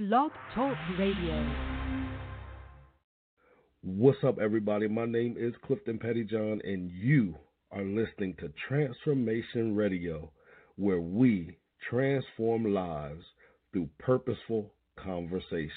Blog 0.00 0.30
Talk 0.54 0.78
Radio. 0.98 1.46
What's 3.82 4.16
up, 4.26 4.38
everybody? 4.40 4.88
My 4.88 5.04
name 5.04 5.36
is 5.38 5.52
Clifton 5.66 5.98
Pettyjohn, 5.98 6.66
and 6.66 6.90
you 6.90 7.34
are 7.70 7.82
listening 7.82 8.34
to 8.38 8.50
Transformation 8.66 9.76
Radio, 9.76 10.32
where 10.76 11.02
we 11.02 11.54
transform 11.90 12.72
lives 12.72 13.24
through 13.74 13.90
purposeful 13.98 14.72
conversations. 14.96 15.68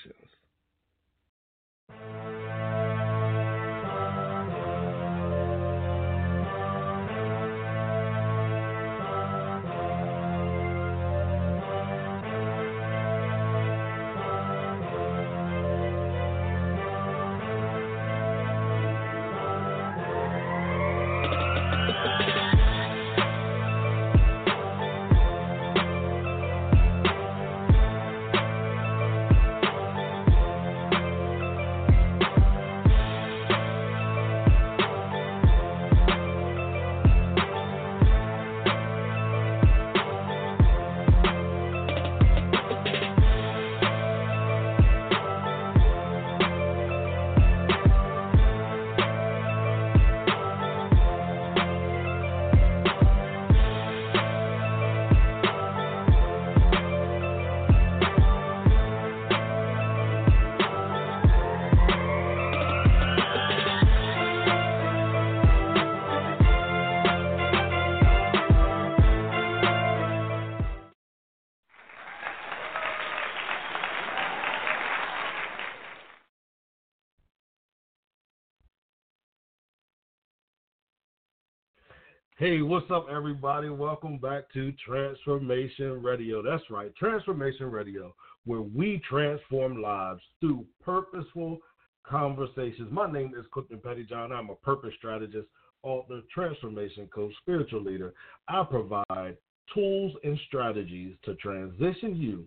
Hey, 82.44 82.62
what's 82.62 82.92
up, 82.92 83.08
everybody? 83.09 83.70
Welcome 83.70 84.18
back 84.18 84.52
to 84.52 84.74
Transformation 84.86 86.04
Radio. 86.04 86.42
That's 86.42 86.70
right, 86.70 86.94
Transformation 86.98 87.72
Radio, 87.72 88.14
where 88.44 88.59
we 88.59 89.02
transform 89.09 89.81
lives 89.81 90.20
through 90.42 90.66
purposeful 90.84 91.59
conversations. 92.06 92.92
My 92.92 93.09
name 93.09 93.31
is 93.40 93.46
Clifton 93.54 93.78
Pettyjohn. 93.78 94.34
I'm 94.34 94.50
a 94.50 94.56
purpose 94.56 94.92
strategist, 94.98 95.48
author, 95.84 96.20
transformation 96.34 97.08
coach, 97.16 97.31
spiritual 97.40 97.81
leader. 97.81 98.14
I 98.50 98.66
provide 98.70 99.38
tools 99.74 100.12
and 100.25 100.38
strategies 100.48 101.16
to 101.24 101.36
transition 101.36 102.14
you 102.14 102.46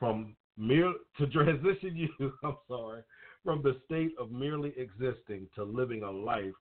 from 0.00 0.34
mere 0.58 0.92
to 1.18 1.26
transition 1.28 1.94
you. 1.94 2.32
I'm 2.42 2.56
sorry, 2.66 3.02
from 3.44 3.62
the 3.62 3.76
state 3.84 4.10
of 4.18 4.32
merely 4.32 4.74
existing 4.76 5.46
to 5.54 5.62
living 5.62 6.02
a 6.02 6.10
life 6.10 6.54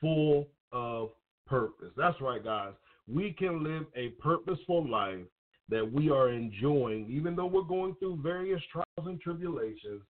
full 0.00 0.48
of 0.72 1.10
purpose. 1.46 1.90
That's 1.96 2.20
right, 2.20 2.42
guys. 2.42 2.72
We 3.08 3.32
can 3.32 3.62
live 3.62 3.84
a 3.94 4.08
purposeful 4.20 4.88
life 4.88 5.24
that 5.68 5.90
we 5.90 6.10
are 6.10 6.30
enjoying, 6.30 7.10
even 7.10 7.34
though 7.34 7.46
we're 7.46 7.62
going 7.62 7.96
through 7.96 8.20
various 8.22 8.62
trials 8.70 9.08
and 9.08 9.20
tribulations. 9.20 10.02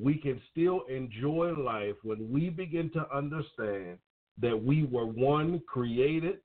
We 0.00 0.18
can 0.18 0.40
still 0.50 0.82
enjoy 0.88 1.52
life 1.52 1.94
when 2.02 2.30
we 2.30 2.50
begin 2.50 2.90
to 2.90 3.06
understand 3.14 3.98
that 4.40 4.60
we 4.60 4.84
were 4.84 5.06
one 5.06 5.62
created 5.68 6.38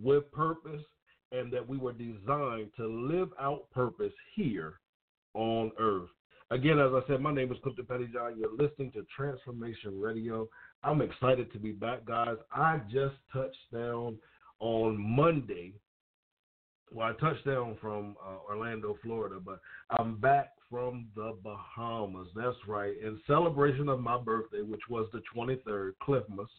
with 0.00 0.30
purpose 0.30 0.82
and 1.32 1.52
that 1.52 1.66
we 1.66 1.78
were 1.78 1.92
designed 1.92 2.70
to 2.76 2.86
live 2.86 3.30
out 3.40 3.68
purpose 3.72 4.12
here 4.34 4.74
on 5.34 5.72
earth. 5.80 6.10
Again, 6.52 6.78
as 6.78 6.90
I 6.92 7.00
said, 7.06 7.22
my 7.22 7.32
name 7.32 7.50
is 7.50 7.56
Clifton 7.62 7.86
Pettyjohn. 7.86 8.36
You're 8.38 8.52
listening 8.52 8.92
to 8.92 9.06
Transformation 9.16 9.98
Radio. 9.98 10.46
I'm 10.84 11.00
excited 11.00 11.50
to 11.54 11.58
be 11.58 11.72
back, 11.72 12.04
guys. 12.04 12.36
I 12.54 12.78
just 12.92 13.14
touched 13.32 13.56
down 13.72 14.18
on 14.60 14.98
Monday. 14.98 15.72
Well, 16.92 17.08
I 17.08 17.12
touched 17.18 17.46
down 17.46 17.78
from 17.80 18.16
uh, 18.22 18.36
Orlando, 18.46 18.98
Florida, 19.02 19.36
but 19.42 19.60
I'm 19.98 20.16
back 20.16 20.50
from 20.68 21.06
the 21.16 21.38
Bahamas. 21.42 22.28
That's 22.36 22.58
right. 22.68 22.92
In 23.02 23.18
celebration 23.26 23.88
of 23.88 24.00
my 24.00 24.18
birthday, 24.18 24.60
which 24.60 24.82
was 24.90 25.08
the 25.14 25.22
23rd, 25.34 25.92
Clifmas, 26.06 26.50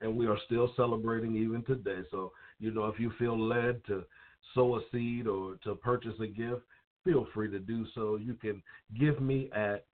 and 0.00 0.16
we 0.16 0.26
are 0.26 0.38
still 0.46 0.72
celebrating 0.74 1.36
even 1.36 1.62
today. 1.62 2.00
So, 2.10 2.32
you 2.58 2.72
know, 2.74 2.86
if 2.86 2.98
you 2.98 3.12
feel 3.16 3.38
led 3.38 3.84
to 3.86 4.02
sow 4.56 4.74
a 4.74 4.80
seed 4.90 5.28
or 5.28 5.54
to 5.62 5.76
purchase 5.76 6.18
a 6.20 6.26
gift, 6.26 6.62
feel 7.06 7.26
free 7.32 7.50
to 7.50 7.58
do 7.58 7.86
so. 7.94 8.16
You 8.16 8.34
can 8.34 8.62
give 8.98 9.22
me 9.22 9.48
at 9.54 9.86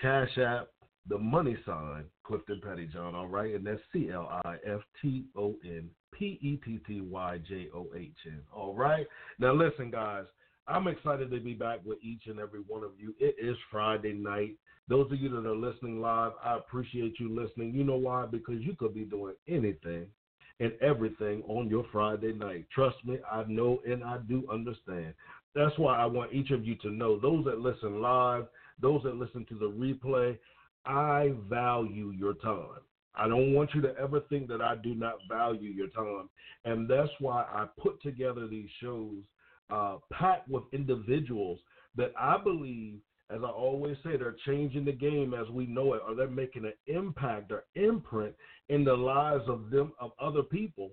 Cash 0.00 0.38
App, 0.38 0.68
the 1.08 1.18
money 1.18 1.56
sign, 1.66 2.04
Clifton 2.24 2.60
Pettyjohn, 2.64 3.14
all 3.14 3.26
right? 3.26 3.54
And 3.54 3.66
that's 3.66 3.80
C 3.92 4.10
L 4.12 4.28
I 4.44 4.56
F 4.66 4.80
T 5.02 5.24
O 5.36 5.56
N 5.64 5.88
P 6.12 6.38
E 6.40 6.60
T 6.64 6.78
T 6.86 7.00
Y 7.00 7.38
J 7.48 7.68
O 7.74 7.86
H 7.96 8.12
N, 8.26 8.40
all 8.52 8.74
right? 8.74 9.06
Now, 9.38 9.52
listen, 9.52 9.90
guys, 9.90 10.24
I'm 10.68 10.86
excited 10.86 11.30
to 11.30 11.40
be 11.40 11.54
back 11.54 11.80
with 11.84 11.98
each 12.02 12.22
and 12.26 12.38
every 12.38 12.60
one 12.60 12.84
of 12.84 12.92
you. 12.98 13.14
It 13.18 13.36
is 13.38 13.56
Friday 13.70 14.12
night. 14.12 14.56
Those 14.88 15.10
of 15.10 15.18
you 15.18 15.30
that 15.30 15.48
are 15.48 15.56
listening 15.56 16.00
live, 16.00 16.32
I 16.42 16.56
appreciate 16.56 17.18
you 17.18 17.34
listening. 17.34 17.74
You 17.74 17.84
know 17.84 17.96
why? 17.96 18.26
Because 18.26 18.60
you 18.60 18.74
could 18.78 18.94
be 18.94 19.04
doing 19.04 19.34
anything 19.48 20.06
and 20.60 20.72
everything 20.80 21.42
on 21.48 21.68
your 21.68 21.84
Friday 21.90 22.32
night. 22.32 22.66
Trust 22.72 22.96
me, 23.04 23.18
I 23.30 23.44
know 23.48 23.80
and 23.86 24.04
I 24.04 24.18
do 24.28 24.44
understand. 24.52 25.14
That's 25.54 25.76
why 25.78 25.96
I 25.96 26.06
want 26.06 26.32
each 26.32 26.50
of 26.50 26.64
you 26.64 26.74
to 26.76 26.90
know 26.90 27.18
those 27.18 27.44
that 27.44 27.60
listen 27.60 28.00
live, 28.00 28.46
those 28.80 29.02
that 29.04 29.16
listen 29.16 29.46
to 29.48 29.58
the 29.58 29.70
replay, 29.70 30.36
I 30.84 31.32
value 31.48 32.10
your 32.10 32.34
time. 32.34 32.80
I 33.14 33.28
don't 33.28 33.54
want 33.54 33.70
you 33.74 33.80
to 33.82 33.96
ever 33.96 34.20
think 34.20 34.48
that 34.48 34.60
I 34.60 34.74
do 34.74 34.94
not 34.94 35.14
value 35.28 35.70
your 35.70 35.88
time. 35.88 36.28
And 36.64 36.90
that's 36.90 37.10
why 37.20 37.42
I 37.42 37.66
put 37.80 38.02
together 38.02 38.48
these 38.48 38.68
shows 38.82 39.22
uh, 39.70 39.96
packed 40.12 40.48
with 40.48 40.64
individuals 40.72 41.60
that 41.96 42.12
I 42.18 42.36
believe 42.42 42.98
as 43.30 43.40
I 43.42 43.48
always 43.48 43.96
say, 44.04 44.16
they're 44.16 44.36
changing 44.46 44.84
the 44.84 44.92
game 44.92 45.34
as 45.34 45.48
we 45.48 45.66
know 45.66 45.94
it, 45.94 46.02
or 46.06 46.14
they're 46.14 46.28
making 46.28 46.66
an 46.66 46.74
impact 46.86 47.50
or 47.50 47.64
imprint 47.74 48.34
in 48.68 48.84
the 48.84 48.94
lives 48.94 49.44
of 49.48 49.70
them 49.70 49.92
of 49.98 50.12
other 50.20 50.42
people 50.42 50.90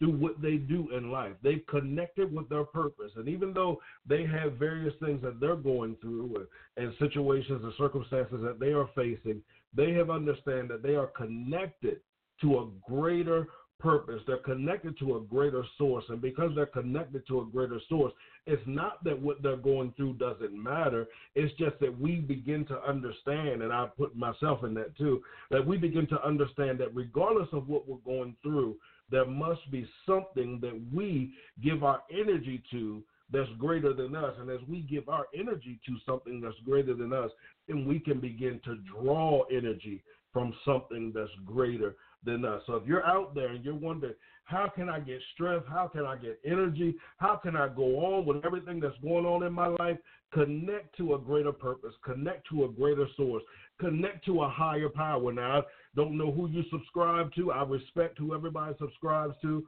through 0.00 0.16
what 0.16 0.42
they 0.42 0.56
do 0.56 0.88
in 0.96 1.12
life. 1.12 1.34
They've 1.42 1.64
connected 1.68 2.34
with 2.34 2.48
their 2.48 2.64
purpose. 2.64 3.12
And 3.16 3.28
even 3.28 3.52
though 3.52 3.80
they 4.08 4.26
have 4.26 4.54
various 4.54 4.94
things 4.98 5.22
that 5.22 5.38
they're 5.38 5.54
going 5.54 5.96
through 6.00 6.46
and 6.76 6.92
situations 6.98 7.62
and 7.62 7.72
circumstances 7.78 8.40
that 8.42 8.58
they 8.58 8.72
are 8.72 8.88
facing, 8.96 9.42
they 9.76 9.92
have 9.92 10.10
understand 10.10 10.70
that 10.70 10.82
they 10.82 10.96
are 10.96 11.06
connected 11.06 12.00
to 12.40 12.58
a 12.58 12.68
greater 12.90 13.46
purpose. 13.78 14.20
They're 14.26 14.38
connected 14.38 14.98
to 14.98 15.16
a 15.16 15.20
greater 15.20 15.64
source. 15.78 16.04
And 16.08 16.20
because 16.20 16.50
they're 16.54 16.66
connected 16.66 17.26
to 17.28 17.40
a 17.40 17.44
greater 17.46 17.80
source, 17.88 18.12
it's 18.46 18.62
not 18.66 19.02
that 19.04 19.20
what 19.20 19.42
they're 19.42 19.56
going 19.56 19.92
through 19.96 20.14
doesn't 20.14 20.52
matter. 20.52 21.06
It's 21.34 21.54
just 21.58 21.78
that 21.80 21.98
we 21.98 22.16
begin 22.16 22.66
to 22.66 22.82
understand, 22.82 23.62
and 23.62 23.72
I 23.72 23.86
put 23.96 24.16
myself 24.16 24.64
in 24.64 24.74
that 24.74 24.96
too, 24.96 25.22
that 25.50 25.66
we 25.66 25.76
begin 25.76 26.06
to 26.08 26.26
understand 26.26 26.78
that 26.80 26.94
regardless 26.94 27.48
of 27.52 27.68
what 27.68 27.88
we're 27.88 27.96
going 27.98 28.36
through, 28.42 28.76
there 29.10 29.26
must 29.26 29.70
be 29.70 29.88
something 30.06 30.58
that 30.60 30.80
we 30.92 31.32
give 31.62 31.82
our 31.82 32.02
energy 32.10 32.62
to 32.70 33.02
that's 33.32 33.48
greater 33.58 33.92
than 33.92 34.16
us. 34.16 34.34
And 34.38 34.50
as 34.50 34.60
we 34.68 34.80
give 34.80 35.08
our 35.08 35.26
energy 35.34 35.78
to 35.86 35.96
something 36.06 36.40
that's 36.40 36.58
greater 36.64 36.94
than 36.94 37.12
us, 37.12 37.30
then 37.68 37.86
we 37.86 38.00
can 38.00 38.20
begin 38.20 38.60
to 38.64 38.76
draw 38.92 39.42
energy 39.52 40.02
from 40.32 40.54
something 40.64 41.12
that's 41.14 41.30
greater 41.44 41.96
than 42.24 42.44
us. 42.44 42.62
So 42.66 42.74
if 42.74 42.86
you're 42.86 43.06
out 43.06 43.34
there 43.34 43.48
and 43.48 43.64
you're 43.64 43.74
wondering, 43.74 44.14
how 44.44 44.68
can 44.68 44.88
I 44.88 44.98
get 44.98 45.20
strength? 45.34 45.66
How 45.68 45.86
can 45.86 46.04
I 46.04 46.16
get 46.16 46.40
energy? 46.44 46.96
How 47.18 47.36
can 47.36 47.56
I 47.56 47.68
go 47.68 47.96
on 48.00 48.26
with 48.26 48.44
everything 48.44 48.80
that's 48.80 48.98
going 49.02 49.24
on 49.24 49.44
in 49.44 49.52
my 49.52 49.68
life? 49.68 49.96
Connect 50.32 50.96
to 50.96 51.14
a 51.14 51.18
greater 51.18 51.52
purpose, 51.52 51.94
connect 52.04 52.48
to 52.50 52.64
a 52.64 52.68
greater 52.68 53.06
source, 53.16 53.42
connect 53.80 54.24
to 54.26 54.42
a 54.42 54.48
higher 54.48 54.88
power. 54.88 55.32
Now, 55.32 55.64
don't 55.96 56.16
know 56.16 56.30
who 56.30 56.48
you 56.48 56.62
subscribe 56.70 57.32
to. 57.34 57.52
I 57.52 57.64
respect 57.64 58.18
who 58.18 58.34
everybody 58.34 58.74
subscribes 58.78 59.34
to, 59.42 59.64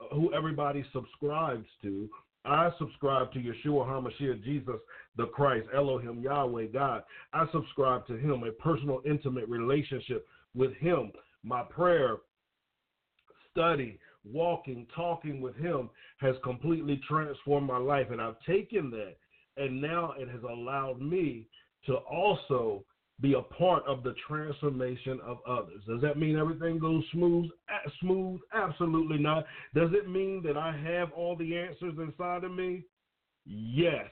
uh, 0.00 0.14
who 0.14 0.32
everybody 0.32 0.84
subscribes 0.92 1.66
to. 1.82 2.08
I 2.44 2.70
subscribe 2.78 3.32
to 3.32 3.40
Yeshua 3.40 3.86
HaMashiach, 3.86 4.44
Jesus 4.44 4.76
the 5.16 5.26
Christ, 5.26 5.66
Elohim, 5.74 6.20
Yahweh, 6.20 6.66
God. 6.66 7.02
I 7.32 7.46
subscribe 7.50 8.06
to 8.06 8.16
Him, 8.16 8.44
a 8.44 8.52
personal, 8.52 9.00
intimate 9.04 9.48
relationship 9.48 10.26
with 10.54 10.72
Him 10.74 11.12
my 11.46 11.62
prayer, 11.62 12.16
study, 13.50 13.98
walking, 14.24 14.86
talking 14.94 15.40
with 15.40 15.56
Him 15.56 15.88
has 16.18 16.34
completely 16.42 17.00
transformed 17.08 17.68
my 17.68 17.78
life. 17.78 18.08
And 18.10 18.20
I've 18.20 18.40
taken 18.46 18.90
that, 18.90 19.16
and 19.56 19.80
now 19.80 20.14
it 20.18 20.28
has 20.28 20.42
allowed 20.42 21.00
me 21.00 21.46
to 21.86 21.94
also 21.94 22.84
be 23.20 23.32
a 23.34 23.40
part 23.40 23.82
of 23.86 24.02
the 24.02 24.14
transformation 24.28 25.18
of 25.24 25.38
others. 25.48 25.82
Does 25.86 26.02
that 26.02 26.18
mean 26.18 26.36
everything 26.36 26.78
goes 26.78 27.02
smooth? 27.12 27.48
Smooth? 28.00 28.40
Absolutely 28.52 29.18
not. 29.18 29.46
Does 29.74 29.90
it 29.92 30.08
mean 30.08 30.42
that 30.44 30.56
I 30.56 30.76
have 30.76 31.12
all 31.12 31.34
the 31.34 31.56
answers 31.56 31.94
inside 31.98 32.44
of 32.44 32.52
me? 32.52 32.84
Yes. 33.46 34.10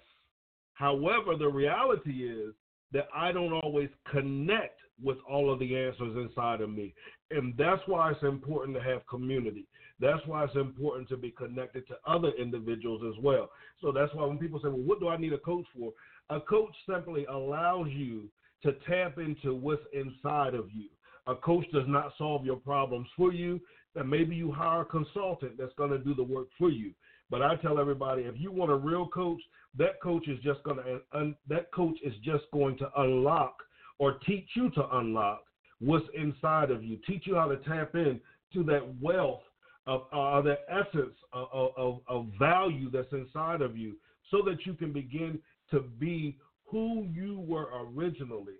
However, 0.72 1.36
the 1.38 1.48
reality 1.48 2.28
is 2.28 2.54
that 2.92 3.08
I 3.14 3.32
don't 3.32 3.52
always 3.52 3.90
connect 4.10 4.80
with 5.02 5.18
all 5.28 5.52
of 5.52 5.58
the 5.58 5.76
answers 5.76 6.16
inside 6.16 6.60
of 6.60 6.70
me. 6.70 6.94
And 7.30 7.54
that's 7.58 7.82
why 7.86 8.10
it's 8.12 8.22
important 8.22 8.76
to 8.76 8.82
have 8.82 9.06
community. 9.06 9.66
That's 10.00 10.24
why 10.26 10.44
it's 10.44 10.56
important 10.56 11.08
to 11.08 11.16
be 11.16 11.30
connected 11.30 11.86
to 11.88 11.96
other 12.06 12.30
individuals 12.38 13.02
as 13.06 13.22
well. 13.22 13.50
So 13.82 13.92
that's 13.92 14.14
why 14.14 14.24
when 14.24 14.38
people 14.38 14.60
say, 14.60 14.68
well, 14.68 14.78
what 14.78 15.00
do 15.00 15.08
I 15.08 15.16
need 15.16 15.32
a 15.32 15.38
coach 15.38 15.66
for? 15.76 15.92
A 16.30 16.40
coach 16.40 16.74
simply 16.88 17.26
allows 17.26 17.88
you 17.90 18.28
to 18.64 18.72
tap 18.88 19.18
into 19.18 19.54
what's 19.54 19.82
inside 19.92 20.54
of 20.54 20.68
you. 20.72 20.88
A 21.26 21.34
coach 21.34 21.64
does 21.72 21.84
not 21.86 22.12
solve 22.18 22.44
your 22.44 22.56
problems 22.56 23.08
for 23.16 23.32
you. 23.32 23.60
And 23.96 24.10
maybe 24.10 24.34
you 24.34 24.50
hire 24.50 24.82
a 24.82 24.84
consultant 24.84 25.52
that's 25.56 25.72
going 25.78 25.90
to 25.90 25.98
do 25.98 26.14
the 26.14 26.22
work 26.22 26.48
for 26.58 26.70
you. 26.70 26.92
But 27.30 27.42
I 27.42 27.56
tell 27.56 27.78
everybody, 27.78 28.22
if 28.22 28.34
you 28.36 28.50
want 28.50 28.70
a 28.70 28.76
real 28.76 29.08
coach, 29.08 29.40
that 29.78 30.00
coach 30.02 30.28
is 30.28 30.38
just 30.42 30.62
going 30.64 30.76
to 30.78 31.00
un, 31.12 31.34
that 31.48 31.72
coach 31.72 31.96
is 32.04 32.12
just 32.22 32.44
going 32.52 32.76
to 32.78 32.90
unlock 32.96 33.56
or 33.98 34.18
teach 34.26 34.48
you 34.54 34.70
to 34.70 34.96
unlock 34.96 35.44
what's 35.80 36.06
inside 36.14 36.70
of 36.70 36.82
you, 36.82 36.98
teach 37.06 37.26
you 37.26 37.36
how 37.36 37.48
to 37.48 37.56
tap 37.58 37.94
in 37.94 38.20
to 38.52 38.62
that 38.64 38.82
wealth 39.00 39.40
of 39.86 40.02
uh, 40.12 40.40
that 40.42 40.60
essence 40.68 41.14
of, 41.32 41.72
of, 41.76 42.00
of 42.08 42.26
value 42.38 42.90
that's 42.90 43.12
inside 43.12 43.60
of 43.62 43.76
you 43.76 43.94
so 44.30 44.42
that 44.44 44.64
you 44.64 44.74
can 44.74 44.92
begin 44.92 45.38
to 45.70 45.80
be 45.98 46.38
who 46.74 47.06
you 47.14 47.38
were 47.38 47.68
originally 47.94 48.58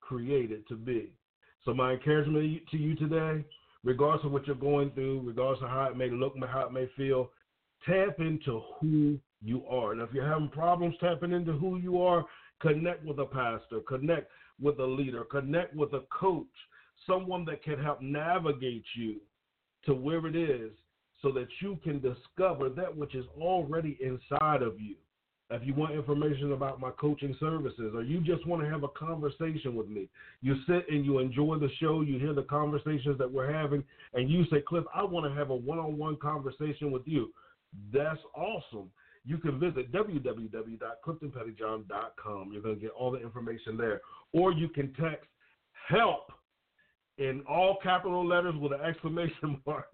created 0.00 0.62
to 0.68 0.76
be. 0.76 1.10
So 1.64 1.74
my 1.74 1.94
encouragement 1.94 2.60
to 2.70 2.76
you 2.76 2.94
today, 2.94 3.44
regardless 3.82 4.24
of 4.24 4.30
what 4.30 4.46
you're 4.46 4.54
going 4.54 4.92
through, 4.92 5.22
regardless 5.26 5.60
of 5.60 5.68
how 5.68 5.88
it 5.90 5.96
may 5.96 6.08
look, 6.08 6.34
how 6.48 6.66
it 6.68 6.72
may 6.72 6.88
feel, 6.96 7.32
tap 7.84 8.20
into 8.20 8.62
who 8.78 9.18
you 9.42 9.66
are. 9.66 9.90
And 9.90 10.00
if 10.00 10.10
you're 10.12 10.24
having 10.24 10.50
problems 10.50 10.94
tapping 11.00 11.32
into 11.32 11.50
who 11.54 11.78
you 11.78 12.00
are, 12.00 12.24
connect 12.60 13.04
with 13.04 13.18
a 13.18 13.26
pastor, 13.26 13.80
connect 13.88 14.30
with 14.60 14.78
a 14.78 14.86
leader, 14.86 15.24
connect 15.24 15.74
with 15.74 15.94
a 15.94 16.04
coach, 16.16 16.46
someone 17.08 17.44
that 17.46 17.64
can 17.64 17.82
help 17.82 18.00
navigate 18.00 18.84
you 18.94 19.16
to 19.86 19.94
where 19.94 20.24
it 20.28 20.36
is 20.36 20.70
so 21.20 21.32
that 21.32 21.48
you 21.60 21.76
can 21.82 22.00
discover 22.00 22.68
that 22.68 22.96
which 22.96 23.16
is 23.16 23.26
already 23.36 23.98
inside 24.00 24.62
of 24.62 24.78
you. 24.78 24.94
If 25.52 25.66
you 25.66 25.74
want 25.74 25.94
information 25.94 26.52
about 26.52 26.80
my 26.80 26.90
coaching 26.92 27.36
services 27.38 27.92
or 27.94 28.02
you 28.02 28.20
just 28.20 28.46
want 28.46 28.62
to 28.62 28.68
have 28.68 28.84
a 28.84 28.88
conversation 28.88 29.74
with 29.74 29.88
me, 29.88 30.08
you 30.40 30.56
sit 30.66 30.86
and 30.90 31.04
you 31.04 31.18
enjoy 31.18 31.58
the 31.58 31.68
show, 31.78 32.00
you 32.00 32.18
hear 32.18 32.32
the 32.32 32.44
conversations 32.44 33.18
that 33.18 33.30
we're 33.30 33.52
having, 33.52 33.84
and 34.14 34.30
you 34.30 34.46
say, 34.50 34.62
Cliff, 34.66 34.84
I 34.94 35.04
want 35.04 35.26
to 35.26 35.38
have 35.38 35.50
a 35.50 35.54
one 35.54 35.78
on 35.78 35.98
one 35.98 36.16
conversation 36.16 36.90
with 36.90 37.02
you. 37.06 37.30
That's 37.92 38.20
awesome 38.34 38.90
you 39.24 39.38
can 39.38 39.58
visit 39.58 39.90
www.cliftonpettyjohn.com. 39.92 42.50
You're 42.52 42.62
going 42.62 42.74
to 42.74 42.80
get 42.80 42.90
all 42.90 43.10
the 43.10 43.20
information 43.20 43.76
there. 43.76 44.00
Or 44.32 44.52
you 44.52 44.68
can 44.68 44.92
text 44.94 45.26
HELP 45.88 46.32
in 47.18 47.42
all 47.48 47.78
capital 47.82 48.24
letters 48.26 48.54
with 48.56 48.72
an 48.72 48.80
exclamation 48.80 49.60
mark. 49.66 49.88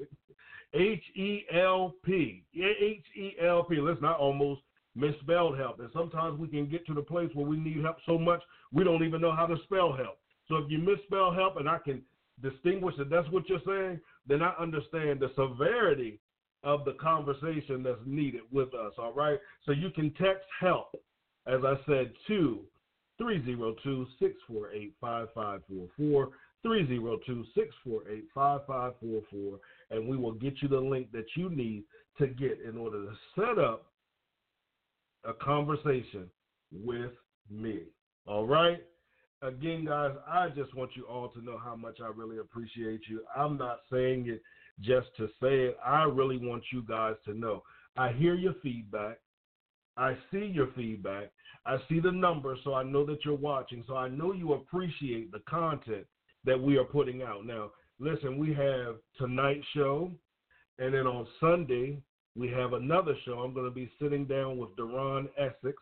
H 0.75 1.03
E 1.15 1.45
L 1.53 1.95
P. 2.05 2.45
H 2.55 3.05
E 3.17 3.33
L 3.43 3.65
P. 3.65 3.81
Let's 3.81 4.03
not 4.03 4.19
almost 4.19 4.61
misspelled 4.99 5.59
help. 5.59 5.81
And 5.81 5.89
sometimes 5.93 6.39
we 6.39 6.49
can 6.49 6.69
get 6.69 6.87
to 6.87 6.95
the 6.95 7.03
place 7.03 7.31
where 7.35 7.47
we 7.47 7.57
need 7.57 7.83
help 7.83 7.97
so 8.07 8.19
much 8.19 8.43
we 8.73 8.85
don't 8.85 9.05
even 9.05 9.21
know 9.21 9.35
how 9.35 9.47
to 9.47 9.57
spell 9.65 9.93
help. 9.93 10.19
So 10.49 10.57
if 10.57 10.71
you 10.71 10.79
misspell 10.79 11.33
help 11.33 11.57
and 11.57 11.69
I 11.69 11.79
can 11.79 12.03
distinguish 12.43 12.95
that 12.99 13.11
that's 13.11 13.29
what 13.31 13.49
you're 13.49 13.61
saying, 13.67 14.01
then 14.27 14.43
I 14.43 14.53
understand 14.59 15.21
the 15.21 15.31
severity 15.37 16.21
of 16.65 16.85
the 16.85 16.95
conversation 16.95 17.83
that's 17.83 18.01
needed 18.05 18.43
with 18.53 18.75
us. 18.75 18.93
All 18.99 19.13
right. 19.13 19.39
So 19.65 19.73
you 19.73 19.91
can 19.91 20.13
text 20.15 20.47
help, 20.61 20.95
as 21.47 21.61
I 21.65 21.75
said, 21.87 22.13
to 22.29 22.61
302 23.19 24.07
648 24.19 24.95
5544. 25.01 26.29
302 26.63 27.45
648 27.55 28.25
5544. 28.35 29.59
And 29.91 30.09
we 30.09 30.17
will 30.17 30.33
get 30.33 30.55
you 30.61 30.69
the 30.69 30.81
link 30.81 31.13
that 31.13 31.27
you 31.37 31.51
need 31.51 31.85
to 32.19 32.27
get 32.27 32.59
in 32.67 32.77
order 32.77 33.05
to 33.05 33.13
set 33.37 33.59
up 33.59 33.88
a 35.25 35.33
conversation 35.33 36.31
with 36.73 37.13
me. 37.51 37.83
All 38.27 38.47
right. 38.47 38.83
Again, 39.41 39.85
guys, 39.85 40.13
I 40.27 40.49
just 40.49 40.75
want 40.75 40.91
you 40.97 41.05
all 41.05 41.29
to 41.29 41.45
know 41.45 41.59
how 41.59 41.77
much 41.77 41.99
I 42.03 42.09
really 42.09 42.39
appreciate 42.39 43.03
you. 43.09 43.23
I'm 43.37 43.57
not 43.57 43.81
saying 43.91 44.29
it 44.29 44.43
just 44.81 45.09
to 45.17 45.29
say 45.41 45.67
it. 45.67 45.77
I 45.85 46.05
really 46.05 46.39
want 46.39 46.65
you 46.73 46.83
guys 46.83 47.15
to 47.25 47.35
know. 47.35 47.63
I 47.97 48.13
hear 48.13 48.35
your 48.35 48.55
feedback. 48.63 49.19
I 49.97 50.17
see 50.31 50.45
your 50.45 50.69
feedback. 50.77 51.31
I 51.67 51.77
see 51.89 52.01
the 52.01 52.13
numbers, 52.13 52.59
so 52.65 52.75
I 52.75 52.83
know 52.83 53.05
that 53.07 53.25
you're 53.25 53.35
watching. 53.35 53.85
So 53.87 53.97
I 53.97 54.09
know 54.09 54.33
you 54.33 54.55
appreciate 54.55 55.33
the 55.33 55.41
content 55.49 56.07
that 56.45 56.61
we 56.61 56.79
are 56.79 56.85
putting 56.85 57.23
out. 57.23 57.45
Now, 57.45 57.71
listen, 57.99 58.39
we 58.39 58.55
have 58.55 58.97
tonight's 59.19 59.67
show, 59.75 60.11
and 60.79 60.95
then 60.95 61.07
on 61.07 61.27
Sunday, 61.41 62.01
we 62.39 62.49
have 62.51 62.73
another 62.73 63.15
show. 63.25 63.41
I'm 63.41 63.53
going 63.53 63.67
to 63.67 63.75
be 63.75 63.91
sitting 64.01 64.25
down 64.25 64.59
with 64.59 64.77
Deron 64.77 65.29
Essex. 65.37 65.77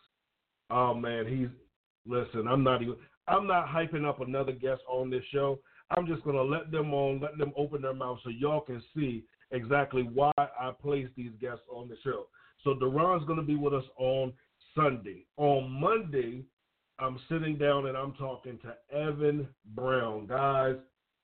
Oh 0.70 0.94
man, 0.94 1.26
he's 1.26 1.48
listen. 2.06 2.48
I'm 2.48 2.64
not 2.64 2.82
even. 2.82 2.96
I'm 3.28 3.46
not 3.46 3.66
hyping 3.66 4.08
up 4.08 4.20
another 4.20 4.52
guest 4.52 4.82
on 4.88 5.10
this 5.10 5.24
show. 5.32 5.58
I'm 5.90 6.06
just 6.06 6.24
going 6.24 6.36
to 6.36 6.42
let 6.42 6.70
them 6.70 6.94
on, 6.94 7.20
let 7.20 7.36
them 7.38 7.52
open 7.56 7.82
their 7.82 7.94
mouth 7.94 8.18
so 8.24 8.30
y'all 8.30 8.60
can 8.60 8.82
see 8.94 9.24
exactly 9.50 10.02
why 10.02 10.32
I 10.36 10.70
place 10.80 11.08
these 11.16 11.32
guests 11.40 11.64
on 11.70 11.88
the 11.88 11.96
show. 12.02 12.26
So 12.64 12.74
Deron's 12.74 13.26
going 13.26 13.38
to 13.38 13.44
be 13.44 13.56
with 13.56 13.74
us 13.74 13.84
on 13.98 14.32
Sunday. 14.74 15.26
On 15.36 15.70
Monday, 15.70 16.44
I'm 16.98 17.18
sitting 17.28 17.58
down 17.58 17.86
and 17.86 17.96
I'm 17.96 18.12
talking 18.14 18.58
to 18.62 18.96
Evan 18.96 19.48
Brown. 19.74 20.26
Guys, 20.26 20.76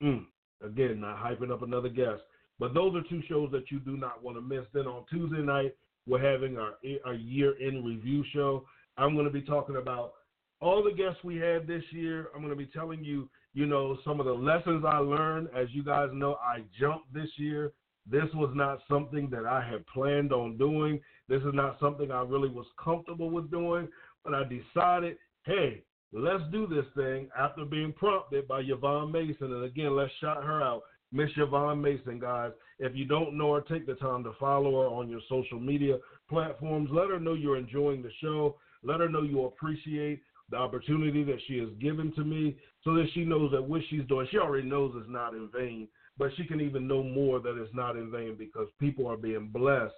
mm, 0.02 0.24
again, 0.64 1.00
not 1.00 1.18
hyping 1.18 1.52
up 1.52 1.62
another 1.62 1.88
guest, 1.88 2.22
but 2.62 2.74
those 2.74 2.94
are 2.94 3.02
two 3.10 3.20
shows 3.28 3.50
that 3.50 3.72
you 3.72 3.80
do 3.80 3.96
not 3.96 4.22
want 4.22 4.36
to 4.36 4.40
miss. 4.40 4.64
Then 4.72 4.86
on 4.86 5.04
Tuesday 5.10 5.42
night, 5.42 5.74
we're 6.06 6.22
having 6.22 6.58
our, 6.58 6.74
our 7.04 7.14
year 7.14 7.58
in 7.58 7.84
review 7.84 8.22
show. 8.32 8.64
I'm 8.96 9.14
going 9.14 9.26
to 9.26 9.32
be 9.32 9.42
talking 9.42 9.78
about 9.78 10.12
all 10.60 10.80
the 10.80 10.92
guests 10.92 11.24
we 11.24 11.38
had 11.38 11.66
this 11.66 11.82
year. 11.90 12.28
I'm 12.32 12.40
going 12.40 12.56
to 12.56 12.64
be 12.64 12.70
telling 12.72 13.02
you, 13.02 13.28
you 13.52 13.66
know, 13.66 13.98
some 14.04 14.20
of 14.20 14.26
the 14.26 14.32
lessons 14.32 14.84
I 14.86 14.98
learned. 14.98 15.48
As 15.56 15.66
you 15.72 15.82
guys 15.82 16.10
know, 16.12 16.34
I 16.34 16.62
jumped 16.78 17.12
this 17.12 17.30
year. 17.34 17.72
This 18.08 18.32
was 18.32 18.52
not 18.54 18.78
something 18.88 19.28
that 19.30 19.44
I 19.44 19.68
had 19.68 19.84
planned 19.88 20.32
on 20.32 20.56
doing. 20.56 21.00
This 21.28 21.42
is 21.42 21.54
not 21.54 21.80
something 21.80 22.12
I 22.12 22.22
really 22.22 22.48
was 22.48 22.66
comfortable 22.78 23.28
with 23.28 23.50
doing. 23.50 23.88
But 24.24 24.34
I 24.34 24.44
decided, 24.44 25.16
hey, 25.46 25.82
let's 26.12 26.44
do 26.52 26.68
this 26.68 26.86
thing 26.94 27.28
after 27.36 27.64
being 27.64 27.92
prompted 27.92 28.46
by 28.46 28.60
Yvonne 28.60 29.10
Mason. 29.10 29.52
And 29.52 29.64
again, 29.64 29.96
let's 29.96 30.12
shout 30.20 30.44
her 30.44 30.62
out. 30.62 30.82
Miss 31.12 31.30
Yvonne 31.36 31.80
Mason, 31.80 32.18
guys. 32.18 32.52
If 32.78 32.96
you 32.96 33.04
don't 33.04 33.36
know 33.36 33.54
her, 33.54 33.60
take 33.60 33.86
the 33.86 33.94
time 33.94 34.24
to 34.24 34.32
follow 34.40 34.82
her 34.82 34.88
on 34.88 35.10
your 35.10 35.20
social 35.28 35.60
media 35.60 35.98
platforms. 36.28 36.88
Let 36.90 37.10
her 37.10 37.20
know 37.20 37.34
you're 37.34 37.58
enjoying 37.58 38.02
the 38.02 38.10
show. 38.20 38.56
Let 38.82 39.00
her 39.00 39.08
know 39.08 39.22
you 39.22 39.44
appreciate 39.44 40.22
the 40.50 40.56
opportunity 40.56 41.22
that 41.24 41.38
she 41.46 41.58
has 41.58 41.68
given 41.80 42.12
to 42.14 42.24
me 42.24 42.56
so 42.82 42.94
that 42.94 43.06
she 43.14 43.24
knows 43.24 43.50
that 43.52 43.62
what 43.62 43.82
she's 43.88 44.06
doing, 44.08 44.26
she 44.30 44.38
already 44.38 44.68
knows 44.68 44.92
it's 44.96 45.08
not 45.08 45.34
in 45.34 45.48
vain, 45.54 45.88
but 46.18 46.30
she 46.36 46.44
can 46.44 46.60
even 46.60 46.88
know 46.88 47.02
more 47.02 47.40
that 47.40 47.60
it's 47.60 47.74
not 47.74 47.96
in 47.96 48.10
vain 48.10 48.36
because 48.38 48.68
people 48.80 49.06
are 49.06 49.16
being 49.16 49.48
blessed 49.48 49.94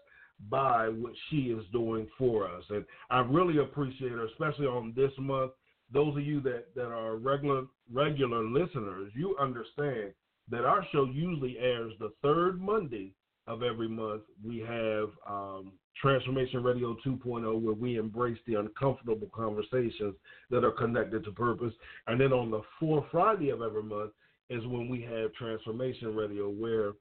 by 0.50 0.88
what 0.88 1.12
she 1.28 1.36
is 1.36 1.64
doing 1.72 2.08
for 2.18 2.46
us. 2.46 2.64
And 2.70 2.84
I 3.10 3.20
really 3.20 3.58
appreciate 3.58 4.12
her, 4.12 4.26
especially 4.26 4.66
on 4.66 4.92
this 4.96 5.12
month. 5.18 5.52
Those 5.92 6.16
of 6.16 6.24
you 6.24 6.40
that, 6.42 6.74
that 6.74 6.86
are 6.86 7.16
regular 7.16 7.64
regular 7.92 8.44
listeners, 8.44 9.12
you 9.14 9.36
understand 9.40 10.12
that 10.50 10.64
our 10.64 10.84
show 10.92 11.04
usually 11.04 11.58
airs 11.58 11.92
the 11.98 12.12
third 12.22 12.60
Monday 12.60 13.12
of 13.46 13.62
every 13.62 13.88
month. 13.88 14.22
We 14.44 14.58
have 14.60 15.10
um, 15.28 15.72
Transformation 16.00 16.62
Radio 16.62 16.96
2.0, 17.06 17.60
where 17.60 17.74
we 17.74 17.96
embrace 17.96 18.38
the 18.46 18.54
uncomfortable 18.54 19.28
conversations 19.34 20.14
that 20.50 20.64
are 20.64 20.72
connected 20.72 21.24
to 21.24 21.32
purpose. 21.32 21.72
And 22.06 22.20
then 22.20 22.32
on 22.32 22.50
the 22.50 22.62
fourth 22.80 23.04
Friday 23.10 23.50
of 23.50 23.62
every 23.62 23.82
month 23.82 24.12
is 24.50 24.66
when 24.66 24.88
we 24.88 25.02
have 25.02 25.32
Transformation 25.34 26.14
Radio, 26.14 26.48
where 26.48 26.92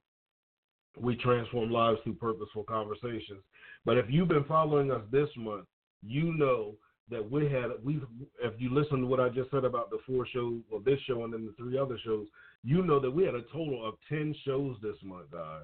we 1.00 1.16
transform 1.16 1.72
lives 1.72 2.00
through 2.04 2.16
purposeful 2.16 2.64
conversations. 2.64 3.42
But 3.86 3.98
if 3.98 4.06
you've 4.10 4.28
been 4.28 4.46
following 4.46 4.92
us 4.92 5.02
this 5.12 5.30
month, 5.36 5.66
you 6.06 6.38
know 6.38 6.76
that 7.10 7.30
we 7.30 7.50
had 7.50 7.66
we 7.84 8.00
if 8.42 8.54
you 8.58 8.74
listen 8.74 9.02
to 9.02 9.08
what 9.08 9.20
I 9.20 9.30
just 9.30 9.52
said 9.52 9.66
about 9.66 9.90
the 9.90 9.98
four 10.08 10.26
shows 10.26 10.62
or 10.72 10.82
this 10.82 11.00
show 11.06 11.24
and 11.24 11.34
then 11.34 11.46
the 11.46 11.54
three 11.58 11.78
other 11.78 11.98
shows, 12.04 12.28
you 12.64 12.84
know 12.84 13.00
that 13.00 13.12
we 13.12 13.26
had 13.26 13.36
a 13.36 13.44
total 13.54 13.86
of 13.88 13.96
ten 14.10 14.36
shows 14.46 14.78
this 14.82 14.98
month, 15.04 15.32
guys. 15.32 15.64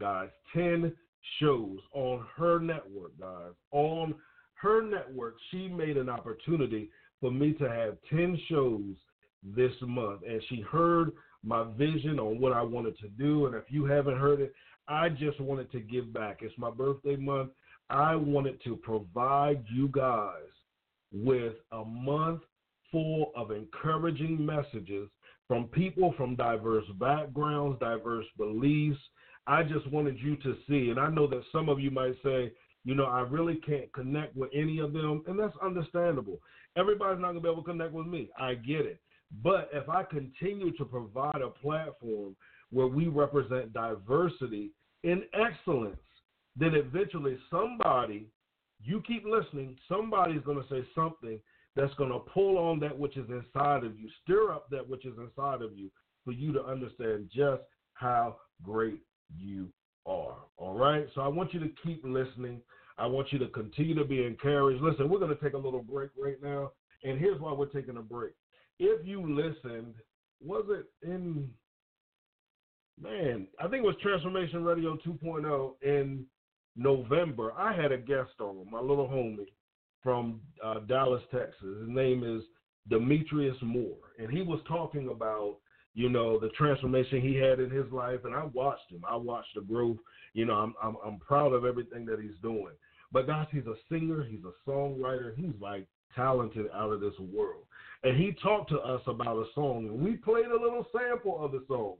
Guys, 0.00 0.28
ten 0.54 0.92
shows 1.38 1.78
on 1.92 2.26
her 2.36 2.58
network, 2.58 3.18
guys. 3.18 3.52
On 3.72 4.14
her 4.54 4.82
network, 4.82 5.36
she 5.50 5.68
made 5.68 5.96
an 5.96 6.08
opportunity 6.08 6.90
for 7.20 7.30
me 7.30 7.52
to 7.54 7.68
have 7.68 7.96
10 8.08 8.38
shows 8.48 8.94
this 9.42 9.72
month. 9.82 10.20
And 10.28 10.42
she 10.48 10.60
heard 10.60 11.12
my 11.44 11.64
vision 11.76 12.18
on 12.18 12.40
what 12.40 12.52
I 12.52 12.62
wanted 12.62 12.98
to 12.98 13.08
do. 13.08 13.46
And 13.46 13.54
if 13.54 13.64
you 13.68 13.84
haven't 13.84 14.18
heard 14.18 14.40
it, 14.40 14.52
I 14.88 15.08
just 15.08 15.40
wanted 15.40 15.70
to 15.72 15.80
give 15.80 16.12
back. 16.12 16.38
It's 16.42 16.56
my 16.58 16.70
birthday 16.70 17.16
month. 17.16 17.50
I 17.88 18.14
wanted 18.14 18.62
to 18.64 18.76
provide 18.76 19.64
you 19.72 19.88
guys 19.88 20.34
with 21.12 21.54
a 21.72 21.84
month 21.84 22.42
full 22.92 23.32
of 23.36 23.50
encouraging 23.50 24.44
messages 24.44 25.08
from 25.50 25.64
people 25.64 26.14
from 26.16 26.36
diverse 26.36 26.84
backgrounds, 27.00 27.76
diverse 27.80 28.24
beliefs, 28.38 29.00
I 29.48 29.64
just 29.64 29.90
wanted 29.90 30.16
you 30.20 30.36
to 30.36 30.54
see, 30.68 30.90
and 30.90 31.00
I 31.00 31.10
know 31.10 31.26
that 31.26 31.42
some 31.50 31.68
of 31.68 31.80
you 31.80 31.90
might 31.90 32.14
say, 32.22 32.52
you 32.84 32.94
know, 32.94 33.06
I 33.06 33.22
really 33.22 33.56
can't 33.56 33.92
connect 33.92 34.36
with 34.36 34.50
any 34.54 34.78
of 34.78 34.92
them, 34.92 35.24
and 35.26 35.36
that's 35.36 35.56
understandable. 35.60 36.38
Everybody's 36.76 37.20
not 37.20 37.32
to 37.32 37.40
be 37.40 37.48
able 37.48 37.64
to 37.64 37.68
connect 37.68 37.92
with 37.92 38.06
me. 38.06 38.30
I 38.38 38.54
get 38.54 38.82
it. 38.82 39.00
But 39.42 39.70
if 39.72 39.88
I 39.88 40.04
continue 40.04 40.70
to 40.76 40.84
provide 40.84 41.42
a 41.42 41.48
platform 41.48 42.36
where 42.70 42.86
we 42.86 43.08
represent 43.08 43.72
diversity 43.72 44.70
in 45.02 45.24
excellence, 45.34 45.98
then 46.54 46.74
eventually 46.74 47.36
somebody, 47.50 48.28
you 48.84 49.02
keep 49.04 49.24
listening, 49.26 49.76
somebody's 49.88 50.42
going 50.42 50.62
to 50.62 50.68
say 50.68 50.86
something 50.94 51.40
that's 51.76 51.94
going 51.94 52.10
to 52.10 52.18
pull 52.18 52.58
on 52.58 52.80
that 52.80 52.98
which 52.98 53.16
is 53.16 53.28
inside 53.28 53.84
of 53.84 53.98
you, 53.98 54.08
stir 54.22 54.52
up 54.52 54.68
that 54.70 54.88
which 54.88 55.04
is 55.06 55.14
inside 55.18 55.62
of 55.62 55.76
you 55.76 55.90
for 56.24 56.32
you 56.32 56.52
to 56.52 56.64
understand 56.64 57.30
just 57.34 57.62
how 57.94 58.36
great 58.62 59.00
you 59.38 59.68
are. 60.06 60.36
All 60.56 60.74
right. 60.74 61.06
So 61.14 61.20
I 61.20 61.28
want 61.28 61.54
you 61.54 61.60
to 61.60 61.70
keep 61.84 62.02
listening. 62.04 62.60
I 62.98 63.06
want 63.06 63.32
you 63.32 63.38
to 63.38 63.48
continue 63.48 63.94
to 63.94 64.04
be 64.04 64.24
encouraged. 64.24 64.82
Listen, 64.82 65.08
we're 65.08 65.18
going 65.18 65.34
to 65.34 65.42
take 65.42 65.54
a 65.54 65.58
little 65.58 65.82
break 65.82 66.10
right 66.22 66.42
now. 66.42 66.72
And 67.04 67.18
here's 67.18 67.40
why 67.40 67.52
we're 67.52 67.66
taking 67.66 67.96
a 67.96 68.02
break. 68.02 68.32
If 68.78 69.06
you 69.06 69.34
listened, 69.34 69.94
was 70.42 70.64
it 70.68 70.86
in, 71.06 71.48
man, 73.00 73.46
I 73.58 73.68
think 73.68 73.84
it 73.84 73.86
was 73.86 73.96
Transformation 74.02 74.64
Radio 74.64 74.98
2.0 75.06 75.72
in 75.82 76.26
November. 76.76 77.52
I 77.56 77.74
had 77.74 77.92
a 77.92 77.98
guest 77.98 78.32
on, 78.40 78.66
my 78.70 78.80
little 78.80 79.08
homie 79.08 79.46
from 80.02 80.40
uh, 80.64 80.80
Dallas, 80.80 81.22
Texas. 81.30 81.78
His 81.80 81.88
name 81.88 82.24
is 82.24 82.42
Demetrius 82.88 83.56
Moore. 83.62 83.98
And 84.18 84.30
he 84.30 84.42
was 84.42 84.60
talking 84.68 85.08
about 85.08 85.56
you 85.94 86.08
know, 86.08 86.38
the 86.38 86.50
transformation 86.50 87.20
he 87.20 87.34
had 87.34 87.58
in 87.58 87.70
his 87.70 87.90
life, 87.92 88.20
and 88.24 88.34
I 88.34 88.44
watched 88.52 88.90
him. 88.90 89.04
I 89.08 89.16
watched 89.16 89.54
the 89.54 89.62
growth. 89.62 89.96
You 90.34 90.46
know, 90.46 90.54
I'm 90.54 90.74
I'm, 90.82 90.96
I'm 91.04 91.18
proud 91.18 91.52
of 91.52 91.64
everything 91.64 92.04
that 92.06 92.20
he's 92.20 92.38
doing. 92.42 92.72
But 93.12 93.26
guys, 93.26 93.48
he's 93.50 93.66
a 93.66 93.74
singer. 93.90 94.24
He's 94.24 94.44
a 94.44 94.70
songwriter. 94.70 95.34
He's 95.36 95.60
like 95.60 95.86
talented 96.14 96.66
out 96.74 96.92
of 96.92 97.00
this 97.00 97.18
world. 97.18 97.64
And 98.04 98.16
he 98.16 98.34
talked 98.42 98.70
to 98.70 98.78
us 98.78 99.02
about 99.06 99.36
a 99.36 99.46
song, 99.54 99.88
and 99.88 100.00
we 100.00 100.12
played 100.12 100.46
a 100.46 100.60
little 100.60 100.86
sample 100.96 101.44
of 101.44 101.52
the 101.52 101.64
song. 101.66 101.96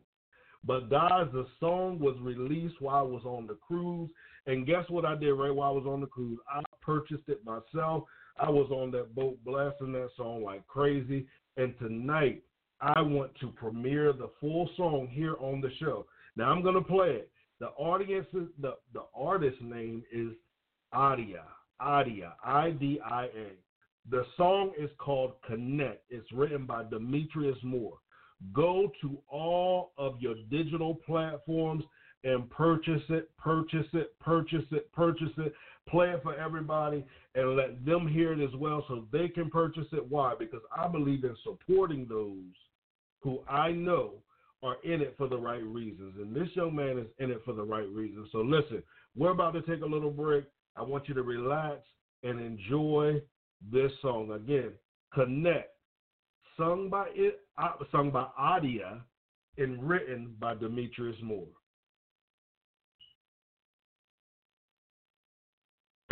But 0.64 0.90
guys, 0.90 1.26
the 1.32 1.46
song 1.58 1.98
was 1.98 2.16
released 2.20 2.80
while 2.80 2.96
I 2.96 3.02
was 3.02 3.22
on 3.24 3.46
the 3.46 3.56
cruise. 3.66 4.10
And 4.46 4.66
guess 4.66 4.84
what 4.88 5.04
I 5.04 5.14
did 5.14 5.32
right 5.32 5.54
while 5.54 5.70
I 5.70 5.74
was 5.74 5.86
on 5.86 6.00
the 6.00 6.06
cruise? 6.06 6.38
I 6.48 6.62
purchased 6.90 7.28
it 7.28 7.44
myself. 7.44 8.04
I 8.38 8.48
was 8.50 8.70
on 8.70 8.90
that 8.92 9.14
boat 9.14 9.38
blasting 9.44 9.92
that 9.92 10.08
song 10.16 10.42
like 10.42 10.66
crazy. 10.66 11.26
And 11.56 11.78
tonight, 11.78 12.42
I 12.80 13.00
want 13.00 13.32
to 13.40 13.48
premiere 13.48 14.12
the 14.12 14.30
full 14.40 14.68
song 14.76 15.08
here 15.10 15.36
on 15.38 15.60
the 15.60 15.70
show. 15.78 16.06
Now 16.36 16.50
I'm 16.50 16.62
gonna 16.62 16.82
play 16.82 17.10
it. 17.10 17.30
The 17.60 17.68
audience, 17.68 18.26
the 18.32 18.76
the 18.92 19.02
artist 19.14 19.60
name 19.60 20.02
is 20.12 20.32
Adia, 20.92 21.44
Adia, 21.78 22.34
I 22.44 22.70
D 22.70 23.00
I 23.04 23.24
A. 23.24 23.50
The 24.10 24.24
song 24.36 24.72
is 24.78 24.90
called 24.98 25.34
Connect. 25.46 26.02
It's 26.08 26.32
written 26.32 26.64
by 26.66 26.84
Demetrius 26.90 27.58
Moore. 27.62 27.98
Go 28.52 28.90
to 29.02 29.18
all 29.28 29.92
of 29.98 30.14
your 30.18 30.34
digital 30.50 30.94
platforms 30.94 31.84
and 32.24 32.48
purchase 32.50 33.02
it, 33.08 33.30
purchase 33.36 33.86
it, 33.92 34.18
purchase 34.20 34.64
it, 34.72 34.92
purchase 34.92 35.32
it. 35.38 35.54
Play 35.88 36.10
it 36.10 36.22
for 36.22 36.36
everybody 36.36 37.04
and 37.34 37.56
let 37.56 37.84
them 37.84 38.06
hear 38.06 38.32
it 38.32 38.44
as 38.44 38.54
well 38.54 38.84
so 38.86 39.06
they 39.12 39.28
can 39.28 39.50
purchase 39.50 39.86
it. 39.92 40.08
Why? 40.08 40.34
Because 40.38 40.60
I 40.76 40.86
believe 40.86 41.24
in 41.24 41.34
supporting 41.42 42.06
those 42.08 42.36
who 43.22 43.40
I 43.48 43.72
know 43.72 44.12
are 44.62 44.76
in 44.84 45.00
it 45.00 45.14
for 45.16 45.26
the 45.26 45.38
right 45.38 45.64
reasons. 45.64 46.14
And 46.18 46.34
this 46.34 46.48
young 46.54 46.76
man 46.76 46.98
is 46.98 47.06
in 47.18 47.30
it 47.30 47.42
for 47.44 47.54
the 47.54 47.62
right 47.62 47.88
reasons. 47.88 48.28
So 48.30 48.38
listen, 48.38 48.82
we're 49.16 49.30
about 49.30 49.52
to 49.54 49.62
take 49.62 49.82
a 49.82 49.86
little 49.86 50.10
break. 50.10 50.44
I 50.76 50.82
want 50.82 51.08
you 51.08 51.14
to 51.14 51.22
relax 51.22 51.80
and 52.22 52.38
enjoy 52.40 53.20
this 53.72 53.90
song. 54.02 54.30
Again, 54.32 54.72
Connect, 55.12 55.70
sung 56.56 56.88
by 56.88 57.06
it, 57.14 57.40
uh, 57.58 57.72
sung 57.90 58.10
by 58.10 58.26
Adia 58.38 59.02
and 59.58 59.82
written 59.82 60.34
by 60.38 60.54
Demetrius 60.54 61.16
Moore. 61.22 61.48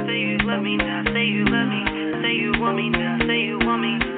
Say 0.09 0.21
you 0.21 0.39
love 0.39 0.63
me 0.63 0.79
now, 0.79 1.05
say 1.13 1.27
you 1.27 1.45
love 1.45 1.69
me, 1.69 1.85
say 2.23 2.33
you 2.33 2.55
want 2.57 2.79
me 2.79 2.89
now, 2.89 3.19
say 3.29 3.41
you 3.45 3.59
want 3.61 3.83
me. 3.83 4.18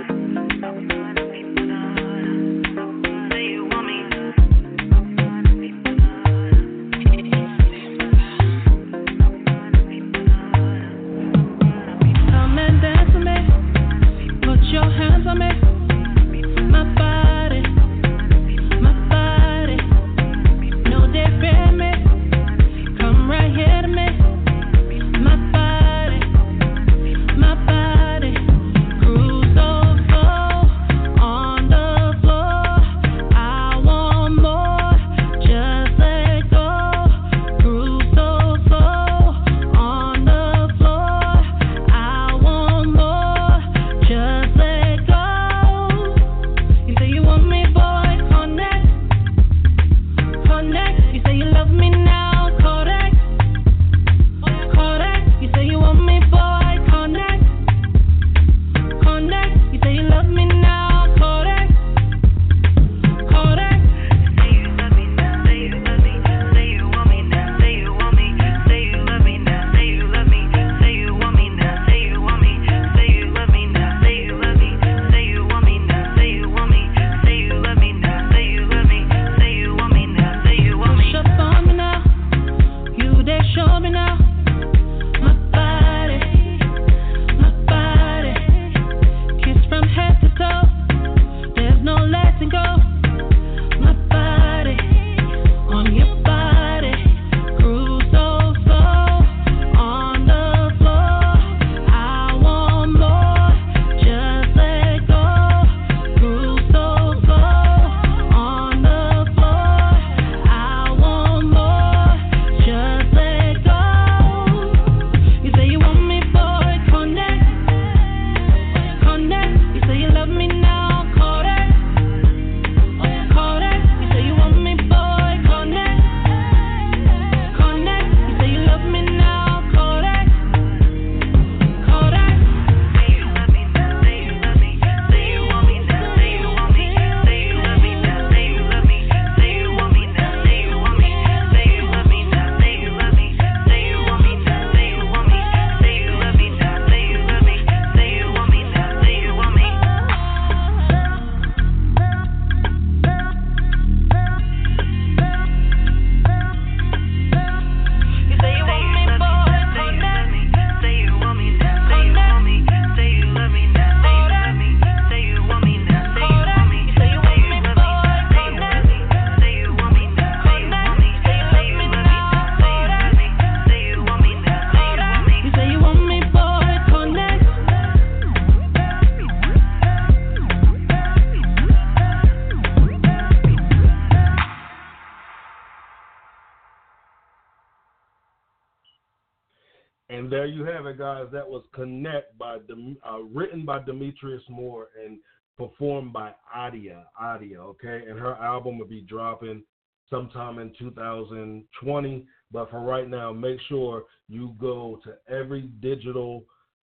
Guys. 191.01 191.27
That 191.33 191.49
was 191.49 191.65
Connect 191.75 192.37
by 192.39 192.57
uh, 192.57 193.19
written 193.33 193.65
by 193.65 193.83
Demetrius 193.83 194.43
Moore 194.51 194.89
and 195.03 195.19
performed 195.57 196.13
by 196.13 196.33
Adia. 196.55 197.07
Adia, 197.19 197.59
okay, 197.59 198.03
and 198.07 198.19
her 198.19 198.35
album 198.35 198.79
will 198.79 198.87
be 198.87 199.01
dropping 199.09 199.65
sometime 200.11 200.59
in 200.59 200.75
2020. 200.79 202.27
But 202.53 202.71
for 202.71 202.81
right 202.81 203.09
now, 203.09 203.33
make 203.33 203.59
sure 203.67 204.05
you 204.29 204.55
go 204.61 205.01
to 205.05 205.15
every 205.35 205.71
digital 205.81 206.45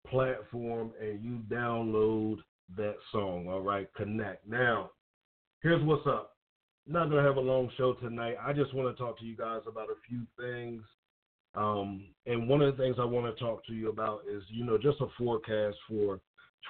platform 0.06 0.92
and 0.98 1.22
you 1.22 1.40
download 1.54 2.38
that 2.78 2.96
song. 3.12 3.46
All 3.48 3.60
right, 3.60 3.88
Connect. 3.94 4.48
Now, 4.48 4.90
here's 5.62 5.84
what's 5.84 6.06
up. 6.06 6.32
Not 6.86 7.10
gonna 7.10 7.22
have 7.22 7.36
a 7.36 7.40
long 7.40 7.70
show 7.76 7.92
tonight. 7.92 8.36
I 8.42 8.54
just 8.54 8.72
want 8.72 8.96
to 8.96 9.02
talk 9.02 9.18
to 9.18 9.26
you 9.26 9.36
guys 9.36 9.60
about 9.68 9.90
a 9.90 10.00
few 10.08 10.22
things. 10.40 10.82
Um, 11.54 12.06
and 12.26 12.48
one 12.48 12.62
of 12.62 12.76
the 12.76 12.82
things 12.82 12.96
I 13.00 13.04
want 13.04 13.34
to 13.34 13.44
talk 13.44 13.64
to 13.66 13.72
you 13.72 13.88
about 13.88 14.20
is, 14.30 14.42
you 14.48 14.64
know, 14.64 14.78
just 14.78 15.00
a 15.00 15.06
forecast 15.16 15.76
for 15.88 16.20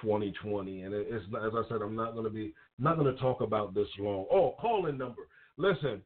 2020. 0.03 0.83
And 0.83 0.95
it's 0.95 1.25
as 1.45 1.53
I 1.55 1.63
said, 1.69 1.83
I'm 1.83 1.97
not 1.97 2.13
going 2.13 2.25
to 2.25 2.31
be 2.31 2.55
not 2.79 2.97
going 2.99 3.13
to 3.13 3.21
talk 3.21 3.41
about 3.41 3.75
this 3.75 3.89
long. 3.99 4.27
Oh, 4.31 4.55
call 4.61 4.87
in 4.87 4.97
number. 4.99 5.23
Listen, 5.57 6.03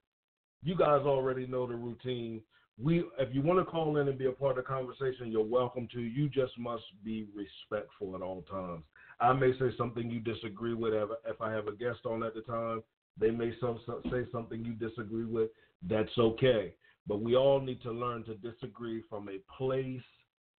you 0.63 0.77
guys 0.77 1.03
already 1.05 1.47
know 1.47 1.67
the 1.67 1.75
routine. 1.75 2.41
We, 2.83 3.05
if 3.19 3.35
you 3.35 3.43
want 3.43 3.59
to 3.59 3.65
call 3.65 3.99
in 3.99 4.09
and 4.09 4.19
be 4.19 4.27
a 4.27 4.33
part 4.33 4.59
of 4.59 4.65
the 4.65 4.69
conversation, 4.69 5.31
you're 5.31 5.45
welcome 5.45 5.87
to. 5.93 6.01
You 6.01 6.29
just 6.29 6.59
must 6.59 6.85
be 7.05 7.27
respectful 7.35 8.17
at 8.17 8.23
all 8.23 8.43
times. 8.51 8.83
I 9.21 9.33
may 9.33 9.53
say 9.59 9.71
something 9.77 10.11
you 10.11 10.21
disagree 10.21 10.75
with 10.75 10.95
if 11.27 11.41
I 11.41 11.53
have 11.53 11.69
a 11.69 11.73
guest 11.73 12.01
on 12.07 12.23
at 12.23 12.35
the 12.35 12.41
time. 12.41 12.83
They 13.21 13.31
may 13.31 13.53
some, 13.61 13.79
say 14.11 14.25
something 14.33 14.65
you 14.65 14.73
disagree 14.73 15.27
with. 15.27 15.51
That's 15.89 16.17
okay. 16.17 16.75
But 17.07 17.21
we 17.21 17.37
all 17.37 17.61
need 17.61 17.83
to 17.83 17.93
learn 17.93 18.25
to 18.25 18.35
disagree 18.35 19.03
from 19.09 19.29
a 19.29 19.39
place 19.57 20.01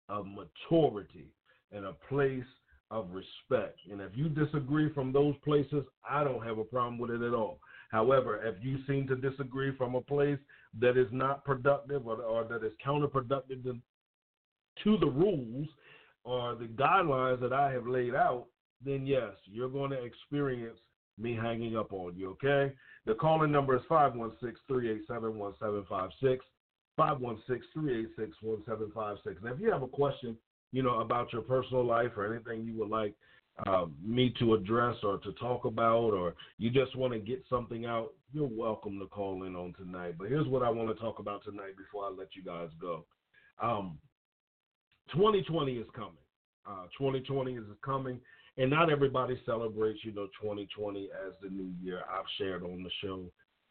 of 0.09 0.27
maturity 0.27 1.33
and 1.71 1.87
a 1.87 1.95
place 2.09 2.45
of 2.91 3.09
respect. 3.11 3.79
And 3.91 4.01
if 4.01 4.11
you 4.15 4.29
disagree 4.29 4.93
from 4.93 5.13
those 5.13 5.35
places, 5.45 5.85
I 6.09 6.25
don't 6.25 6.45
have 6.45 6.59
a 6.59 6.65
problem 6.65 6.99
with 6.99 7.11
it 7.11 7.23
at 7.23 7.33
all. 7.33 7.59
However, 7.91 8.45
if 8.45 8.57
you 8.63 8.79
seem 8.87 9.07
to 9.09 9.17
disagree 9.17 9.75
from 9.77 9.95
a 9.95 10.01
place 10.01 10.39
that 10.81 10.97
is 10.97 11.09
not 11.13 11.45
productive 11.45 12.07
or, 12.07 12.17
or 12.23 12.45
that 12.45 12.65
is 12.65 12.73
counterproductive 12.85 13.63
to, 13.65 13.79
to 14.85 14.99
the 14.99 15.07
rules 15.07 15.69
or 16.25 16.55
the 16.55 16.67
guidelines 16.67 17.41
that 17.41 17.53
I 17.53 17.73
have 17.73 17.87
laid 17.87 18.15
out, 18.15 18.47
then 18.85 19.07
yes, 19.07 19.33
you're 19.45 19.69
going 19.69 19.91
to 19.91 20.03
experience 20.03 20.79
me 21.19 21.35
hanging 21.35 21.77
up 21.77 21.93
on 21.93 22.17
you, 22.17 22.31
okay? 22.31 22.75
The 23.07 23.15
calling 23.15 23.51
number 23.51 23.77
is 23.77 23.83
516 23.89 24.55
387 24.69 25.39
1756. 25.39 26.45
516 26.97 27.69
386 27.73 28.37
1756. 28.43 29.43
Now, 29.43 29.53
if 29.53 29.61
you 29.61 29.73
have 29.73 29.83
a 29.83 29.89
question, 29.89 30.37
you 30.73 30.83
know, 30.83 31.01
about 31.01 31.33
your 31.33 31.43
personal 31.43 31.85
life 31.85 32.13
or 32.17 32.33
anything 32.33 32.65
you 32.65 32.79
would 32.79 32.91
like 32.91 33.15
uh, 33.67 33.87
me 34.03 34.35
to 34.39 34.55
address 34.55 34.97
or 35.03 35.19
to 35.19 35.33
talk 35.33 35.65
about, 35.65 36.13
or 36.13 36.35
you 36.59 36.71
just 36.71 36.97
want 36.97 37.13
to 37.13 37.19
get 37.19 37.43
something 37.51 37.87
out, 37.87 38.13
you're 38.33 38.49
welcome 38.49 38.99
to 38.99 39.07
call 39.07 39.45
in 39.45 39.57
on 39.57 39.75
tonight. 39.75 40.15
But 40.19 40.29
here's 40.29 40.47
what 40.47 40.63
I 40.63 40.71
want 40.71 40.89
to 40.89 40.95
talk 40.95 41.19
about 41.19 41.45
tonight 41.45 41.77
before 41.77 42.05
I 42.07 42.11
let 42.11 42.29
you 42.35 42.43
guys 42.43 42.69
go. 42.81 43.05
Um, 43.61 43.99
2020 45.13 45.73
is 45.73 45.87
coming. 45.95 46.13
Uh, 46.67 46.85
2020 46.97 47.55
is 47.55 47.65
coming, 47.85 48.21
and 48.59 48.71
not 48.71 48.91
everybody 48.91 49.41
celebrates, 49.47 50.01
you 50.05 50.13
know, 50.13 50.27
2020 50.41 51.09
as 51.27 51.33
the 51.43 51.49
new 51.49 51.73
year. 51.83 52.03
I've 52.11 52.25
shared 52.39 52.63
on 52.63 52.83
the 52.83 52.91
show 53.03 53.25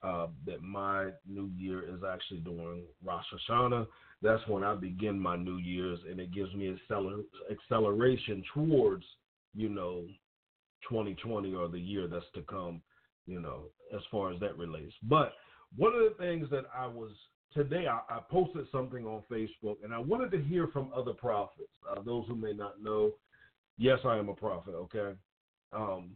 uh, 0.03 0.27
that 0.45 0.63
my 0.63 1.09
new 1.27 1.51
year 1.55 1.83
is 1.83 2.01
actually 2.07 2.39
during 2.39 2.83
Rosh 3.03 3.25
Hashanah. 3.49 3.87
That's 4.21 4.45
when 4.47 4.63
I 4.63 4.75
begin 4.75 5.19
my 5.19 5.35
New 5.35 5.57
Year's, 5.57 5.99
and 6.09 6.19
it 6.19 6.33
gives 6.33 6.53
me 6.53 6.75
acceler- 6.75 7.23
acceleration 7.51 8.43
towards, 8.53 9.05
you 9.55 9.69
know, 9.69 10.05
2020 10.89 11.53
or 11.53 11.67
the 11.67 11.79
year 11.79 12.07
that's 12.07 12.25
to 12.33 12.41
come, 12.41 12.81
you 13.27 13.39
know, 13.39 13.65
as 13.95 14.01
far 14.11 14.33
as 14.33 14.39
that 14.39 14.57
relates. 14.57 14.93
But 15.03 15.33
one 15.75 15.93
of 15.93 16.01
the 16.01 16.15
things 16.17 16.49
that 16.49 16.65
I 16.75 16.87
was 16.87 17.11
today, 17.53 17.87
I, 17.87 17.99
I 18.13 18.19
posted 18.29 18.67
something 18.71 19.05
on 19.05 19.23
Facebook, 19.31 19.77
and 19.83 19.93
I 19.93 19.99
wanted 19.99 20.31
to 20.31 20.41
hear 20.43 20.67
from 20.67 20.91
other 20.95 21.13
prophets. 21.13 21.69
Uh, 21.89 22.01
those 22.01 22.25
who 22.27 22.35
may 22.35 22.53
not 22.53 22.81
know, 22.81 23.11
yes, 23.81 23.99
I 24.05 24.17
am 24.17 24.29
a 24.29 24.33
prophet. 24.33 24.75
Okay, 24.75 25.13
um, 25.73 26.11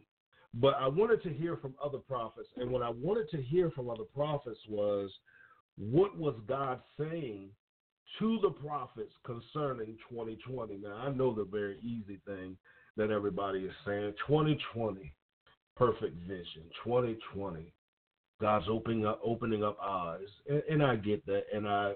but 0.53 0.75
I 0.75 0.87
wanted 0.87 1.23
to 1.23 1.33
hear 1.33 1.57
from 1.57 1.73
other 1.83 1.97
prophets, 1.97 2.49
and 2.57 2.69
what 2.69 2.81
I 2.81 2.89
wanted 2.89 3.29
to 3.31 3.41
hear 3.41 3.71
from 3.71 3.89
other 3.89 4.03
prophets 4.13 4.59
was 4.69 5.11
what 5.77 6.17
was 6.17 6.35
God 6.47 6.79
saying 6.97 7.49
to 8.19 8.39
the 8.41 8.51
prophets 8.51 9.11
concerning 9.25 9.97
2020. 10.09 10.77
Now 10.77 10.95
I 10.95 11.09
know 11.09 11.33
the 11.33 11.43
very 11.43 11.79
easy 11.79 12.21
thing 12.25 12.55
that 12.97 13.11
everybody 13.11 13.59
is 13.59 13.73
saying 13.85 14.13
2020, 14.27 15.11
perfect 15.75 16.15
vision, 16.27 16.63
2020. 16.83 17.73
God's 18.39 18.65
opening 18.69 19.05
up, 19.05 19.19
opening 19.23 19.63
up 19.63 19.77
eyes, 19.81 20.27
and, 20.47 20.61
and 20.69 20.83
I 20.83 20.97
get 20.97 21.25
that, 21.25 21.43
and 21.53 21.67
I 21.67 21.93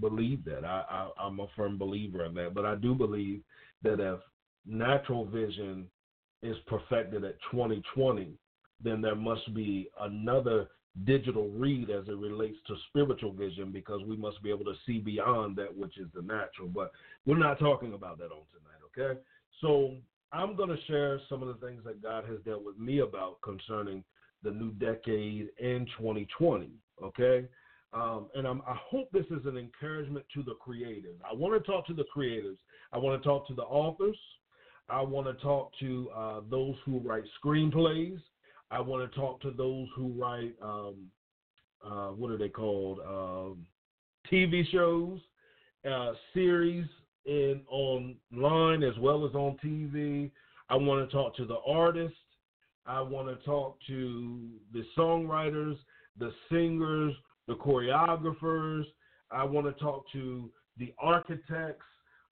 believe 0.00 0.44
that. 0.44 0.64
I, 0.64 0.84
I, 0.88 1.08
I'm 1.18 1.40
a 1.40 1.46
firm 1.56 1.78
believer 1.78 2.24
in 2.26 2.34
that. 2.34 2.54
But 2.54 2.66
I 2.66 2.74
do 2.74 2.94
believe 2.94 3.40
that 3.82 4.00
if 4.00 4.20
natural 4.68 5.24
vision 5.24 5.86
is 6.42 6.56
perfected 6.66 7.24
at 7.24 7.36
2020, 7.50 8.32
then 8.82 9.00
there 9.00 9.16
must 9.16 9.52
be 9.54 9.88
another 10.00 10.68
digital 11.04 11.48
read 11.50 11.90
as 11.90 12.06
it 12.08 12.16
relates 12.16 12.56
to 12.66 12.74
spiritual 12.88 13.32
vision 13.32 13.70
because 13.72 14.00
we 14.06 14.16
must 14.16 14.42
be 14.42 14.50
able 14.50 14.64
to 14.64 14.74
see 14.86 14.98
beyond 14.98 15.56
that 15.56 15.74
which 15.76 15.98
is 15.98 16.06
the 16.14 16.22
natural. 16.22 16.68
But 16.68 16.92
we're 17.26 17.38
not 17.38 17.58
talking 17.58 17.94
about 17.94 18.18
that 18.18 18.26
on 18.26 18.42
tonight, 18.50 18.82
okay? 19.12 19.20
So 19.60 19.94
I'm 20.32 20.56
going 20.56 20.70
to 20.70 20.84
share 20.86 21.20
some 21.28 21.42
of 21.42 21.48
the 21.48 21.66
things 21.66 21.82
that 21.84 22.02
God 22.02 22.24
has 22.28 22.38
dealt 22.44 22.64
with 22.64 22.78
me 22.78 23.00
about 23.00 23.40
concerning 23.42 24.04
the 24.42 24.50
new 24.50 24.70
decade 24.72 25.48
in 25.58 25.86
2020, 25.98 26.70
okay? 27.02 27.46
Um, 27.92 28.28
and 28.34 28.46
I'm, 28.46 28.60
i 28.66 28.76
hope 28.90 29.08
this 29.12 29.24
is 29.26 29.46
an 29.46 29.56
encouragement 29.56 30.26
to 30.34 30.42
the 30.42 30.56
creatives. 30.66 31.18
I 31.28 31.34
want 31.34 31.54
to 31.54 31.70
talk 31.70 31.86
to 31.86 31.94
the 31.94 32.04
creatives. 32.14 32.58
I 32.92 32.98
want 32.98 33.20
to 33.20 33.26
talk 33.26 33.46
to 33.48 33.54
the 33.54 33.62
authors. 33.62 34.16
I 34.88 35.02
want 35.02 35.26
to 35.26 35.34
talk 35.42 35.72
to 35.80 36.10
uh, 36.16 36.40
those 36.50 36.74
who 36.84 36.98
write 37.00 37.24
screenplays. 37.44 38.18
I 38.70 38.80
want 38.80 39.10
to 39.10 39.18
talk 39.18 39.40
to 39.42 39.50
those 39.50 39.86
who 39.94 40.08
write, 40.12 40.54
um, 40.62 40.94
uh, 41.84 42.08
what 42.08 42.30
are 42.30 42.38
they 42.38 42.48
called? 42.48 43.00
Um, 43.00 43.66
TV 44.30 44.68
shows, 44.70 45.20
uh, 45.88 46.12
series 46.34 46.86
in 47.26 47.60
online 47.70 48.82
as 48.82 48.98
well 48.98 49.26
as 49.26 49.34
on 49.34 49.56
TV. 49.64 50.30
I 50.70 50.76
want 50.76 51.08
to 51.08 51.14
talk 51.14 51.36
to 51.36 51.44
the 51.44 51.58
artists. 51.66 52.16
I 52.86 53.02
want 53.02 53.28
to 53.28 53.44
talk 53.44 53.78
to 53.88 54.48
the 54.72 54.82
songwriters, 54.96 55.76
the 56.18 56.32
singers, 56.50 57.14
the 57.46 57.54
choreographers. 57.54 58.84
I 59.30 59.44
want 59.44 59.66
to 59.66 59.72
talk 59.72 60.04
to 60.12 60.50
the 60.78 60.94
architects. 60.98 61.84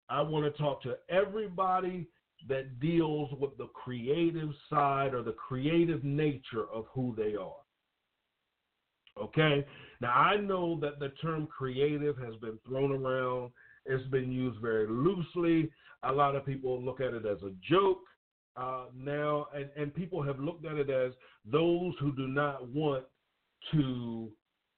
I 0.08 0.22
want 0.22 0.44
to 0.44 0.62
talk 0.62 0.82
to 0.84 0.96
everybody 1.10 2.08
that 2.48 2.80
deals 2.80 3.30
with 3.38 3.56
the 3.58 3.68
creative 3.68 4.50
side 4.70 5.14
or 5.14 5.22
the 5.22 5.32
creative 5.32 6.04
nature 6.04 6.66
of 6.72 6.86
who 6.92 7.14
they 7.16 7.34
are. 7.34 7.62
Okay? 9.20 9.66
Now, 10.00 10.12
I 10.12 10.36
know 10.36 10.78
that 10.80 10.98
the 11.00 11.08
term 11.22 11.46
creative 11.46 12.16
has 12.18 12.34
been 12.36 12.58
thrown 12.66 12.92
around, 12.92 13.50
it's 13.86 14.06
been 14.08 14.30
used 14.30 14.60
very 14.60 14.86
loosely. 14.86 15.70
A 16.02 16.12
lot 16.12 16.36
of 16.36 16.44
people 16.44 16.82
look 16.82 17.00
at 17.00 17.14
it 17.14 17.24
as 17.24 17.42
a 17.42 17.52
joke 17.68 18.00
uh, 18.56 18.86
now, 18.94 19.46
and, 19.54 19.68
and 19.76 19.94
people 19.94 20.22
have 20.22 20.38
looked 20.38 20.66
at 20.66 20.76
it 20.76 20.90
as 20.90 21.12
those 21.44 21.94
who 22.00 22.12
do 22.16 22.26
not 22.26 22.68
want 22.68 23.04
to 23.72 24.30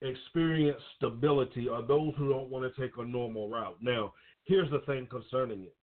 experience 0.03 0.81
stability 0.97 1.69
or 1.69 1.83
those 1.83 2.13
who 2.17 2.29
don't 2.29 2.51
want 2.51 2.73
to 2.73 2.81
take 2.81 2.97
a 2.99 3.05
normal 3.05 3.49
route. 3.49 3.77
Now, 3.81 4.13
here's 4.45 4.71
the 4.71 4.81
thing 4.81 5.07
concerning 5.11 5.63
it 5.63 5.75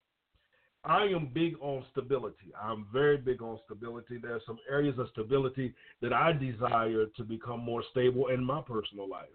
I 0.85 1.05
am 1.05 1.29
big 1.33 1.55
on 1.61 1.83
stability. 1.91 2.53
I'm 2.61 2.85
very 2.93 3.17
big 3.17 3.41
on 3.41 3.59
stability. 3.65 4.17
There 4.17 4.35
are 4.35 4.41
some 4.45 4.59
areas 4.69 4.99
of 4.99 5.07
stability 5.11 5.73
that 6.01 6.13
I 6.13 6.31
desire 6.33 7.05
to 7.17 7.23
become 7.23 7.61
more 7.61 7.83
stable 7.91 8.27
in 8.27 8.43
my 8.43 8.61
personal 8.61 9.09
life. 9.09 9.25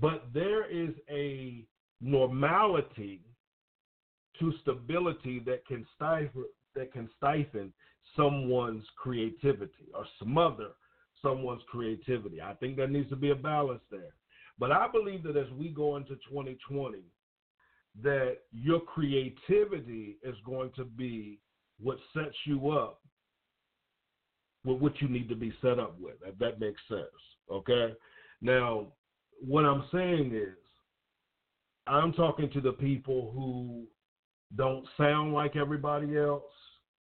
But 0.00 0.24
there 0.32 0.70
is 0.70 0.90
a 1.10 1.64
normality 2.00 3.20
to 4.38 4.52
stability 4.62 5.40
that 5.46 5.66
can 5.66 5.86
stifle 5.96 6.44
that 6.74 6.92
can 6.92 7.08
stifle 7.16 7.68
someone's 8.14 8.84
creativity 8.96 9.88
or 9.94 10.04
smother 10.22 10.68
someone's 11.22 11.62
creativity. 11.68 12.40
I 12.42 12.52
think 12.54 12.76
there 12.76 12.86
needs 12.86 13.08
to 13.08 13.16
be 13.16 13.30
a 13.30 13.34
balance 13.34 13.80
there. 13.90 14.14
But 14.58 14.72
I 14.72 14.88
believe 14.88 15.22
that 15.24 15.36
as 15.36 15.50
we 15.58 15.68
go 15.68 15.96
into 15.96 16.14
2020, 16.28 16.98
that 18.02 18.38
your 18.52 18.80
creativity 18.80 20.18
is 20.22 20.36
going 20.44 20.70
to 20.76 20.84
be 20.84 21.38
what 21.80 21.98
sets 22.14 22.36
you 22.44 22.70
up 22.70 23.00
with 24.64 24.80
what 24.80 25.00
you 25.00 25.08
need 25.08 25.28
to 25.28 25.36
be 25.36 25.52
set 25.62 25.78
up 25.78 25.98
with, 26.00 26.16
if 26.26 26.36
that 26.38 26.60
makes 26.60 26.80
sense. 26.88 27.06
Okay? 27.50 27.94
Now, 28.42 28.88
what 29.40 29.64
I'm 29.64 29.84
saying 29.92 30.34
is, 30.34 30.56
I'm 31.86 32.12
talking 32.12 32.50
to 32.50 32.60
the 32.60 32.72
people 32.72 33.30
who 33.32 33.84
don't 34.56 34.84
sound 34.96 35.32
like 35.32 35.56
everybody 35.56 36.16
else, 36.16 36.42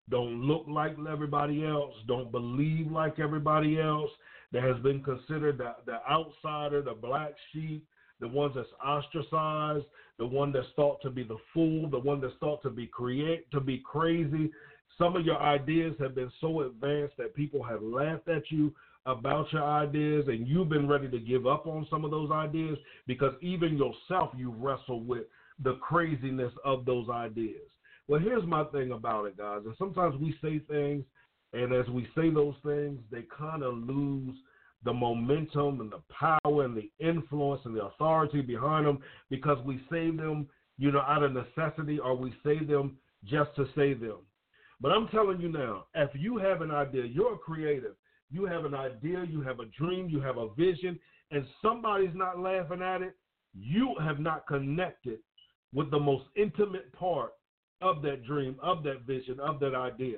don't 0.10 0.42
look 0.42 0.66
like 0.68 0.98
everybody 1.10 1.66
else, 1.66 1.94
don't 2.08 2.32
believe 2.32 2.92
like 2.92 3.20
everybody 3.20 3.80
else, 3.80 4.10
that 4.52 4.64
has 4.64 4.78
been 4.84 5.02
considered 5.02 5.58
the, 5.58 5.74
the 5.86 6.00
outsider, 6.10 6.82
the 6.82 6.94
black 6.94 7.32
sheep, 7.52 7.86
the 8.20 8.28
ones 8.28 8.54
that's 8.56 8.68
ostracized, 8.84 9.86
the 10.18 10.26
one 10.26 10.52
that's 10.52 10.68
thought 10.76 11.02
to 11.02 11.10
be 11.10 11.24
the 11.24 11.38
fool, 11.54 11.90
the 11.90 12.00
one 12.00 12.22
that's 12.22 12.34
thought 12.40 12.62
to 12.64 12.70
be 12.70 12.88
create 12.88 13.50
to 13.52 13.60
be 13.60 13.82
crazy. 13.86 14.52
Some 14.98 15.16
of 15.16 15.26
your 15.26 15.40
ideas 15.42 15.96
have 16.00 16.16
been 16.16 16.32
so 16.40 16.62
advanced 16.62 17.18
that 17.18 17.36
people 17.36 17.64
have 17.64 17.82
laughed 17.82 18.28
at 18.30 18.44
you 18.50 18.74
about 19.06 19.52
your 19.52 19.64
ideas 19.64 20.26
and 20.28 20.48
you've 20.48 20.70
been 20.70 20.88
ready 20.88 21.10
to 21.10 21.20
give 21.20 21.46
up 21.48 21.68
on 21.68 21.86
some 21.90 22.06
of 22.06 22.12
those 22.12 22.32
ideas 22.32 22.78
because 23.08 23.34
even 23.42 23.78
yourself 23.78 24.32
you 24.38 24.54
wrestle 24.58 25.02
with 25.02 25.24
the 25.64 25.76
craziness 25.76 26.54
of 26.64 26.86
those 26.86 27.10
ideas. 27.10 27.70
Well, 28.08 28.20
here's 28.20 28.46
my 28.46 28.64
thing 28.66 28.92
about 28.92 29.26
it, 29.26 29.38
guys. 29.38 29.62
And 29.66 29.76
sometimes 29.78 30.16
we 30.20 30.36
say 30.42 30.60
things, 30.70 31.04
and 31.54 31.74
as 31.74 31.88
we 31.88 32.08
say 32.16 32.30
those 32.30 32.56
things, 32.64 33.00
they 33.12 33.26
kind 33.38 33.64
of 33.64 33.76
lose 33.76 34.36
the 34.84 34.94
momentum 34.94 35.82
and 35.82 35.92
the 35.92 36.02
power 36.10 36.66
and 36.66 36.76
the 36.76 36.90
influence 37.00 37.62
and 37.66 37.76
the 37.76 37.84
authority 37.84 38.42
behind 38.42 38.86
them 38.86 39.00
because 39.30 39.58
we 39.66 39.82
save 39.92 40.18
them, 40.18 40.48
you 40.78 40.92
know, 40.92 41.02
out 41.02 41.24
of 41.24 41.34
necessity 41.34 42.00
or 42.00 42.16
we 42.16 42.34
save 42.44 42.68
them 42.68 42.98
just 43.26 43.56
to 43.56 43.66
save 43.76 44.02
them. 44.02 44.18
But 44.82 44.92
I'm 44.92 45.08
telling 45.08 45.40
you 45.40 45.50
now, 45.50 45.86
if 45.96 46.10
you 46.14 46.38
have 46.38 46.62
an 46.62 46.72
idea, 46.72 47.06
you're 47.06 47.36
a 47.36 47.38
creative, 47.38 47.96
you 48.30 48.46
have 48.46 48.66
an 48.66 48.74
idea, 48.74 49.24
you 49.30 49.42
have 49.42 49.60
a 49.60 49.66
dream, 49.78 50.10
you 50.10 50.20
have 50.20 50.38
a 50.38 50.54
vision, 50.56 51.00
and 51.32 51.46
somebody's 51.62 52.14
not 52.14 52.40
laughing 52.40 52.82
at 52.82 53.02
it, 53.02 53.16
you 53.58 53.96
have 54.02 54.20
not 54.20 54.46
connected 54.48 55.20
with 55.74 55.90
the 55.92 56.00
most 56.00 56.26
intimate 56.36 56.92
part 56.94 57.32
of 57.82 58.02
that 58.02 58.26
dream, 58.26 58.56
of 58.62 58.84
that 58.84 59.04
vision, 59.04 59.40
of 59.40 59.60
that 59.60 59.76
idea. 59.76 60.18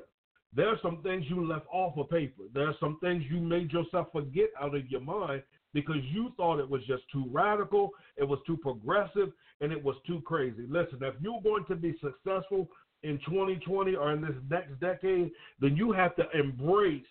There 0.56 0.70
are 0.70 0.80
some 0.82 1.02
things 1.04 1.26
you 1.28 1.46
left 1.46 1.66
off 1.72 1.98
of 1.98 2.10
paper. 2.10 2.44
There 2.54 2.68
are 2.68 2.76
some 2.80 2.98
things 3.02 3.24
you 3.30 3.40
made 3.40 3.72
yourself 3.72 4.08
forget 4.12 4.50
out 4.60 4.76
of 4.76 4.90
your 4.90 5.02
mind 5.02 5.44
because 5.74 6.02
you 6.14 6.32
thought 6.38 6.60
it 6.60 6.70
was 6.70 6.82
just 6.88 7.04
too 7.12 7.26
radical, 7.30 7.92
it 8.16 8.24
was 8.24 8.40
too 8.48 8.56
progressive, 8.56 9.34
and 9.60 9.74
it 9.74 9.84
was 9.84 9.96
too 10.08 10.22
crazy. 10.26 10.66
Listen, 10.70 11.00
if 11.02 11.16
you're 11.22 11.42
going 11.42 11.66
to 11.66 11.76
be 11.76 11.94
successful 12.02 12.70
in 13.04 13.20
2020 13.26 13.96
or 13.96 14.14
in 14.14 14.22
this 14.22 14.36
next 14.50 14.80
decade, 14.80 15.32
then 15.60 15.76
you 15.76 15.92
have 15.92 16.16
to 16.16 16.24
embrace 16.34 17.06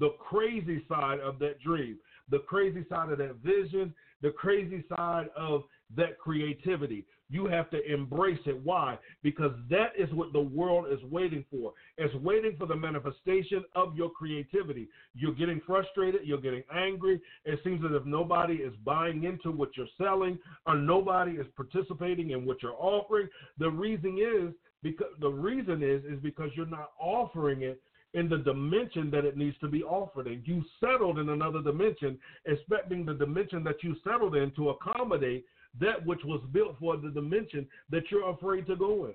the 0.00 0.10
crazy 0.18 0.84
side 0.88 1.20
of 1.20 1.38
that 1.38 1.60
dream, 1.60 1.98
the 2.30 2.40
crazy 2.40 2.84
side 2.88 3.10
of 3.10 3.18
that 3.18 3.36
vision, 3.36 3.94
the 4.22 4.30
crazy 4.30 4.84
side 4.96 5.28
of 5.36 5.62
that 5.96 6.18
creativity. 6.18 7.04
You 7.30 7.46
have 7.46 7.70
to 7.70 7.92
embrace 7.92 8.38
it. 8.46 8.58
Why? 8.64 8.98
Because 9.22 9.52
that 9.70 9.92
is 9.98 10.10
what 10.12 10.32
the 10.32 10.40
world 10.40 10.86
is 10.90 11.02
waiting 11.10 11.44
for. 11.50 11.72
It's 11.98 12.14
waiting 12.16 12.56
for 12.58 12.66
the 12.66 12.76
manifestation 12.76 13.64
of 13.74 13.96
your 13.96 14.10
creativity. 14.10 14.88
You're 15.14 15.34
getting 15.34 15.60
frustrated, 15.66 16.22
you're 16.24 16.40
getting 16.40 16.62
angry. 16.74 17.20
It 17.44 17.60
seems 17.64 17.84
as 17.84 17.90
if 17.94 18.06
nobody 18.06 18.54
is 18.54 18.72
buying 18.84 19.24
into 19.24 19.50
what 19.50 19.76
you're 19.76 19.86
selling 19.98 20.38
or 20.66 20.76
nobody 20.76 21.32
is 21.32 21.46
participating 21.54 22.30
in 22.30 22.46
what 22.46 22.62
you're 22.62 22.76
offering. 22.78 23.28
The 23.58 23.70
reason 23.70 24.18
is 24.18 24.54
because 24.82 25.08
the 25.20 25.28
reason 25.28 25.82
is 25.82 26.04
is 26.04 26.20
because 26.22 26.50
you're 26.54 26.66
not 26.66 26.92
offering 27.00 27.62
it 27.62 27.80
in 28.14 28.28
the 28.28 28.38
dimension 28.38 29.10
that 29.10 29.24
it 29.24 29.36
needs 29.36 29.56
to 29.58 29.68
be 29.68 29.82
offered 29.82 30.26
in. 30.26 30.42
You 30.46 30.64
settled 30.80 31.18
in 31.18 31.28
another 31.28 31.62
dimension, 31.62 32.18
expecting 32.46 33.04
the 33.04 33.12
dimension 33.12 33.62
that 33.64 33.82
you 33.82 33.96
settled 34.02 34.34
in 34.34 34.50
to 34.52 34.70
accommodate 34.70 35.44
that 35.80 36.04
which 36.04 36.20
was 36.24 36.40
built 36.52 36.76
for 36.78 36.96
the 36.96 37.10
dimension 37.10 37.66
that 37.90 38.04
you're 38.10 38.30
afraid 38.30 38.66
to 38.66 38.76
go 38.76 39.06
in. 39.06 39.14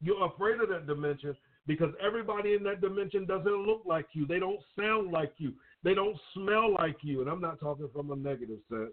You're 0.00 0.26
afraid 0.26 0.60
of 0.60 0.68
that 0.68 0.86
dimension 0.86 1.36
because 1.66 1.92
everybody 2.04 2.54
in 2.54 2.62
that 2.64 2.80
dimension 2.80 3.26
doesn't 3.26 3.66
look 3.66 3.82
like 3.86 4.06
you. 4.12 4.26
They 4.26 4.38
don't 4.38 4.60
sound 4.78 5.10
like 5.10 5.32
you. 5.38 5.54
They 5.82 5.94
don't 5.94 6.16
smell 6.34 6.74
like 6.74 6.98
you. 7.02 7.20
And 7.20 7.30
I'm 7.30 7.40
not 7.40 7.60
talking 7.60 7.88
from 7.92 8.10
a 8.10 8.16
negative 8.16 8.58
sense, 8.68 8.92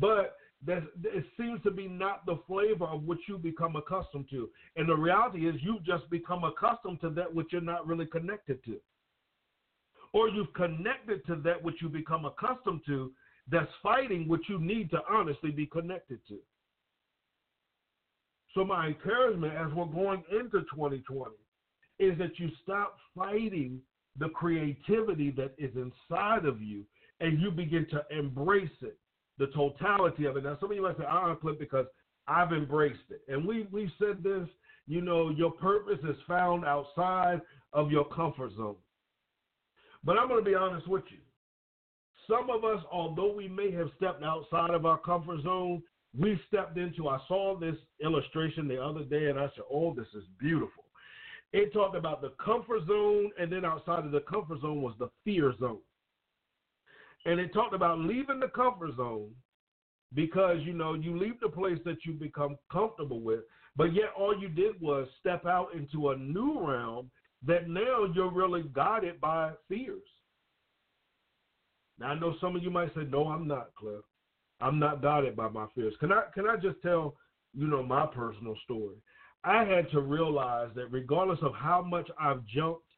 but 0.00 0.36
that 0.66 0.82
it 1.02 1.24
seems 1.38 1.62
to 1.62 1.70
be 1.70 1.88
not 1.88 2.24
the 2.26 2.38
flavor 2.46 2.86
of 2.86 3.02
what 3.04 3.18
you 3.28 3.36
become 3.36 3.76
accustomed 3.76 4.26
to. 4.30 4.48
And 4.76 4.88
the 4.88 4.94
reality 4.94 5.48
is 5.48 5.56
you've 5.60 5.84
just 5.84 6.08
become 6.10 6.44
accustomed 6.44 7.00
to 7.02 7.10
that 7.10 7.32
which 7.34 7.48
you're 7.50 7.60
not 7.60 7.86
really 7.86 8.06
connected 8.06 8.64
to. 8.64 8.76
Or 10.12 10.28
you've 10.28 10.52
connected 10.54 11.26
to 11.26 11.36
that 11.44 11.62
which 11.62 11.82
you 11.82 11.88
become 11.88 12.24
accustomed 12.24 12.82
to 12.86 13.12
that's 13.50 13.70
fighting 13.82 14.28
what 14.28 14.40
you 14.48 14.58
need 14.58 14.90
to 14.90 14.98
honestly 15.10 15.50
be 15.50 15.66
connected 15.66 16.20
to. 16.28 16.38
So, 18.54 18.64
my 18.64 18.86
encouragement 18.86 19.54
as 19.54 19.72
we're 19.74 19.86
going 19.86 20.22
into 20.30 20.60
2020 20.72 21.32
is 21.98 22.16
that 22.18 22.38
you 22.38 22.48
stop 22.62 22.96
fighting 23.16 23.80
the 24.18 24.28
creativity 24.28 25.30
that 25.32 25.52
is 25.58 25.72
inside 25.74 26.44
of 26.44 26.62
you 26.62 26.84
and 27.20 27.40
you 27.40 27.50
begin 27.50 27.86
to 27.90 28.04
embrace 28.16 28.68
it, 28.80 28.96
the 29.38 29.48
totality 29.48 30.24
of 30.26 30.36
it. 30.36 30.44
Now, 30.44 30.56
some 30.60 30.70
of 30.70 30.76
you 30.76 30.82
might 30.82 30.96
say, 30.96 31.04
ah, 31.06 31.32
I 31.32 31.34
clip 31.34 31.58
because 31.58 31.86
I've 32.28 32.52
embraced 32.52 33.10
it. 33.10 33.22
And 33.28 33.46
we, 33.46 33.66
we've 33.70 33.90
said 33.98 34.22
this, 34.22 34.48
you 34.86 35.00
know, 35.00 35.30
your 35.30 35.50
purpose 35.52 35.98
is 36.08 36.16
found 36.26 36.64
outside 36.64 37.40
of 37.72 37.90
your 37.90 38.04
comfort 38.04 38.52
zone. 38.56 38.76
But 40.04 40.18
I'm 40.18 40.28
going 40.28 40.44
to 40.44 40.48
be 40.48 40.54
honest 40.54 40.86
with 40.86 41.04
you. 41.08 41.18
Some 42.28 42.48
of 42.50 42.64
us, 42.64 42.82
although 42.90 43.32
we 43.32 43.48
may 43.48 43.70
have 43.72 43.88
stepped 43.96 44.22
outside 44.22 44.70
of 44.70 44.86
our 44.86 44.98
comfort 44.98 45.42
zone, 45.42 45.82
we 46.18 46.40
stepped 46.48 46.78
into. 46.78 47.08
I 47.08 47.18
saw 47.28 47.58
this 47.58 47.76
illustration 48.02 48.68
the 48.68 48.82
other 48.82 49.04
day 49.04 49.30
and 49.30 49.38
I 49.38 49.46
said, 49.54 49.64
Oh, 49.70 49.94
this 49.94 50.06
is 50.14 50.24
beautiful. 50.38 50.84
It 51.52 51.72
talked 51.72 51.96
about 51.96 52.20
the 52.20 52.32
comfort 52.44 52.86
zone, 52.88 53.30
and 53.38 53.50
then 53.50 53.64
outside 53.64 54.04
of 54.04 54.10
the 54.10 54.20
comfort 54.20 54.60
zone 54.60 54.82
was 54.82 54.94
the 54.98 55.08
fear 55.24 55.54
zone. 55.60 55.78
And 57.26 57.38
it 57.38 57.54
talked 57.54 57.74
about 57.74 58.00
leaving 58.00 58.40
the 58.40 58.48
comfort 58.48 58.96
zone 58.96 59.30
because 60.14 60.58
you 60.62 60.72
know 60.72 60.94
you 60.94 61.16
leave 61.16 61.38
the 61.40 61.48
place 61.48 61.78
that 61.84 62.04
you 62.04 62.12
become 62.12 62.56
comfortable 62.72 63.20
with, 63.20 63.40
but 63.76 63.94
yet 63.94 64.10
all 64.18 64.36
you 64.36 64.48
did 64.48 64.80
was 64.80 65.06
step 65.20 65.46
out 65.46 65.68
into 65.74 66.10
a 66.10 66.16
new 66.16 66.60
realm 66.60 67.10
that 67.46 67.68
now 67.68 68.04
you're 68.12 68.32
really 68.32 68.64
guided 68.72 69.20
by 69.20 69.52
fears. 69.68 70.02
Now 71.98 72.08
I 72.08 72.18
know 72.18 72.34
some 72.40 72.56
of 72.56 72.62
you 72.62 72.70
might 72.70 72.94
say, 72.94 73.04
"No, 73.04 73.28
I'm 73.28 73.46
not, 73.46 73.74
Cliff. 73.74 74.04
I'm 74.60 74.78
not 74.78 75.02
guided 75.02 75.36
by 75.36 75.48
my 75.48 75.66
fears." 75.74 75.94
Can 76.00 76.12
I 76.12 76.24
can 76.34 76.48
I 76.48 76.56
just 76.56 76.80
tell 76.82 77.16
you 77.52 77.66
know 77.66 77.82
my 77.82 78.06
personal 78.06 78.56
story? 78.64 78.96
I 79.44 79.64
had 79.64 79.90
to 79.90 80.00
realize 80.00 80.70
that 80.74 80.90
regardless 80.90 81.38
of 81.42 81.54
how 81.54 81.82
much 81.82 82.10
I've 82.18 82.44
jumped, 82.46 82.88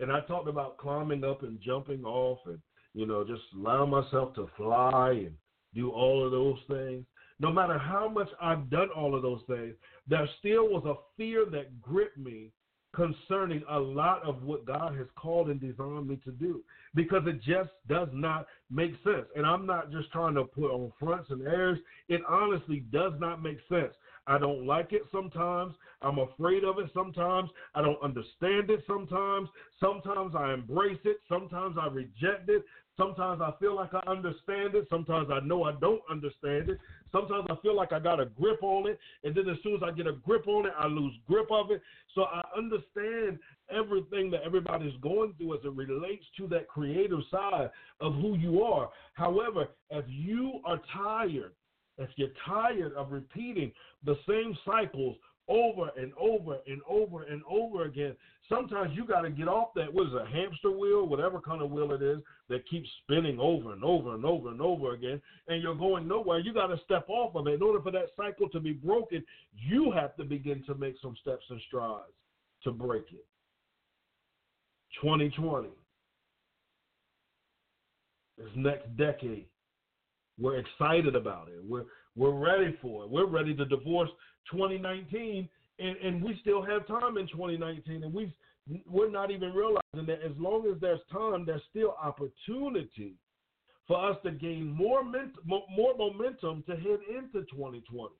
and 0.00 0.12
I 0.12 0.20
talked 0.20 0.48
about 0.48 0.78
climbing 0.78 1.24
up 1.24 1.42
and 1.42 1.60
jumping 1.60 2.04
off, 2.04 2.38
and 2.46 2.60
you 2.92 3.06
know 3.06 3.24
just 3.24 3.42
allow 3.54 3.86
myself 3.86 4.34
to 4.34 4.48
fly 4.56 5.12
and 5.12 5.36
do 5.74 5.90
all 5.90 6.24
of 6.24 6.30
those 6.30 6.58
things. 6.68 7.04
No 7.40 7.52
matter 7.52 7.78
how 7.78 8.08
much 8.08 8.28
I've 8.40 8.70
done 8.70 8.90
all 8.94 9.14
of 9.16 9.22
those 9.22 9.42
things, 9.48 9.74
there 10.06 10.28
still 10.38 10.68
was 10.68 10.84
a 10.84 10.94
fear 11.16 11.44
that 11.46 11.80
gripped 11.80 12.16
me 12.16 12.52
concerning 12.94 13.62
a 13.70 13.78
lot 13.78 14.22
of 14.22 14.42
what 14.42 14.64
God 14.64 14.96
has 14.96 15.06
called 15.16 15.48
and 15.48 15.60
designed 15.60 16.08
me 16.08 16.16
to 16.24 16.30
do 16.30 16.62
because 16.94 17.22
it 17.26 17.42
just 17.42 17.70
does 17.88 18.08
not 18.12 18.46
make 18.70 18.92
sense. 19.02 19.26
And 19.36 19.44
I'm 19.44 19.66
not 19.66 19.90
just 19.90 20.10
trying 20.12 20.34
to 20.34 20.44
put 20.44 20.70
on 20.70 20.92
fronts 20.98 21.30
and 21.30 21.42
airs, 21.46 21.78
it 22.08 22.22
honestly 22.28 22.84
does 22.92 23.12
not 23.18 23.42
make 23.42 23.58
sense. 23.68 23.92
I 24.26 24.38
don't 24.38 24.66
like 24.66 24.92
it 24.92 25.02
sometimes. 25.12 25.74
I'm 26.00 26.18
afraid 26.18 26.64
of 26.64 26.78
it 26.78 26.90
sometimes. 26.94 27.50
I 27.74 27.82
don't 27.82 28.02
understand 28.02 28.70
it 28.70 28.82
sometimes. 28.86 29.48
Sometimes 29.80 30.34
I 30.34 30.54
embrace 30.54 31.00
it. 31.04 31.18
Sometimes 31.28 31.76
I 31.78 31.88
reject 31.88 32.48
it. 32.48 32.64
Sometimes 32.96 33.42
I 33.42 33.52
feel 33.60 33.74
like 33.74 33.92
I 33.92 34.10
understand 34.10 34.74
it. 34.76 34.86
Sometimes 34.88 35.28
I 35.30 35.40
know 35.40 35.64
I 35.64 35.72
don't 35.80 36.00
understand 36.10 36.70
it. 36.70 36.78
Sometimes 37.14 37.46
I 37.48 37.54
feel 37.62 37.76
like 37.76 37.92
I 37.92 38.00
got 38.00 38.18
a 38.18 38.26
grip 38.26 38.62
on 38.62 38.88
it. 38.88 38.98
And 39.22 39.34
then 39.34 39.48
as 39.48 39.56
soon 39.62 39.74
as 39.76 39.82
I 39.84 39.92
get 39.92 40.08
a 40.08 40.14
grip 40.14 40.48
on 40.48 40.66
it, 40.66 40.72
I 40.76 40.88
lose 40.88 41.12
grip 41.28 41.46
of 41.50 41.70
it. 41.70 41.80
So 42.14 42.22
I 42.22 42.42
understand 42.56 43.38
everything 43.70 44.32
that 44.32 44.42
everybody's 44.44 44.96
going 45.00 45.34
through 45.38 45.54
as 45.54 45.60
it 45.64 45.72
relates 45.72 46.24
to 46.38 46.48
that 46.48 46.66
creative 46.66 47.20
side 47.30 47.70
of 48.00 48.14
who 48.14 48.36
you 48.36 48.64
are. 48.64 48.90
However, 49.12 49.68
if 49.90 50.04
you 50.08 50.60
are 50.64 50.80
tired, 50.92 51.52
if 51.98 52.10
you're 52.16 52.30
tired 52.44 52.94
of 52.94 53.12
repeating 53.12 53.70
the 54.04 54.16
same 54.28 54.56
cycles 54.66 55.16
over 55.48 55.90
and 55.96 56.12
over 56.18 56.58
and 56.66 56.80
over 56.88 57.24
and 57.24 57.42
over 57.48 57.84
again, 57.84 58.16
sometimes 58.48 58.96
you 58.96 59.06
got 59.06 59.22
to 59.22 59.30
get 59.30 59.48
off 59.48 59.68
that 59.74 59.92
what 59.92 60.06
is 60.06 60.14
a 60.14 60.26
hamster 60.26 60.70
wheel, 60.70 61.06
whatever 61.06 61.40
kind 61.40 61.62
of 61.62 61.70
wheel 61.70 61.92
it 61.92 62.02
is 62.02 62.18
that 62.48 62.68
keeps 62.68 62.88
spinning 63.02 63.38
over 63.38 63.72
and 63.72 63.84
over 63.84 64.14
and 64.14 64.24
over 64.24 64.48
and 64.48 64.60
over 64.60 64.94
again, 64.94 65.20
and 65.48 65.62
you're 65.62 65.74
going 65.74 66.08
nowhere. 66.08 66.38
You 66.38 66.54
got 66.54 66.68
to 66.68 66.78
step 66.84 67.06
off 67.08 67.34
of 67.34 67.46
it. 67.46 67.54
In 67.54 67.62
order 67.62 67.80
for 67.80 67.90
that 67.92 68.08
cycle 68.16 68.48
to 68.50 68.60
be 68.60 68.72
broken, 68.72 69.24
you 69.54 69.90
have 69.92 70.16
to 70.16 70.24
begin 70.24 70.62
to 70.66 70.74
make 70.74 70.96
some 71.02 71.16
steps 71.20 71.44
and 71.50 71.60
strides 71.66 72.12
to 72.64 72.72
break 72.72 73.04
it. 73.12 73.26
2020, 75.02 75.68
this 78.38 78.46
next 78.56 78.96
decade, 78.96 79.46
we're 80.38 80.58
excited 80.58 81.14
about 81.14 81.48
it. 81.48 81.60
We're 81.68 81.84
We're 82.16 82.32
ready 82.32 82.76
for 82.80 83.04
it. 83.04 83.10
We're 83.10 83.26
ready 83.26 83.54
to 83.54 83.64
divorce 83.64 84.10
2019, 84.50 85.48
and, 85.78 85.96
and 85.96 86.22
we 86.22 86.38
still 86.40 86.62
have 86.62 86.86
time 86.86 87.18
in 87.18 87.26
2019, 87.28 88.04
and 88.04 88.14
we 88.14 88.32
we're 88.90 89.10
not 89.10 89.30
even 89.30 89.52
realizing 89.52 90.06
that 90.06 90.22
as 90.24 90.32
long 90.38 90.66
as 90.72 90.80
there's 90.80 91.00
time, 91.12 91.44
there's 91.44 91.60
still 91.68 91.94
opportunity 92.02 93.14
for 93.86 94.10
us 94.10 94.16
to 94.24 94.30
gain 94.30 94.70
more 94.70 95.02
more 95.04 95.94
momentum 95.98 96.64
to 96.66 96.76
head 96.76 97.00
into 97.08 97.44
2020. 97.50 98.14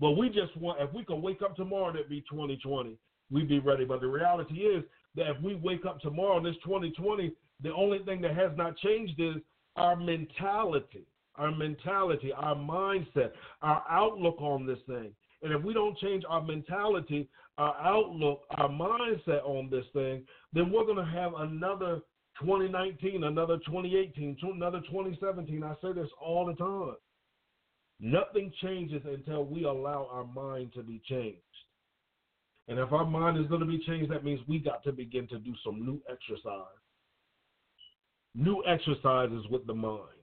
Well, 0.00 0.16
we 0.16 0.28
just 0.28 0.54
want 0.56 0.80
if 0.80 0.92
we 0.92 1.04
could 1.04 1.22
wake 1.22 1.42
up 1.42 1.56
tomorrow 1.56 1.88
and 1.88 1.98
it 1.98 2.10
be 2.10 2.22
2020, 2.28 2.98
we'd 3.30 3.48
be 3.48 3.60
ready. 3.60 3.84
But 3.84 4.00
the 4.00 4.08
reality 4.08 4.56
is 4.56 4.84
that 5.16 5.30
if 5.30 5.42
we 5.42 5.54
wake 5.54 5.86
up 5.86 6.00
tomorrow 6.00 6.36
and 6.36 6.46
it's 6.46 6.62
2020, 6.64 7.32
the 7.62 7.72
only 7.72 8.00
thing 8.00 8.20
that 8.22 8.34
has 8.34 8.50
not 8.56 8.76
changed 8.78 9.18
is 9.18 9.36
our 9.76 9.96
mentality, 9.96 11.06
our 11.36 11.50
mentality, 11.50 12.32
our 12.32 12.54
mindset, 12.54 13.32
our 13.62 13.84
outlook 13.88 14.40
on 14.40 14.66
this 14.66 14.78
thing. 14.86 15.12
And 15.42 15.52
if 15.52 15.62
we 15.62 15.74
don't 15.74 15.98
change 15.98 16.24
our 16.28 16.42
mentality, 16.42 17.28
our 17.58 17.74
outlook, 17.80 18.42
our 18.56 18.68
mindset 18.68 19.44
on 19.44 19.68
this 19.70 19.84
thing, 19.92 20.24
then 20.52 20.70
we're 20.70 20.84
going 20.84 20.96
to 20.96 21.04
have 21.04 21.32
another 21.36 22.00
2019, 22.40 23.24
another 23.24 23.58
2018, 23.58 24.36
another 24.42 24.80
2017. 24.90 25.62
I 25.62 25.74
say 25.82 25.92
this 25.92 26.08
all 26.20 26.46
the 26.46 26.54
time. 26.54 26.96
Nothing 28.00 28.52
changes 28.62 29.02
until 29.04 29.44
we 29.44 29.64
allow 29.64 30.08
our 30.10 30.24
mind 30.24 30.72
to 30.74 30.82
be 30.82 31.00
changed. 31.08 31.38
And 32.68 32.78
if 32.78 32.92
our 32.92 33.04
mind 33.04 33.38
is 33.38 33.46
going 33.48 33.60
to 33.60 33.66
be 33.66 33.82
changed, 33.86 34.10
that 34.10 34.24
means 34.24 34.40
we 34.48 34.58
got 34.58 34.82
to 34.84 34.92
begin 34.92 35.28
to 35.28 35.38
do 35.38 35.52
some 35.64 35.84
new 35.84 36.00
exercise. 36.10 36.66
New 38.34 38.62
exercises 38.66 39.44
with 39.50 39.66
the 39.66 39.74
mind. 39.74 40.21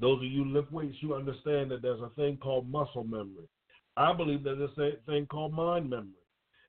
Those 0.00 0.18
of 0.18 0.24
you 0.24 0.44
lift 0.44 0.72
weights, 0.72 0.96
you 1.00 1.14
understand 1.14 1.70
that 1.70 1.82
there's 1.82 2.00
a 2.00 2.10
thing 2.10 2.36
called 2.36 2.70
muscle 2.70 3.04
memory. 3.04 3.48
I 3.96 4.12
believe 4.12 4.44
there's 4.44 4.70
a 4.78 4.92
thing 5.06 5.26
called 5.26 5.52
mind 5.52 5.90
memory. 5.90 6.12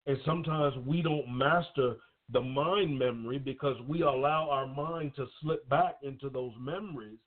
And 0.08 0.18
sometimes 0.26 0.76
we 0.86 1.02
don't 1.02 1.28
master 1.30 1.98
the 2.32 2.42
mind 2.42 2.98
memory 2.98 3.38
because 3.38 3.76
we 3.88 4.02
allow 4.02 4.50
our 4.50 4.68
mind 4.68 5.12
to 5.16 5.28
slip 5.42 5.68
back 5.70 5.98
into 6.02 6.30
those 6.30 6.54
memories 6.60 7.18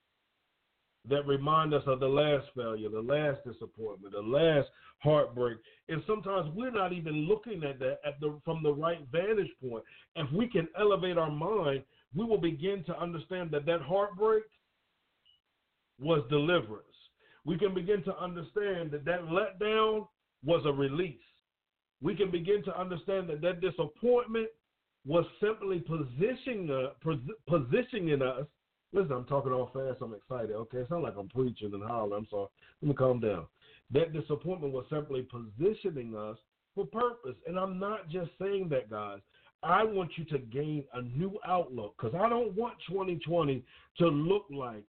that 1.09 1.27
remind 1.27 1.75
us 1.75 1.83
of 1.87 2.01
the 2.01 2.07
last 2.07 2.47
failure, 2.55 2.88
the 2.88 3.01
last 3.01 3.38
disappointment, 3.45 4.15
the 4.15 4.21
last 4.21 4.69
heartbreak. 5.03 5.59
And 5.88 6.03
sometimes 6.07 6.51
we're 6.55 6.71
not 6.71 6.93
even 6.93 7.27
looking 7.27 7.65
at 7.65 7.81
that 7.81 7.99
at 8.07 8.21
the, 8.21 8.38
from 8.45 8.62
the 8.62 8.73
right 8.73 9.01
vantage 9.11 9.51
point. 9.61 9.83
If 10.15 10.31
we 10.33 10.47
can 10.47 10.69
elevate 10.79 11.19
our 11.19 11.31
mind, 11.31 11.83
we 12.15 12.25
will 12.25 12.38
begin 12.38 12.85
to 12.85 13.01
understand 13.01 13.51
that 13.51 13.67
that 13.67 13.81
heartbreak 13.81 14.45
was 16.03 16.23
deliverance. 16.29 16.87
We 17.45 17.59
can 17.59 17.75
begin 17.75 18.03
to 18.05 18.17
understand 18.19 18.91
that 18.93 19.05
that 19.05 19.23
letdown 19.25 20.07
was 20.45 20.62
a 20.67 20.73
release. 20.73 21.21
We 22.01 22.15
can 22.15 22.31
begin 22.31 22.62
to 22.65 22.79
understand 22.79 23.29
that 23.29 23.41
that 23.43 23.61
disappointment 23.61 24.49
was 25.07 25.25
simply 25.41 25.81
positioning, 25.81 26.71
uh, 26.71 26.91
positioning 27.49 28.23
us. 28.23 28.47
Listen, 28.93 29.12
I'm 29.12 29.25
talking 29.25 29.53
all 29.53 29.71
fast. 29.73 30.03
I'm 30.03 30.15
excited. 30.15 30.53
Okay, 30.53 30.79
it 30.79 30.88
sounds 30.88 31.05
like 31.05 31.15
I'm 31.19 31.29
preaching 31.29 31.73
and 31.73 31.83
hollering. 31.83 32.12
I'm 32.12 32.27
sorry. 32.31 32.49
Let 32.83 32.88
me 32.88 32.95
calm 32.95 33.21
down. 33.21 33.47
That 33.93 34.12
disappointment 34.12 34.73
was 34.73 34.85
simply 34.91 35.23
positioning 35.31 36.15
us 36.17 36.37
for 36.75 36.87
purpose. 36.87 37.37
And 37.47 37.59
I'm 37.59 37.79
not 37.79 38.09
just 38.09 38.31
saying 38.41 38.69
that, 38.71 38.91
guys. 38.91 39.21
I 39.62 39.85
want 39.85 40.11
you 40.17 40.25
to 40.25 40.38
gain 40.38 40.85
a 40.93 41.03
new 41.03 41.38
outlook 41.47 41.95
because 41.97 42.15
I 42.21 42.29
don't 42.29 42.53
want 42.57 42.75
2020 42.88 43.65
to 43.99 44.09
look 44.09 44.47
like 44.51 44.83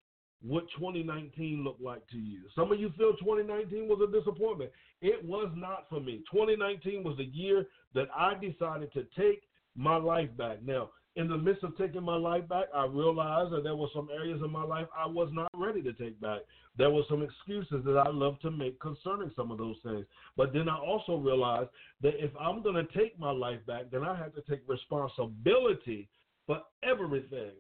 what 0.46 0.66
2019 0.78 1.64
looked 1.64 1.82
like 1.82 2.06
to 2.10 2.18
you. 2.18 2.42
Some 2.56 2.72
of 2.72 2.80
you 2.80 2.92
feel 2.98 3.14
2019 3.14 3.88
was 3.88 4.00
a 4.08 4.12
disappointment. 4.12 4.72
It 5.02 5.24
was 5.24 5.50
not 5.56 5.88
for 5.90 6.00
me. 6.00 6.24
2019 6.32 7.04
was 7.04 7.18
the 7.18 7.26
year 7.26 7.66
that 7.96 8.08
I 8.16 8.34
decided 8.34 8.92
to 8.94 9.06
take 9.18 9.44
my 9.76 9.96
life 9.96 10.30
back. 10.38 10.62
Now, 10.64 10.90
in 11.16 11.28
the 11.28 11.38
midst 11.38 11.64
of 11.64 11.78
taking 11.78 12.04
my 12.04 12.16
life 12.16 12.48
back, 12.50 12.66
I 12.74 12.86
realized 12.86 13.54
that 13.54 13.64
there 13.64 13.76
were 13.76 13.88
some 13.94 14.10
areas 14.14 14.42
of 14.42 14.52
my 14.52 14.64
life 14.64 14.88
I 14.98 15.06
was 15.06 15.30
not 15.32 15.48
ready 15.56 15.82
to 15.84 15.94
take 15.94 16.20
back. 16.20 16.42
There 16.78 16.90
were 16.90 17.04
some 17.08 17.22
excuses 17.22 17.86
that 17.86 17.98
I 17.98 18.10
love 18.10 18.40
to 18.40 18.52
make 18.52 18.80
concerning 18.80 19.32
some 19.36 19.52
of 19.52 19.60
those 19.60 19.76
things. 19.84 20.06
But 20.36 20.54
then 20.54 20.68
I 20.68 20.78
also 20.78 21.18
realized 21.18 21.70
that 22.02 22.24
if 22.24 22.32
I'm 22.40 22.64
going 22.64 22.76
to 22.76 23.00
take 23.00 23.18
my 23.20 23.32
life 23.32 23.60
back, 23.68 23.92
then 23.92 24.04
I 24.04 24.18
have 24.18 24.34
to 24.34 24.42
take 24.50 24.62
responsibility 24.68 26.10
for 26.48 26.62
everything 26.84 27.52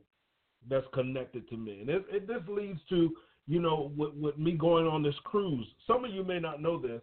that's 0.69 0.85
connected 0.93 1.47
to 1.49 1.57
me. 1.57 1.81
And 1.81 1.89
it, 1.89 2.05
it, 2.09 2.27
this 2.27 2.41
leads 2.47 2.79
to, 2.89 3.11
you 3.47 3.61
know, 3.61 3.91
with, 3.97 4.13
with 4.13 4.37
me 4.37 4.53
going 4.53 4.87
on 4.87 5.03
this 5.03 5.15
cruise. 5.23 5.67
Some 5.87 6.05
of 6.05 6.11
you 6.11 6.23
may 6.23 6.39
not 6.39 6.61
know 6.61 6.79
this, 6.81 7.01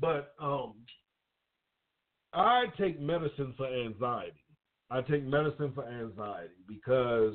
but 0.00 0.34
um, 0.40 0.74
I 2.32 2.66
take 2.78 3.00
medicine 3.00 3.54
for 3.56 3.66
anxiety. 3.66 4.44
I 4.90 5.02
take 5.02 5.24
medicine 5.24 5.72
for 5.74 5.88
anxiety 5.88 6.54
because 6.66 7.34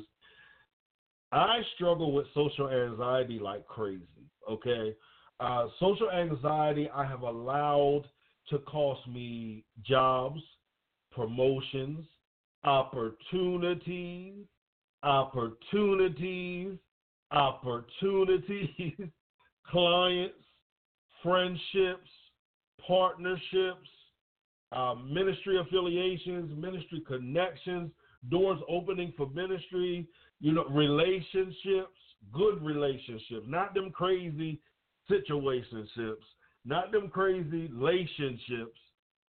I 1.32 1.60
struggle 1.74 2.12
with 2.12 2.26
social 2.34 2.68
anxiety 2.68 3.38
like 3.38 3.66
crazy. 3.66 4.04
Okay. 4.50 4.94
Uh, 5.40 5.66
social 5.80 6.10
anxiety 6.10 6.88
I 6.94 7.04
have 7.04 7.22
allowed 7.22 8.04
to 8.50 8.58
cost 8.60 9.06
me 9.08 9.64
jobs, 9.86 10.40
promotions, 11.10 12.06
opportunities, 12.64 14.46
opportunities, 15.06 16.76
opportunities, 17.30 18.94
clients, 19.70 20.34
friendships, 21.22 22.10
partnerships, 22.86 23.88
uh, 24.72 24.94
ministry 24.94 25.60
affiliations, 25.60 26.50
ministry 26.58 27.02
connections, 27.06 27.90
doors 28.30 28.58
opening 28.68 29.12
for 29.16 29.28
ministry, 29.28 30.08
you 30.40 30.52
know, 30.52 30.64
relationships, 30.70 31.96
good 32.32 32.60
relationships, 32.62 33.46
not 33.46 33.74
them 33.74 33.90
crazy 33.92 34.60
situationships, 35.08 36.24
not 36.64 36.90
them 36.90 37.08
crazy 37.08 37.68
relationships, 37.72 38.80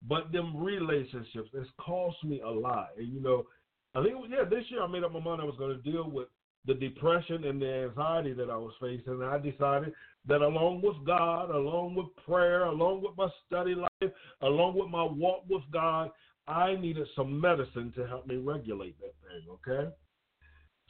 but 0.07 0.31
them 0.31 0.57
relationships. 0.57 1.49
It's 1.53 1.71
cost 1.85 2.23
me 2.23 2.41
a 2.43 2.51
lot. 2.51 2.91
And 2.97 3.13
you 3.13 3.21
know, 3.21 3.45
I 3.95 4.03
think 4.03 4.17
yeah, 4.29 4.45
this 4.49 4.65
year 4.69 4.83
I 4.83 4.87
made 4.87 5.05
up 5.05 5.13
my 5.13 5.21
mind 5.21 5.41
I 5.41 5.45
was 5.45 5.57
going 5.59 5.77
to 5.77 5.91
deal 5.91 6.11
with 6.11 6.29
the 6.67 6.75
depression 6.75 7.45
and 7.45 7.61
the 7.61 7.89
anxiety 7.89 8.33
that 8.33 8.51
I 8.51 8.57
was 8.57 8.73
facing. 8.81 9.23
And 9.23 9.25
I 9.25 9.39
decided 9.39 9.93
that 10.27 10.41
along 10.41 10.83
with 10.83 10.97
God, 11.07 11.51
along 11.51 11.95
with 11.95 12.07
prayer, 12.25 12.65
along 12.65 13.03
with 13.03 13.17
my 13.17 13.29
study 13.47 13.75
life, 13.75 14.13
along 14.41 14.79
with 14.79 14.89
my 14.89 15.03
walk 15.03 15.45
with 15.49 15.63
God, 15.73 16.11
I 16.49 16.77
needed 16.77 17.07
some 17.15 17.41
medicine 17.41 17.93
to 17.97 18.07
help 18.07 18.27
me 18.27 18.37
regulate 18.37 18.99
that 19.01 19.15
thing, 19.23 19.47
okay? 19.51 19.91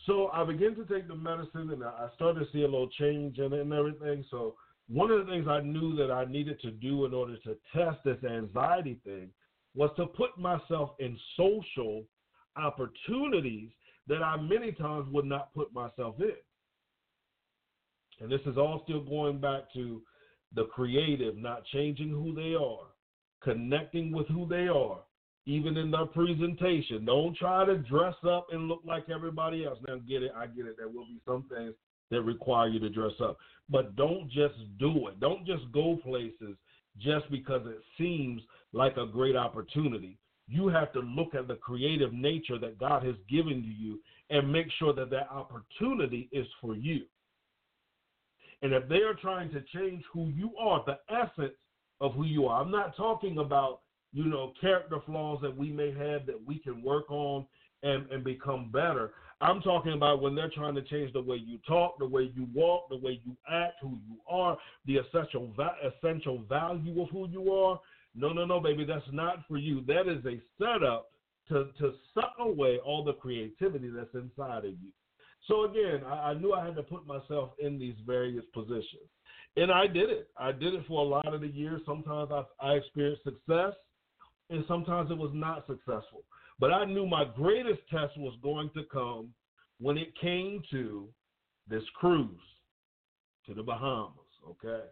So 0.06 0.28
I 0.32 0.44
began 0.44 0.74
to 0.76 0.84
take 0.84 1.08
the 1.08 1.14
medicine 1.14 1.70
and 1.70 1.82
I 1.82 2.08
started 2.14 2.40
to 2.40 2.52
see 2.52 2.62
a 2.62 2.68
little 2.68 2.90
change 2.90 3.38
in 3.38 3.52
it 3.52 3.60
and 3.60 3.72
everything. 3.72 4.24
So 4.30 4.54
one 4.88 5.10
of 5.10 5.24
the 5.24 5.32
things 5.32 5.46
I 5.48 5.60
knew 5.60 5.96
that 5.96 6.10
I 6.10 6.24
needed 6.24 6.60
to 6.60 6.70
do 6.70 7.04
in 7.06 7.14
order 7.14 7.36
to 7.38 7.56
test 7.74 7.98
this 8.04 8.22
anxiety 8.24 9.00
thing 9.04 9.30
was 9.74 9.90
to 9.96 10.06
put 10.06 10.38
myself 10.38 10.90
in 10.98 11.18
social 11.36 12.04
opportunities 12.56 13.70
that 14.06 14.22
I 14.22 14.36
many 14.36 14.72
times 14.72 15.06
would 15.12 15.24
not 15.24 15.54
put 15.54 15.72
myself 15.72 16.16
in. 16.20 16.32
And 18.20 18.30
this 18.30 18.40
is 18.46 18.56
all 18.56 18.82
still 18.84 19.00
going 19.00 19.40
back 19.40 19.72
to 19.74 20.02
the 20.54 20.66
creative 20.66 21.36
not 21.36 21.64
changing 21.72 22.10
who 22.10 22.34
they 22.34 22.54
are, 22.54 22.86
connecting 23.42 24.12
with 24.12 24.28
who 24.28 24.46
they 24.46 24.68
are, 24.68 25.00
even 25.46 25.76
in 25.76 25.90
their 25.90 26.06
presentation. 26.06 27.04
Don't 27.04 27.36
try 27.36 27.64
to 27.64 27.78
dress 27.78 28.14
up 28.28 28.46
and 28.52 28.68
look 28.68 28.82
like 28.86 29.10
everybody 29.12 29.64
else. 29.64 29.78
Now, 29.86 29.96
get 30.08 30.22
it, 30.22 30.32
I 30.36 30.46
get 30.46 30.66
it. 30.66 30.76
There 30.76 30.88
will 30.88 31.06
be 31.06 31.20
some 31.26 31.44
things 31.48 31.74
that 32.10 32.22
require 32.22 32.68
you 32.68 32.78
to 32.80 32.90
dress 32.90 33.14
up, 33.20 33.36
but 33.68 33.96
don't 33.96 34.30
just 34.30 34.54
do 34.78 35.08
it. 35.08 35.18
Don't 35.18 35.44
just 35.44 35.70
go 35.72 35.98
places 36.04 36.56
just 36.98 37.28
because 37.30 37.62
it 37.66 37.80
seems 37.98 38.42
like 38.72 38.96
a 38.96 39.06
great 39.06 39.34
opportunity 39.34 40.18
you 40.46 40.68
have 40.68 40.92
to 40.92 41.00
look 41.00 41.34
at 41.34 41.48
the 41.48 41.56
creative 41.56 42.12
nature 42.12 42.58
that 42.58 42.78
God 42.78 43.02
has 43.04 43.14
given 43.30 43.62
to 43.62 43.68
you 43.68 44.00
and 44.30 44.50
make 44.50 44.66
sure 44.78 44.92
that 44.92 45.10
that 45.10 45.30
opportunity 45.30 46.28
is 46.32 46.46
for 46.60 46.74
you. 46.74 47.02
And 48.62 48.72
if 48.72 48.88
they 48.88 49.02
are 49.02 49.14
trying 49.14 49.50
to 49.50 49.62
change 49.74 50.02
who 50.12 50.28
you 50.28 50.50
are, 50.58 50.84
the 50.86 50.98
essence 51.14 51.54
of 52.00 52.14
who 52.14 52.24
you 52.24 52.46
are, 52.46 52.62
I'm 52.62 52.70
not 52.70 52.96
talking 52.96 53.38
about, 53.38 53.80
you 54.12 54.24
know, 54.24 54.52
character 54.60 54.98
flaws 55.04 55.40
that 55.42 55.56
we 55.56 55.70
may 55.70 55.88
have 55.88 56.26
that 56.26 56.40
we 56.46 56.58
can 56.58 56.82
work 56.82 57.10
on 57.10 57.46
and, 57.82 58.10
and 58.10 58.24
become 58.24 58.70
better. 58.72 59.12
I'm 59.40 59.60
talking 59.60 59.92
about 59.92 60.22
when 60.22 60.34
they're 60.34 60.50
trying 60.54 60.74
to 60.76 60.82
change 60.82 61.12
the 61.12 61.20
way 61.20 61.36
you 61.36 61.58
talk, 61.66 61.98
the 61.98 62.06
way 62.06 62.32
you 62.34 62.48
walk, 62.54 62.88
the 62.88 62.96
way 62.96 63.20
you 63.24 63.36
act, 63.50 63.74
who 63.82 63.98
you 64.08 64.16
are, 64.26 64.56
the 64.86 64.96
essential 64.96 65.52
essential 65.84 66.42
value 66.48 67.02
of 67.02 67.10
who 67.10 67.28
you 67.28 67.52
are, 67.52 67.78
no, 68.14 68.32
no, 68.32 68.44
no, 68.44 68.60
baby, 68.60 68.84
that's 68.84 69.04
not 69.12 69.44
for 69.48 69.56
you. 69.56 69.82
That 69.86 70.08
is 70.08 70.24
a 70.24 70.40
setup 70.58 71.10
to, 71.48 71.68
to 71.78 71.94
suck 72.14 72.34
away 72.38 72.78
all 72.78 73.04
the 73.04 73.14
creativity 73.14 73.88
that's 73.88 74.14
inside 74.14 74.64
of 74.64 74.72
you. 74.72 74.90
So 75.46 75.64
again, 75.64 76.02
I, 76.06 76.30
I 76.30 76.34
knew 76.34 76.52
I 76.52 76.64
had 76.64 76.76
to 76.76 76.82
put 76.82 77.06
myself 77.06 77.50
in 77.58 77.78
these 77.78 77.96
various 78.06 78.44
positions. 78.54 79.08
And 79.56 79.70
I 79.70 79.86
did 79.86 80.10
it. 80.10 80.30
I 80.36 80.52
did 80.52 80.74
it 80.74 80.84
for 80.88 81.04
a 81.04 81.08
lot 81.08 81.32
of 81.32 81.40
the 81.40 81.48
years. 81.48 81.80
Sometimes 81.86 82.30
I, 82.32 82.44
I 82.60 82.72
experienced 82.74 83.24
success, 83.24 83.74
and 84.50 84.64
sometimes 84.66 85.10
it 85.10 85.18
was 85.18 85.30
not 85.34 85.66
successful. 85.66 86.24
But 86.58 86.72
I 86.72 86.84
knew 86.84 87.06
my 87.06 87.24
greatest 87.24 87.80
test 87.90 88.16
was 88.16 88.36
going 88.42 88.70
to 88.74 88.84
come 88.92 89.30
when 89.80 89.98
it 89.98 90.08
came 90.20 90.62
to 90.70 91.08
this 91.68 91.82
cruise 91.96 92.30
to 93.46 93.54
the 93.54 93.62
Bahamas. 93.62 94.12
Okay. 94.48 94.84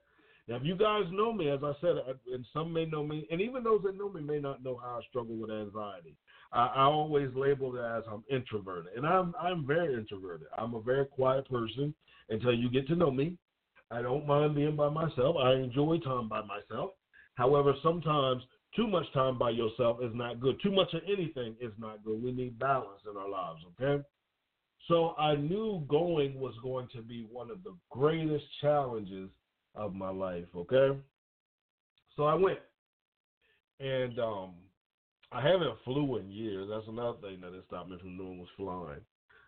Now, 0.48 0.56
if 0.56 0.64
you 0.64 0.74
guys 0.74 1.04
know 1.12 1.32
me, 1.32 1.50
as 1.50 1.60
I 1.62 1.72
said, 1.80 1.96
and 2.32 2.44
some 2.52 2.72
may 2.72 2.84
know 2.84 3.04
me, 3.04 3.26
and 3.30 3.40
even 3.40 3.62
those 3.62 3.82
that 3.84 3.96
know 3.96 4.08
me 4.08 4.22
may 4.22 4.40
not 4.40 4.62
know 4.64 4.76
how 4.82 4.98
I 4.98 5.00
struggle 5.08 5.36
with 5.36 5.50
anxiety. 5.50 6.16
I, 6.52 6.66
I 6.66 6.82
always 6.82 7.28
label 7.34 7.76
it 7.76 7.80
as 7.80 8.02
I'm 8.10 8.24
introverted, 8.30 8.92
and 8.96 9.06
I'm 9.06 9.34
I'm 9.40 9.66
very 9.66 9.94
introverted. 9.94 10.48
I'm 10.58 10.74
a 10.74 10.80
very 10.80 11.06
quiet 11.06 11.48
person 11.48 11.94
until 12.28 12.52
you 12.52 12.70
get 12.70 12.88
to 12.88 12.96
know 12.96 13.10
me. 13.10 13.38
I 13.90 14.02
don't 14.02 14.26
mind 14.26 14.54
being 14.54 14.74
by 14.74 14.88
myself. 14.88 15.36
I 15.36 15.52
enjoy 15.54 15.98
time 15.98 16.28
by 16.28 16.42
myself. 16.42 16.90
However, 17.34 17.74
sometimes 17.82 18.42
too 18.74 18.86
much 18.86 19.04
time 19.12 19.38
by 19.38 19.50
yourself 19.50 19.98
is 20.02 20.12
not 20.14 20.40
good. 20.40 20.56
Too 20.62 20.72
much 20.72 20.92
of 20.94 21.02
anything 21.06 21.54
is 21.60 21.72
not 21.78 22.02
good. 22.04 22.22
We 22.22 22.32
need 22.32 22.58
balance 22.58 23.02
in 23.08 23.16
our 23.16 23.28
lives, 23.28 23.60
okay? 23.80 24.02
So 24.88 25.14
I 25.18 25.36
knew 25.36 25.84
going 25.88 26.40
was 26.40 26.54
going 26.62 26.88
to 26.94 27.02
be 27.02 27.26
one 27.30 27.50
of 27.50 27.62
the 27.64 27.74
greatest 27.90 28.44
challenges 28.60 29.28
of 29.74 29.94
my 29.94 30.10
life, 30.10 30.46
okay? 30.56 30.98
So 32.16 32.24
I 32.24 32.34
went. 32.34 32.58
And 33.80 34.18
um 34.18 34.54
I 35.32 35.40
haven't 35.40 35.76
flew 35.84 36.18
in 36.18 36.30
years. 36.30 36.68
That's 36.70 36.86
another 36.88 37.16
thing 37.22 37.40
that 37.40 37.56
it 37.56 37.64
stopped 37.66 37.88
me 37.88 37.96
from 37.98 38.16
doing 38.18 38.38
was 38.38 38.48
flying. 38.56 39.00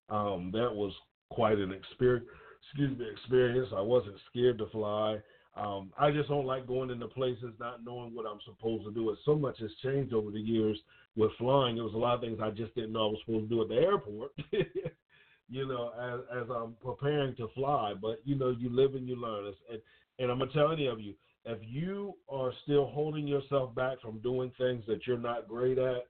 Um, 0.08 0.50
that 0.52 0.74
was 0.74 0.92
quite 1.30 1.58
an 1.58 1.72
experience. 1.72 2.26
Excuse 2.62 2.98
me, 2.98 3.06
experience. 3.10 3.68
I 3.76 3.82
wasn't 3.82 4.16
scared 4.30 4.58
to 4.58 4.66
fly. 4.68 5.18
Um, 5.56 5.92
I 5.98 6.10
just 6.10 6.28
don't 6.28 6.46
like 6.46 6.66
going 6.66 6.90
into 6.90 7.06
places 7.06 7.52
not 7.60 7.84
knowing 7.84 8.14
what 8.14 8.26
I'm 8.26 8.40
supposed 8.44 8.84
to 8.86 8.92
do. 8.92 9.10
And 9.10 9.18
so 9.24 9.34
much 9.36 9.58
has 9.60 9.70
changed 9.82 10.14
over 10.14 10.30
the 10.30 10.40
years 10.40 10.78
with 11.16 11.30
flying. 11.38 11.76
There 11.76 11.84
was 11.84 11.94
a 11.94 11.98
lot 11.98 12.14
of 12.14 12.22
things 12.22 12.38
I 12.42 12.50
just 12.50 12.74
didn't 12.74 12.92
know 12.92 13.08
I 13.08 13.10
was 13.10 13.20
supposed 13.24 13.48
to 13.50 13.54
do 13.54 13.62
at 13.62 13.68
the 13.68 13.74
airport. 13.74 14.32
you 15.50 15.68
know, 15.68 15.92
as 16.00 16.42
as 16.42 16.48
I'm 16.50 16.74
preparing 16.82 17.36
to 17.36 17.48
fly. 17.54 17.92
But 18.00 18.20
you 18.24 18.34
know, 18.34 18.50
you 18.50 18.70
live 18.70 18.94
and 18.94 19.06
you 19.06 19.16
learn. 19.16 19.52
And 19.70 19.80
and 20.18 20.30
I'm 20.30 20.38
gonna 20.38 20.52
tell 20.52 20.72
any 20.72 20.86
of 20.86 21.00
you, 21.00 21.14
if 21.44 21.58
you 21.62 22.14
are 22.28 22.52
still 22.62 22.86
holding 22.86 23.26
yourself 23.26 23.74
back 23.74 24.00
from 24.00 24.18
doing 24.20 24.50
things 24.56 24.82
that 24.86 25.06
you're 25.06 25.18
not 25.18 25.48
great 25.48 25.78
at, 25.78 26.06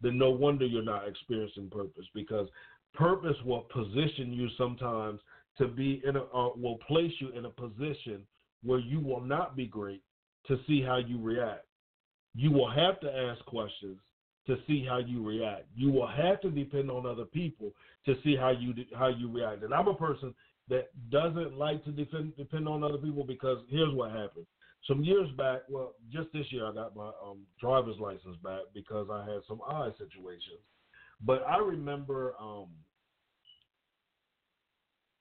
then 0.00 0.16
no 0.16 0.30
wonder 0.30 0.64
you're 0.64 0.82
not 0.82 1.08
experiencing 1.08 1.68
purpose 1.70 2.06
because 2.14 2.48
purpose 2.94 3.36
will 3.44 3.66
position 3.72 4.32
you 4.32 4.48
sometimes 4.56 5.20
to 5.58 5.66
be 5.66 6.02
in 6.06 6.16
a 6.16 6.22
uh, 6.22 6.50
will 6.56 6.78
place 6.86 7.12
you 7.20 7.30
in 7.30 7.44
a 7.44 7.50
position 7.50 8.22
where 8.62 8.78
you 8.78 9.00
will 9.00 9.20
not 9.20 9.56
be 9.56 9.66
great 9.66 10.02
to 10.46 10.58
see 10.66 10.82
how 10.82 10.96
you 10.96 11.20
react. 11.20 11.66
You 12.34 12.50
will 12.50 12.70
have 12.70 13.00
to 13.00 13.10
ask 13.12 13.44
questions 13.44 13.98
to 14.46 14.56
see 14.66 14.84
how 14.88 14.98
you 14.98 15.26
react. 15.26 15.66
You 15.76 15.90
will 15.90 16.06
have 16.06 16.40
to 16.40 16.50
depend 16.50 16.90
on 16.90 17.04
other 17.04 17.24
people 17.24 17.72
to 18.06 18.14
see 18.24 18.34
how 18.34 18.50
you 18.50 18.72
how 18.96 19.08
you 19.08 19.30
react. 19.30 19.62
And 19.62 19.74
I'm 19.74 19.88
a 19.88 19.94
person 19.94 20.34
that 20.68 20.88
doesn't 21.10 21.56
like 21.56 21.84
to 21.84 21.90
defend, 21.90 22.36
depend 22.36 22.68
on 22.68 22.84
other 22.84 22.98
people 22.98 23.24
because 23.24 23.58
here's 23.70 23.94
what 23.94 24.10
happened 24.10 24.46
some 24.86 25.02
years 25.02 25.28
back, 25.36 25.62
well, 25.68 25.94
just 26.10 26.32
this 26.32 26.46
year, 26.50 26.66
I 26.66 26.72
got 26.72 26.94
my 26.94 27.10
um, 27.24 27.40
driver's 27.60 27.98
license 27.98 28.36
back 28.42 28.60
because 28.74 29.08
I 29.12 29.20
had 29.20 29.40
some 29.46 29.60
eye 29.68 29.90
situations. 29.98 30.60
But 31.20 31.44
I 31.46 31.58
remember 31.58 32.34
um, 32.40 32.68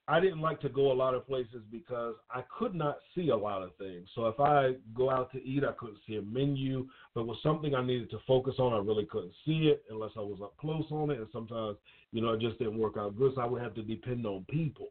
I 0.08 0.20
didn't 0.20 0.42
like 0.42 0.62
to 0.62 0.70
go 0.70 0.92
a 0.92 0.94
lot 0.94 1.16
of 1.16 1.28
places 1.28 1.64
because 1.72 2.16
I 2.30 2.44
could 2.58 2.76
not 2.76 2.98
see 3.16 3.30
a 3.30 3.36
lot 3.36 3.64
of 3.64 3.76
things. 3.78 4.08
So 4.14 4.28
if 4.28 4.40
I 4.40 4.74
go 4.96 5.10
out 5.10 5.32
to 5.32 5.44
eat, 5.44 5.64
I 5.64 5.74
couldn't 5.74 5.98
see 6.08 6.16
a 6.16 6.22
menu. 6.22 6.88
But 7.14 7.22
it 7.22 7.28
was 7.28 7.40
something 7.42 7.74
I 7.74 7.86
needed 7.86 8.12
to 8.12 8.20
focus 8.28 8.56
on. 8.60 8.74
I 8.74 8.78
really 8.78 9.06
couldn't 9.06 9.34
see 9.46 9.70
it 9.70 9.84
unless 9.90 10.12
I 10.16 10.22
was 10.22 10.40
up 10.42 10.56
close 10.58 10.86
on 10.92 11.10
it. 11.10 11.18
And 11.18 11.28
sometimes, 11.34 11.78
you 12.12 12.22
know, 12.22 12.34
it 12.34 12.42
just 12.42 12.60
didn't 12.60 12.78
work 12.78 12.94
out 12.98 13.18
good. 13.18 13.34
So 13.36 13.42
I 13.42 13.46
would 13.46 13.62
have 13.62 13.74
to 13.74 13.82
depend 13.82 14.26
on 14.26 14.46
people 14.50 14.90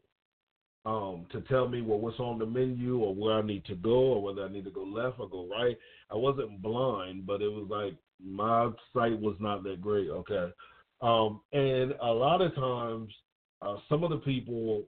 um, 0.85 1.25
to 1.31 1.41
tell 1.41 1.67
me 1.67 1.81
well 1.81 1.99
what's 1.99 2.19
on 2.19 2.39
the 2.39 2.45
menu 2.45 2.99
or 2.99 3.13
where 3.13 3.37
I 3.37 3.41
need 3.41 3.65
to 3.65 3.75
go 3.75 4.13
or 4.13 4.21
whether 4.21 4.43
I 4.43 4.51
need 4.51 4.65
to 4.65 4.71
go 4.71 4.83
left 4.83 5.19
or 5.19 5.29
go 5.29 5.47
right. 5.49 5.77
I 6.11 6.15
wasn't 6.15 6.61
blind, 6.61 7.25
but 7.25 7.41
it 7.41 7.51
was 7.51 7.67
like 7.69 7.95
my 8.23 8.69
sight 8.93 9.19
was 9.19 9.35
not 9.39 9.63
that 9.63 9.81
great. 9.81 10.09
Okay, 10.09 10.51
um, 11.01 11.41
and 11.51 11.93
a 12.01 12.11
lot 12.11 12.41
of 12.41 12.55
times 12.55 13.11
uh, 13.61 13.77
some 13.89 14.03
of 14.03 14.09
the 14.09 14.17
people, 14.17 14.83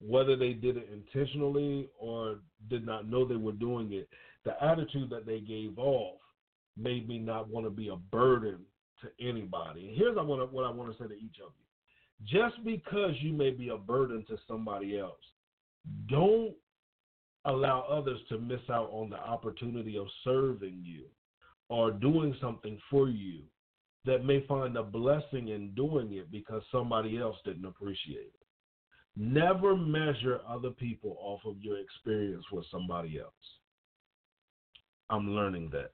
whether 0.00 0.36
they 0.36 0.52
did 0.52 0.76
it 0.76 0.88
intentionally 0.92 1.88
or 1.98 2.38
did 2.70 2.86
not 2.86 3.08
know 3.08 3.26
they 3.26 3.36
were 3.36 3.52
doing 3.52 3.92
it, 3.92 4.08
the 4.44 4.62
attitude 4.64 5.10
that 5.10 5.26
they 5.26 5.40
gave 5.40 5.78
off 5.78 6.18
made 6.76 7.08
me 7.08 7.18
not 7.18 7.48
want 7.48 7.66
to 7.66 7.70
be 7.70 7.88
a 7.88 7.96
burden 7.96 8.58
to 9.02 9.08
anybody. 9.26 9.88
And 9.88 9.96
here's 9.96 10.16
what 10.16 10.64
I 10.64 10.70
want 10.70 10.96
to 10.96 11.02
say 11.02 11.08
to 11.08 11.14
each 11.14 11.36
of 11.44 11.52
you 11.58 11.65
just 12.24 12.62
because 12.64 13.12
you 13.20 13.32
may 13.32 13.50
be 13.50 13.68
a 13.68 13.76
burden 13.76 14.24
to 14.28 14.38
somebody 14.48 14.98
else, 14.98 15.20
don't 16.08 16.54
allow 17.44 17.82
others 17.82 18.18
to 18.28 18.38
miss 18.38 18.60
out 18.70 18.90
on 18.92 19.10
the 19.10 19.18
opportunity 19.18 19.96
of 19.96 20.06
serving 20.24 20.82
you 20.82 21.04
or 21.68 21.90
doing 21.90 22.34
something 22.40 22.78
for 22.90 23.08
you 23.08 23.42
that 24.04 24.24
may 24.24 24.44
find 24.46 24.76
a 24.76 24.82
blessing 24.82 25.48
in 25.48 25.74
doing 25.74 26.12
it 26.12 26.30
because 26.30 26.62
somebody 26.70 27.18
else 27.18 27.36
didn't 27.44 27.64
appreciate 27.64 28.32
it. 28.34 28.46
Never 29.16 29.76
measure 29.76 30.40
other 30.48 30.70
people 30.70 31.16
off 31.20 31.40
of 31.44 31.56
your 31.60 31.78
experience 31.78 32.44
with 32.52 32.66
somebody 32.70 33.18
else. 33.18 33.32
I'm 35.10 35.30
learning 35.30 35.70
that. 35.72 35.92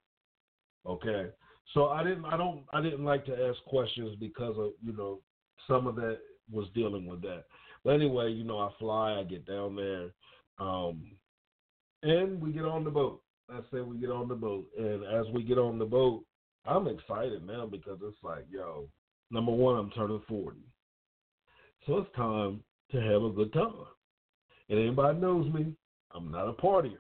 Okay. 0.86 1.30
So 1.74 1.86
I 1.86 2.02
didn't 2.02 2.24
I 2.24 2.36
don't 2.36 2.64
I 2.72 2.80
didn't 2.80 3.04
like 3.04 3.24
to 3.26 3.32
ask 3.32 3.62
questions 3.66 4.16
because 4.18 4.56
of, 4.58 4.72
you 4.84 4.92
know, 4.92 5.20
some 5.66 5.86
of 5.86 5.96
that 5.96 6.18
was 6.50 6.68
dealing 6.74 7.06
with 7.06 7.22
that. 7.22 7.44
But 7.84 7.94
anyway, 7.94 8.30
you 8.30 8.44
know, 8.44 8.58
I 8.58 8.70
fly, 8.78 9.18
I 9.18 9.24
get 9.24 9.46
down 9.46 9.76
there, 9.76 10.10
um, 10.58 11.12
and 12.02 12.40
we 12.40 12.52
get 12.52 12.64
on 12.64 12.84
the 12.84 12.90
boat. 12.90 13.22
I 13.50 13.60
say 13.72 13.80
we 13.80 13.98
get 13.98 14.10
on 14.10 14.28
the 14.28 14.34
boat, 14.34 14.66
and 14.78 15.04
as 15.04 15.26
we 15.32 15.42
get 15.42 15.58
on 15.58 15.78
the 15.78 15.84
boat, 15.84 16.24
I'm 16.64 16.86
excited 16.86 17.44
now 17.46 17.66
because 17.66 17.98
it's 18.02 18.22
like, 18.22 18.46
yo, 18.50 18.88
number 19.30 19.52
one, 19.52 19.76
I'm 19.76 19.90
turning 19.90 20.22
40, 20.28 20.58
so 21.86 21.98
it's 21.98 22.16
time 22.16 22.62
to 22.92 23.00
have 23.00 23.22
a 23.22 23.30
good 23.30 23.52
time. 23.52 23.72
And 24.68 24.78
anybody 24.78 25.18
knows 25.18 25.52
me, 25.52 25.74
I'm 26.14 26.30
not 26.30 26.48
a 26.48 26.52
partier. 26.52 26.98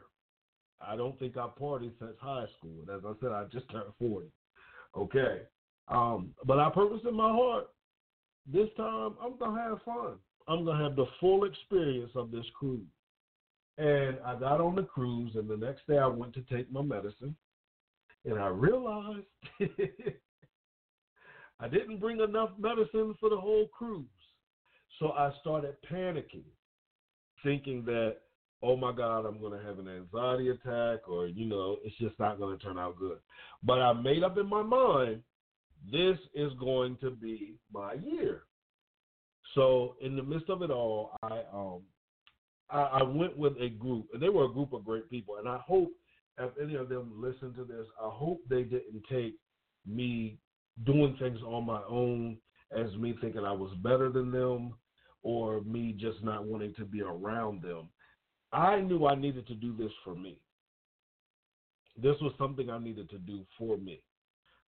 I 0.80 0.96
don't 0.96 1.18
think 1.18 1.36
I 1.36 1.46
partied 1.60 1.92
since 1.98 2.16
high 2.20 2.46
school. 2.58 2.80
And 2.80 2.90
as 2.90 3.02
I 3.06 3.12
said, 3.20 3.30
I 3.30 3.44
just 3.52 3.70
turned 3.70 3.92
40. 4.00 4.26
Okay. 4.96 5.42
Um, 5.88 6.34
but 6.44 6.58
I 6.58 6.70
purpose 6.70 7.00
in 7.08 7.14
my 7.14 7.30
heart 7.30 7.68
this 8.46 8.68
time 8.76 9.14
I'm 9.22 9.36
gonna 9.38 9.60
have 9.60 9.82
fun. 9.82 10.14
I'm 10.48 10.64
gonna 10.64 10.82
have 10.82 10.96
the 10.96 11.06
full 11.20 11.44
experience 11.44 12.12
of 12.14 12.30
this 12.30 12.46
cruise. 12.58 12.86
And 13.78 14.18
I 14.24 14.34
got 14.34 14.60
on 14.60 14.76
the 14.76 14.82
cruise, 14.82 15.32
and 15.34 15.48
the 15.48 15.56
next 15.56 15.86
day 15.86 15.98
I 15.98 16.06
went 16.06 16.34
to 16.34 16.42
take 16.42 16.70
my 16.70 16.82
medicine, 16.82 17.34
and 18.24 18.38
I 18.38 18.48
realized 18.48 19.26
I 21.60 21.68
didn't 21.68 21.98
bring 21.98 22.20
enough 22.20 22.50
medicine 22.58 23.14
for 23.20 23.30
the 23.30 23.36
whole 23.36 23.68
cruise. 23.68 24.06
So 24.98 25.12
I 25.12 25.32
started 25.40 25.76
panicking, 25.90 26.44
thinking 27.42 27.84
that, 27.86 28.16
oh 28.62 28.76
my 28.76 28.92
God, 28.92 29.24
I'm 29.24 29.40
going 29.40 29.58
to 29.58 29.66
have 29.66 29.78
an 29.78 29.88
anxiety 29.88 30.48
attack, 30.50 31.08
or, 31.08 31.26
you 31.26 31.46
know, 31.46 31.78
it's 31.84 31.96
just 31.98 32.18
not 32.18 32.38
going 32.38 32.58
to 32.58 32.64
turn 32.64 32.78
out 32.78 32.98
good. 32.98 33.18
But 33.62 33.80
I 33.80 33.92
made 33.92 34.22
up 34.22 34.36
in 34.38 34.48
my 34.48 34.62
mind 34.62 35.22
this 35.90 36.18
is 36.34 36.52
going 36.60 36.96
to 37.00 37.10
be 37.10 37.54
my 37.72 37.94
year. 37.94 38.42
So 39.54 39.96
in 40.00 40.16
the 40.16 40.22
midst 40.22 40.48
of 40.48 40.62
it 40.62 40.70
all, 40.70 41.16
I 41.22 41.42
um 41.52 41.80
I, 42.70 43.00
I 43.00 43.02
went 43.02 43.36
with 43.36 43.54
a 43.60 43.68
group, 43.68 44.06
and 44.12 44.22
they 44.22 44.30
were 44.30 44.46
a 44.46 44.52
group 44.52 44.72
of 44.72 44.84
great 44.84 45.10
people, 45.10 45.36
and 45.36 45.48
I 45.48 45.58
hope 45.58 45.92
if 46.38 46.50
any 46.60 46.74
of 46.76 46.88
them 46.88 47.12
listen 47.16 47.52
to 47.54 47.64
this, 47.64 47.86
I 48.02 48.08
hope 48.08 48.40
they 48.48 48.62
didn't 48.62 49.02
take 49.10 49.34
me 49.86 50.38
doing 50.84 51.16
things 51.18 51.40
on 51.46 51.66
my 51.66 51.82
own 51.88 52.38
as 52.76 52.94
me 52.96 53.14
thinking 53.20 53.44
I 53.44 53.52
was 53.52 53.72
better 53.82 54.10
than 54.10 54.30
them 54.30 54.74
or 55.22 55.60
me 55.62 55.94
just 55.98 56.22
not 56.24 56.44
wanting 56.44 56.74
to 56.74 56.84
be 56.84 57.02
around 57.02 57.62
them. 57.62 57.88
I 58.52 58.80
knew 58.80 59.06
I 59.06 59.14
needed 59.14 59.46
to 59.48 59.54
do 59.54 59.76
this 59.76 59.92
for 60.04 60.14
me. 60.14 60.38
This 61.96 62.16
was 62.22 62.32
something 62.38 62.70
I 62.70 62.78
needed 62.78 63.10
to 63.10 63.18
do 63.18 63.44
for 63.58 63.76
me. 63.76 64.00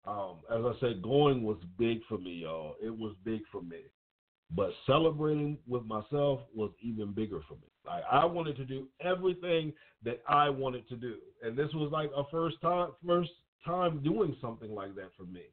Um, 0.06 0.38
as 0.52 0.62
I 0.66 0.74
said, 0.80 1.02
going 1.02 1.44
was 1.44 1.58
big 1.78 2.00
for 2.10 2.18
me, 2.18 2.42
y'all. 2.44 2.76
It 2.84 2.96
was 2.96 3.16
big 3.24 3.42
for 3.52 3.62
me. 3.62 3.82
But 4.56 4.72
celebrating 4.86 5.58
with 5.68 5.86
myself 5.86 6.42
was 6.54 6.72
even 6.82 7.14
bigger 7.14 7.40
for 7.48 7.56
me. 7.56 7.70
Like 7.86 8.04
I 8.12 8.26
wanted 8.26 8.56
to 8.58 8.66
do 8.66 8.88
everything 9.02 9.74
that 10.04 10.22
I 10.28 10.50
wanted 10.50 10.88
to 10.90 10.96
do. 10.96 11.16
And 11.42 11.58
this 11.58 11.74
was 11.74 11.92
like 11.92 12.12
a 12.16 12.24
first 12.30 12.62
time 12.62 12.90
first 13.06 13.32
time 13.66 14.04
doing 14.04 14.36
something 14.42 14.74
like 14.74 14.96
that 14.96 15.10
for 15.18 15.24
me. 15.24 15.44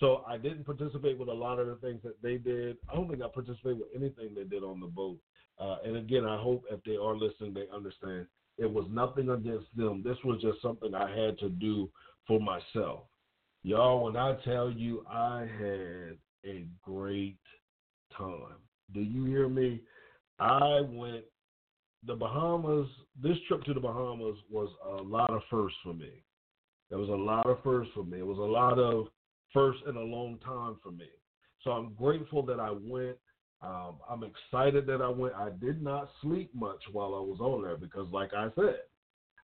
So 0.00 0.24
I 0.26 0.36
didn't 0.36 0.64
participate 0.64 1.18
with 1.18 1.28
a 1.28 1.32
lot 1.32 1.58
of 1.58 1.66
the 1.68 1.76
things 1.76 2.00
that 2.02 2.20
they 2.22 2.36
did. 2.36 2.76
I 2.90 2.94
don't 2.94 3.08
think 3.08 3.22
I 3.22 3.28
participated 3.32 3.78
with 3.78 3.88
anything 3.94 4.34
they 4.34 4.44
did 4.44 4.64
on 4.64 4.80
the 4.80 4.86
boat. 4.86 5.18
Uh, 5.58 5.76
and 5.84 5.96
again, 5.96 6.24
I 6.24 6.40
hope 6.42 6.64
if 6.70 6.82
they 6.84 6.96
are 6.96 7.16
listening, 7.16 7.54
they 7.54 7.66
understand 7.74 8.26
it 8.58 8.70
was 8.70 8.86
nothing 8.90 9.30
against 9.30 9.74
them. 9.76 10.02
This 10.04 10.16
was 10.24 10.40
just 10.42 10.60
something 10.60 10.94
I 10.94 11.08
had 11.16 11.38
to 11.38 11.48
do 11.48 11.88
for 12.26 12.40
myself. 12.40 13.04
Y'all, 13.64 14.04
when 14.04 14.16
I 14.16 14.34
tell 14.44 14.70
you 14.70 15.04
I 15.08 15.46
had 15.58 16.16
a 16.44 16.66
great 16.82 17.38
time, 18.16 18.58
do 18.92 19.00
you 19.00 19.24
hear 19.24 19.48
me? 19.48 19.80
I 20.40 20.80
went 20.80 21.24
the 22.04 22.16
Bahamas. 22.16 22.88
This 23.22 23.36
trip 23.46 23.62
to 23.64 23.74
the 23.74 23.80
Bahamas 23.80 24.36
was 24.50 24.68
a 24.98 25.02
lot 25.02 25.30
of 25.30 25.42
firsts 25.48 25.78
for 25.84 25.94
me. 25.94 26.24
There 26.90 26.98
was 26.98 27.08
a 27.08 27.12
lot 27.12 27.46
of 27.46 27.62
firsts 27.62 27.92
for 27.94 28.02
me. 28.02 28.18
It 28.18 28.26
was 28.26 28.38
a 28.38 28.40
lot 28.40 28.80
of 28.80 29.06
firsts 29.52 29.82
in 29.88 29.96
a 29.96 30.00
long 30.00 30.38
time 30.44 30.76
for 30.82 30.90
me. 30.90 31.06
So 31.62 31.70
I'm 31.70 31.94
grateful 31.94 32.44
that 32.46 32.58
I 32.58 32.72
went. 32.72 33.16
Um, 33.62 33.98
I'm 34.10 34.24
excited 34.24 34.86
that 34.86 35.00
I 35.00 35.08
went. 35.08 35.34
I 35.34 35.50
did 35.60 35.80
not 35.80 36.10
sleep 36.20 36.50
much 36.52 36.82
while 36.90 37.14
I 37.14 37.20
was 37.20 37.38
on 37.38 37.62
there 37.62 37.76
because, 37.76 38.08
like 38.10 38.34
I 38.34 38.48
said, 38.56 38.80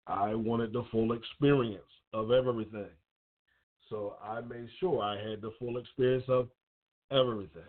I 0.09 0.35
wanted 0.35 0.73
the 0.73 0.83
full 0.91 1.13
experience 1.13 1.85
of 2.13 2.33
everything. 2.33 2.91
So 3.89 4.17
I 4.23 4.41
made 4.41 4.69
sure 4.81 5.03
I 5.03 5.17
had 5.17 5.41
the 5.41 5.53
full 5.59 5.79
experience 5.79 6.25
of 6.29 6.49
everything. 7.11 7.63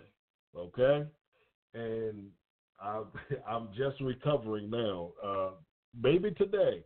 Okay? 0.55 1.05
And 1.73 2.27
I, 2.79 3.01
I'm 3.47 3.69
just 3.77 4.01
recovering 4.01 4.69
now. 4.69 5.11
Uh, 5.23 5.49
maybe 5.99 6.31
today 6.31 6.83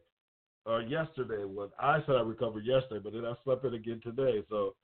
or 0.65 0.81
yesterday. 0.81 1.43
What 1.45 1.71
I 1.79 1.99
said 2.05 2.15
I 2.15 2.21
recovered 2.21 2.65
yesterday, 2.65 3.01
but 3.03 3.13
then 3.13 3.25
I 3.25 3.34
slept 3.43 3.65
it 3.65 3.73
again 3.73 4.01
today. 4.03 4.43
So 4.49 4.75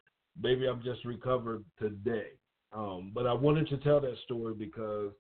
maybe 0.42 0.68
I'm 0.68 0.84
just 0.84 1.06
recovered 1.06 1.64
today. 1.80 2.28
Um, 2.72 3.12
but 3.14 3.26
I 3.26 3.34
wanted 3.34 3.68
to 3.70 3.78
tell 3.78 4.00
that 4.02 4.16
story 4.26 4.54
because 4.54 5.12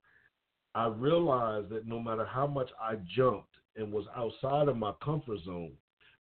I 0.75 0.88
realized 0.88 1.69
that 1.69 1.88
no 1.88 1.99
matter 1.99 2.25
how 2.25 2.45
much 2.45 2.69
I 2.82 2.95
jumped 3.15 3.55
and 3.75 3.91
was 3.91 4.05
outside 4.15 4.67
of 4.67 4.77
my 4.77 4.91
comfort 5.03 5.39
zone, 5.45 5.71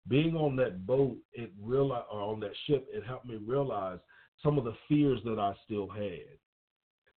being 0.07 0.35
on 0.35 0.55
that 0.55 0.85
boat, 0.85 1.17
it 1.33 1.51
realized, 1.61 2.05
or 2.11 2.21
on 2.21 2.39
that 2.39 2.53
ship, 2.65 2.87
it 2.91 3.05
helped 3.05 3.25
me 3.25 3.35
realize 3.35 3.99
some 4.43 4.57
of 4.57 4.63
the 4.63 4.75
fears 4.87 5.19
that 5.25 5.39
I 5.39 5.53
still 5.65 5.87
had, 5.87 6.37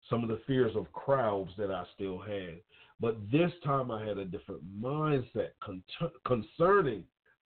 some 0.08 0.22
of 0.22 0.28
the 0.28 0.40
fears 0.46 0.74
of 0.74 0.92
crowds 0.92 1.50
that 1.58 1.70
I 1.70 1.84
still 1.94 2.18
had. 2.18 2.60
But 3.00 3.16
this 3.30 3.52
time 3.64 3.90
I 3.90 4.04
had 4.04 4.18
a 4.18 4.24
different 4.24 4.62
mindset 4.80 5.50
con- 5.62 5.82
concerning 6.26 7.04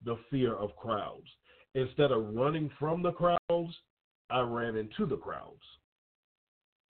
the 0.05 0.17
fear 0.31 0.55
of 0.55 0.77
crowds. 0.77 1.29
Instead 1.75 2.11
of 2.11 2.35
running 2.35 2.71
from 2.79 3.03
the 3.03 3.13
crowds, 3.13 3.75
I 4.31 4.41
ran 4.41 4.77
into 4.77 5.07
the 5.07 5.17
crowds. 5.17 5.63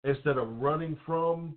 Instead 0.03 0.37
of 0.37 0.61
running 0.61 0.97
from 1.05 1.55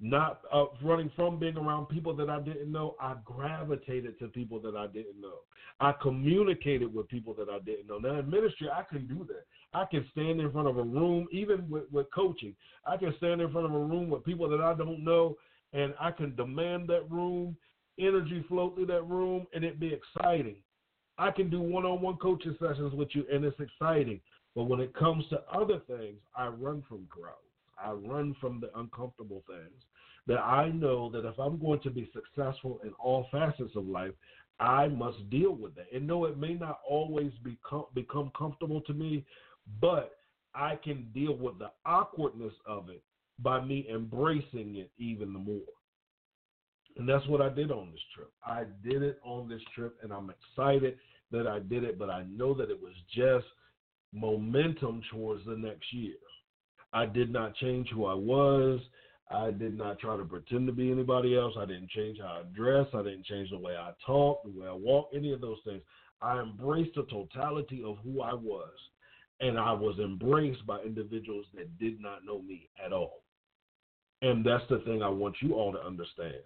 not 0.00 0.40
uh, 0.52 0.64
running 0.82 1.10
from 1.14 1.38
being 1.38 1.56
around 1.56 1.86
people 1.86 2.14
that 2.16 2.30
I 2.30 2.40
didn't 2.40 2.72
know, 2.72 2.96
I 3.00 3.14
gravitated 3.24 4.18
to 4.18 4.28
people 4.28 4.58
that 4.60 4.74
I 4.74 4.86
didn't 4.86 5.20
know. 5.20 5.40
I 5.78 5.92
communicated 5.92 6.92
with 6.92 7.08
people 7.08 7.34
that 7.34 7.48
I 7.48 7.58
didn't 7.58 7.86
know. 7.86 7.98
Now 7.98 8.18
in 8.18 8.30
ministry, 8.30 8.68
I 8.70 8.82
can 8.82 9.06
do 9.06 9.26
that. 9.28 9.44
I 9.72 9.84
can 9.84 10.06
stand 10.12 10.40
in 10.40 10.50
front 10.50 10.68
of 10.68 10.78
a 10.78 10.82
room, 10.82 11.26
even 11.30 11.68
with, 11.68 11.84
with 11.92 12.06
coaching. 12.14 12.54
I 12.86 12.96
can 12.96 13.14
stand 13.18 13.40
in 13.40 13.52
front 13.52 13.66
of 13.66 13.74
a 13.74 13.78
room 13.78 14.08
with 14.08 14.24
people 14.24 14.48
that 14.48 14.60
I 14.60 14.74
don't 14.74 15.04
know, 15.04 15.36
and 15.72 15.94
I 16.00 16.10
can 16.10 16.34
demand 16.34 16.88
that 16.88 17.10
room, 17.10 17.56
energy 17.98 18.44
flow 18.48 18.70
through 18.70 18.86
that 18.86 19.02
room, 19.02 19.46
and 19.54 19.64
it 19.64 19.78
be 19.78 19.92
exciting. 19.92 20.56
I 21.18 21.30
can 21.30 21.50
do 21.50 21.60
one-on-one 21.60 22.16
coaching 22.16 22.56
sessions 22.58 22.94
with 22.94 23.08
you, 23.12 23.26
and 23.30 23.44
it's 23.44 23.60
exciting. 23.60 24.20
But 24.56 24.64
when 24.64 24.80
it 24.80 24.94
comes 24.94 25.24
to 25.28 25.42
other 25.52 25.80
things, 25.86 26.18
I 26.34 26.48
run 26.48 26.82
from 26.88 27.06
crowds. 27.10 27.36
I 27.82 27.92
run 27.92 28.34
from 28.40 28.60
the 28.60 28.70
uncomfortable 28.78 29.42
things. 29.46 29.82
That 30.30 30.38
I 30.38 30.68
know 30.68 31.10
that 31.10 31.26
if 31.26 31.36
I'm 31.40 31.58
going 31.58 31.80
to 31.80 31.90
be 31.90 32.08
successful 32.14 32.78
in 32.84 32.92
all 33.00 33.26
facets 33.32 33.74
of 33.74 33.88
life, 33.88 34.12
I 34.60 34.86
must 34.86 35.28
deal 35.28 35.56
with 35.56 35.74
that. 35.74 35.86
And 35.92 36.06
no, 36.06 36.24
it 36.26 36.38
may 36.38 36.54
not 36.54 36.78
always 36.88 37.32
become 37.42 37.86
become 37.96 38.30
comfortable 38.38 38.80
to 38.82 38.92
me, 38.92 39.24
but 39.80 40.18
I 40.54 40.76
can 40.76 41.08
deal 41.12 41.36
with 41.36 41.58
the 41.58 41.72
awkwardness 41.84 42.52
of 42.64 42.90
it 42.90 43.02
by 43.40 43.60
me 43.60 43.88
embracing 43.92 44.76
it 44.76 44.92
even 44.98 45.30
more. 45.30 45.74
And 46.96 47.08
that's 47.08 47.26
what 47.26 47.42
I 47.42 47.48
did 47.48 47.72
on 47.72 47.90
this 47.90 48.00
trip. 48.14 48.30
I 48.46 48.66
did 48.88 49.02
it 49.02 49.18
on 49.24 49.48
this 49.48 49.62
trip, 49.74 49.96
and 50.00 50.12
I'm 50.12 50.30
excited 50.30 50.96
that 51.32 51.48
I 51.48 51.58
did 51.58 51.82
it, 51.82 51.98
but 51.98 52.08
I 52.08 52.22
know 52.30 52.54
that 52.54 52.70
it 52.70 52.80
was 52.80 52.94
just 53.12 53.46
momentum 54.12 55.02
towards 55.10 55.44
the 55.44 55.56
next 55.56 55.92
year. 55.92 56.14
I 56.92 57.06
did 57.06 57.32
not 57.32 57.56
change 57.56 57.88
who 57.88 58.04
I 58.04 58.14
was. 58.14 58.78
I 59.30 59.50
did 59.52 59.78
not 59.78 60.00
try 60.00 60.16
to 60.16 60.24
pretend 60.24 60.66
to 60.66 60.72
be 60.72 60.90
anybody 60.90 61.36
else. 61.36 61.54
I 61.58 61.64
didn't 61.64 61.90
change 61.90 62.18
how 62.20 62.40
I 62.40 62.42
dress. 62.54 62.86
I 62.92 63.02
didn't 63.02 63.26
change 63.26 63.50
the 63.50 63.58
way 63.58 63.76
I 63.76 63.92
talk, 64.04 64.42
the 64.42 64.60
way 64.60 64.66
I 64.66 64.72
walk, 64.72 65.10
any 65.14 65.32
of 65.32 65.40
those 65.40 65.58
things. 65.64 65.82
I 66.20 66.40
embraced 66.40 66.96
the 66.96 67.04
totality 67.04 67.82
of 67.86 67.98
who 68.04 68.22
I 68.22 68.34
was. 68.34 68.72
And 69.40 69.58
I 69.58 69.72
was 69.72 69.98
embraced 69.98 70.66
by 70.66 70.80
individuals 70.80 71.46
that 71.54 71.78
did 71.78 72.00
not 72.00 72.24
know 72.26 72.42
me 72.42 72.68
at 72.84 72.92
all. 72.92 73.22
And 74.20 74.44
that's 74.44 74.64
the 74.68 74.80
thing 74.80 75.02
I 75.02 75.08
want 75.08 75.36
you 75.40 75.54
all 75.54 75.72
to 75.72 75.82
understand. 75.82 76.42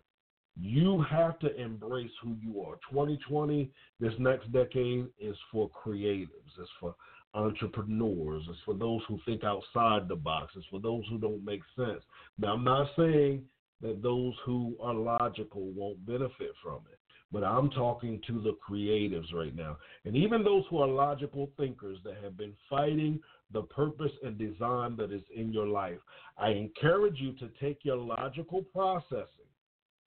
You 0.60 1.04
have 1.10 1.38
to 1.40 1.60
embrace 1.60 2.12
who 2.22 2.36
you 2.40 2.60
are. 2.60 2.76
2020, 2.88 3.68
this 3.98 4.12
next 4.20 4.52
decade, 4.52 5.06
is 5.18 5.36
for 5.50 5.68
creatives, 5.70 6.28
it's 6.60 6.70
for 6.78 6.94
entrepreneurs, 7.34 8.44
it's 8.48 8.58
for 8.64 8.74
those 8.74 9.00
who 9.08 9.18
think 9.24 9.42
outside 9.44 10.08
the 10.08 10.16
box, 10.16 10.52
it's 10.56 10.66
for 10.70 10.80
those 10.80 11.04
who 11.10 11.18
don't 11.18 11.44
make 11.44 11.62
sense. 11.76 12.02
Now, 12.38 12.54
I'm 12.54 12.64
not 12.64 12.88
saying 12.96 13.42
that 13.82 14.02
those 14.02 14.34
who 14.44 14.76
are 14.80 14.94
logical 14.94 15.72
won't 15.74 16.04
benefit 16.06 16.52
from 16.62 16.80
it, 16.90 16.98
but 17.32 17.44
I'm 17.44 17.70
talking 17.70 18.20
to 18.26 18.40
the 18.40 18.56
creatives 18.66 19.34
right 19.34 19.54
now. 19.54 19.76
And 20.04 20.16
even 20.16 20.44
those 20.44 20.64
who 20.70 20.78
are 20.78 20.88
logical 20.88 21.50
thinkers 21.58 21.98
that 22.04 22.16
have 22.22 22.36
been 22.36 22.54
fighting 22.70 23.20
the 23.52 23.62
purpose 23.62 24.12
and 24.22 24.38
design 24.38 24.96
that 24.96 25.12
is 25.12 25.22
in 25.34 25.52
your 25.52 25.66
life, 25.66 25.98
I 26.38 26.50
encourage 26.50 27.18
you 27.18 27.32
to 27.34 27.50
take 27.60 27.84
your 27.84 27.96
logical 27.96 28.62
processing 28.62 29.44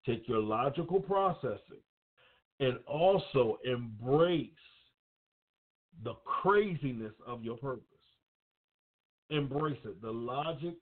Take 0.08 0.26
your 0.26 0.40
logical 0.40 1.00
processing 1.00 1.82
and 2.60 2.78
also 2.86 3.58
embrace 3.64 4.48
the 6.04 6.14
craziness 6.24 7.12
of 7.26 7.42
your 7.44 7.56
purpose. 7.56 7.84
Embrace 9.30 9.78
it. 9.84 10.00
The 10.00 10.10
logic 10.10 10.74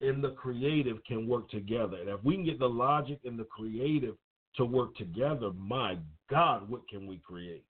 and 0.00 0.22
the 0.22 0.30
creative 0.30 0.98
can 1.06 1.28
work 1.28 1.48
together. 1.50 1.96
And 1.98 2.08
if 2.08 2.22
we 2.24 2.34
can 2.34 2.44
get 2.44 2.58
the 2.58 2.68
logic 2.68 3.20
and 3.24 3.38
the 3.38 3.44
creative 3.44 4.16
to 4.56 4.64
work 4.64 4.96
together, 4.96 5.50
my 5.52 5.98
God, 6.30 6.68
what 6.68 6.88
can 6.88 7.06
we 7.06 7.18
create? 7.18 7.64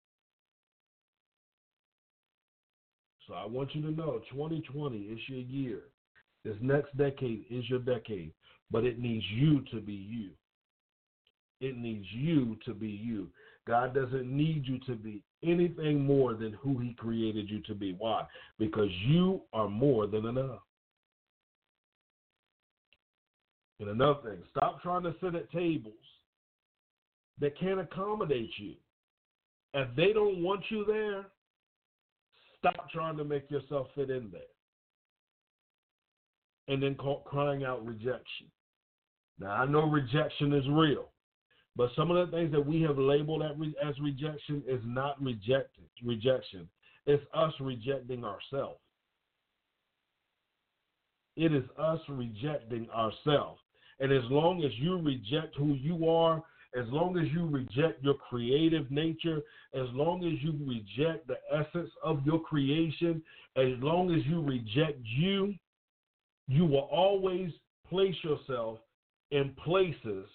So 3.26 3.34
I 3.34 3.47
want 3.47 3.74
you 3.74 3.82
to 3.82 3.90
know 3.90 4.20
2020 4.30 4.97
is 4.97 5.18
your 5.28 5.40
year. 5.40 5.80
This 6.45 6.57
next 6.61 6.97
decade 6.97 7.45
is 7.51 7.68
your 7.70 7.78
decade, 7.78 8.32
but 8.70 8.84
it 8.84 8.99
needs 8.99 9.24
you 9.30 9.62
to 9.72 9.80
be 9.80 9.95
you. 9.95 10.30
It 11.61 11.78
needs 11.78 12.07
you 12.12 12.59
to 12.66 12.74
be 12.74 12.88
you. 12.88 13.28
God 13.66 13.95
doesn't 13.95 14.26
need 14.26 14.66
you 14.66 14.78
to 14.80 14.95
be 14.95 15.22
anything 15.45 16.05
more 16.05 16.34
than 16.34 16.53
who 16.55 16.78
He 16.78 16.95
created 16.95 17.51
you 17.51 17.61
to 17.62 17.74
be. 17.74 17.95
Why? 17.99 18.26
Because 18.59 18.90
you 19.07 19.42
are 19.53 19.68
more 19.68 20.07
than 20.07 20.26
enough. 20.26 20.61
And 23.80 23.88
another 23.88 24.20
thing, 24.22 24.38
stop 24.51 24.82
trying 24.82 25.03
to 25.03 25.14
sit 25.22 25.34
at 25.34 25.51
tables 25.51 25.95
that 27.40 27.59
can't 27.59 27.80
accommodate 27.80 28.51
you. 28.59 28.74
If 29.74 29.88
they 29.97 30.12
don't 30.12 30.42
want 30.42 30.62
you 30.68 30.84
there, 30.84 31.26
stop 32.59 32.88
trying 32.90 33.16
to 33.16 33.24
make 33.24 33.51
yourself 33.51 33.88
fit 33.95 34.11
in 34.11 34.30
there. 34.30 34.40
And 36.68 36.82
then 36.82 36.95
call, 36.95 37.22
crying 37.26 37.64
out 37.64 37.84
rejection. 37.84 38.47
Now, 39.38 39.51
I 39.51 39.66
know 39.66 39.90
rejection 39.90 40.53
is 40.53 40.64
real. 40.70 41.09
But 41.77 41.91
some 41.97 42.11
of 42.11 42.31
the 42.31 42.37
things 42.37 42.53
that 42.53 42.64
we 42.64 42.83
have 42.83 42.99
labeled 42.99 43.43
as 43.43 43.99
rejection 44.01 44.62
is 44.66 44.81
not 44.85 45.20
rejected, 45.20 45.85
rejection. 46.05 46.68
It's 47.07 47.25
us 47.35 47.53
rejecting 47.61 48.25
ourselves. 48.25 48.79
It 51.37 51.53
is 51.53 51.64
us 51.77 51.99
rejecting 52.09 52.89
ourselves. 52.91 53.61
And 53.99 54.12
as 54.12 54.22
long 54.31 54.62
as 54.64 54.70
you 54.79 55.01
reject 55.01 55.57
who 55.57 55.75
you 55.75 56.09
are, 56.09 56.43
as 56.77 56.87
long 56.89 57.18
as 57.18 57.27
you 57.33 57.47
reject 57.47 58.03
your 58.03 58.14
creative 58.14 58.91
nature, 58.91 59.43
as 59.75 59.87
long 59.93 60.25
as 60.25 60.43
you 60.43 60.53
reject 60.66 61.27
the 61.27 61.39
essence 61.53 61.91
of 62.03 62.25
your 62.25 62.41
creation, 62.41 63.22
as 63.57 63.68
long 63.81 64.14
as 64.14 64.25
you 64.27 64.43
reject 64.43 64.99
you, 65.03 65.55
you 66.49 66.64
will 66.66 66.89
always 66.91 67.51
place 67.89 68.16
yourself 68.22 68.79
in 69.31 69.55
places 69.64 70.27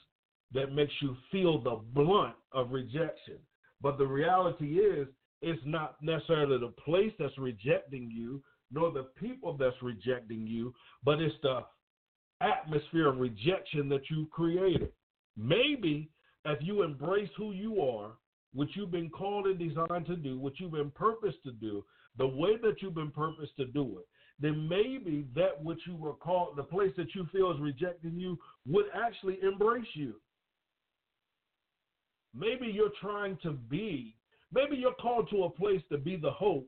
that 0.54 0.74
makes 0.74 0.94
you 1.02 1.16
feel 1.32 1.62
the 1.62 1.80
blunt 1.94 2.36
of 2.54 2.72
rejection. 2.72 3.38
But 3.82 3.98
the 3.98 4.08
reality 4.08 4.80
is, 4.80 5.08
it's 5.42 5.62
not 5.66 5.96
necessarily 6.02 6.58
the 6.58 6.74
place 6.84 7.14
that's 7.18 7.38
rejecting 7.38 8.12
you. 8.12 8.42
nor 8.72 8.92
the 8.92 9.08
people 9.20 9.58
that's 9.58 9.76
rejecting 9.82 10.46
you, 10.46 10.74
but 11.04 11.20
it's 11.22 11.36
the 11.42 11.62
atmosphere 12.42 13.08
of 13.08 13.18
rejection 13.18 13.90
that 13.90 14.10
you 14.10 14.28
created. 14.32 14.92
Maybe 15.36 16.10
if 16.46 16.60
you 16.62 16.84
embrace 16.84 17.30
who 17.38 17.52
you 17.52 17.82
are, 17.82 18.12
what 18.54 18.68
you've 18.76 18.92
been 18.92 19.10
called 19.10 19.48
and 19.48 19.60
designed 19.60 20.06
to 20.08 20.16
do, 20.16 20.40
what 20.40 20.54
you've 20.60 20.72
been 20.72 20.92
purposed 20.92 21.44
to 21.44 21.52
do, 21.52 21.84
the 22.18 22.28
way 22.28 22.58
that 22.62 22.82
you've 22.82 22.96
been 22.96 23.12
purposed 23.12 23.56
to 23.58 23.66
do 23.66 24.00
it, 24.00 24.08
then 24.40 24.68
maybe 24.68 25.28
that 25.36 25.62
which 25.64 25.80
you 25.86 25.96
were 25.96 26.14
called, 26.14 26.56
the 26.56 26.64
place 26.64 26.92
that 26.98 27.14
you 27.14 27.28
feel 27.32 27.52
is 27.52 27.60
rejecting 27.60 28.18
you, 28.20 28.38
would 28.66 28.86
actually 28.96 29.38
embrace 29.44 29.88
you. 29.94 30.16
Maybe 32.34 32.68
you're 32.68 32.92
trying 33.02 33.38
to 33.44 33.52
be, 33.52 34.16
maybe 34.54 34.76
you're 34.76 34.94
called 34.94 35.30
to 35.32 35.44
a 35.44 35.50
place 35.50 35.82
to 35.92 35.98
be 35.98 36.16
the 36.16 36.32
hope, 36.32 36.68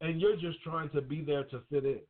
and 0.00 0.20
you're 0.20 0.36
just 0.36 0.62
trying 0.62 0.90
to 0.90 1.00
be 1.00 1.22
there 1.22 1.44
to 1.44 1.60
fit 1.70 1.84
in. 1.84 2.00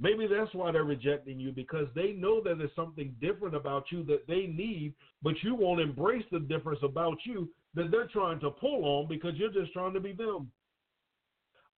Maybe 0.00 0.28
that's 0.28 0.54
why 0.54 0.70
they're 0.70 0.84
rejecting 0.84 1.40
you 1.40 1.50
because 1.50 1.88
they 1.94 2.12
know 2.12 2.40
that 2.42 2.58
there's 2.58 2.70
something 2.76 3.14
different 3.20 3.56
about 3.56 3.86
you 3.90 4.04
that 4.04 4.26
they 4.28 4.46
need, 4.46 4.94
but 5.22 5.34
you 5.42 5.56
won't 5.56 5.80
embrace 5.80 6.24
the 6.30 6.38
difference 6.38 6.78
about 6.84 7.18
you 7.24 7.50
that 7.74 7.90
they're 7.90 8.06
trying 8.06 8.38
to 8.40 8.50
pull 8.50 8.84
on 8.84 9.08
because 9.08 9.34
you're 9.34 9.52
just 9.52 9.72
trying 9.72 9.94
to 9.94 10.00
be 10.00 10.12
them. 10.12 10.50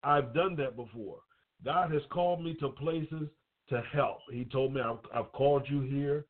I've 0.04 0.34
done 0.34 0.56
that 0.58 0.76
before. 0.76 1.20
God 1.64 1.92
has 1.92 2.02
called 2.10 2.44
me 2.44 2.56
to 2.56 2.70
places 2.70 3.30
to 3.70 3.82
help. 3.94 4.20
He 4.32 4.46
told 4.46 4.74
me, 4.74 4.82
I've, 4.82 4.98
I've 5.14 5.32
called 5.32 5.64
you 5.70 5.82
here 5.82 6.26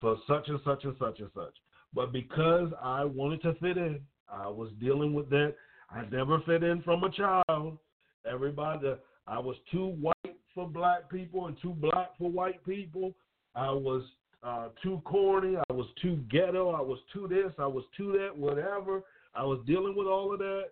for 0.00 0.16
such 0.26 0.48
and 0.48 0.60
such 0.64 0.84
and 0.84 0.96
such 0.98 1.20
and 1.20 1.30
such. 1.34 1.54
But 1.94 2.12
because 2.12 2.72
I 2.82 3.04
wanted 3.04 3.42
to 3.42 3.54
fit 3.54 3.76
in, 3.76 4.00
I 4.28 4.48
was 4.48 4.70
dealing 4.80 5.14
with 5.14 5.30
that. 5.30 5.54
I 5.90 6.04
never 6.10 6.40
fit 6.40 6.64
in 6.64 6.82
from 6.82 7.04
a 7.04 7.10
child. 7.10 7.78
Everybody, 8.26 8.94
I 9.28 9.38
was 9.38 9.56
too 9.70 9.94
white 10.00 10.36
for 10.54 10.68
black 10.68 11.08
people 11.08 11.46
and 11.46 11.56
too 11.62 11.74
black 11.74 12.10
for 12.18 12.30
white 12.30 12.64
people. 12.66 13.14
I 13.54 13.70
was 13.70 14.02
uh, 14.42 14.68
too 14.82 15.00
corny. 15.04 15.56
I 15.70 15.72
was 15.72 15.86
too 16.02 16.16
ghetto. 16.30 16.70
I 16.70 16.80
was 16.80 16.98
too 17.12 17.28
this. 17.28 17.52
I 17.58 17.66
was 17.66 17.84
too 17.96 18.12
that. 18.18 18.36
Whatever. 18.36 19.02
I 19.34 19.44
was 19.44 19.60
dealing 19.66 19.94
with 19.96 20.08
all 20.08 20.32
of 20.32 20.40
that. 20.40 20.70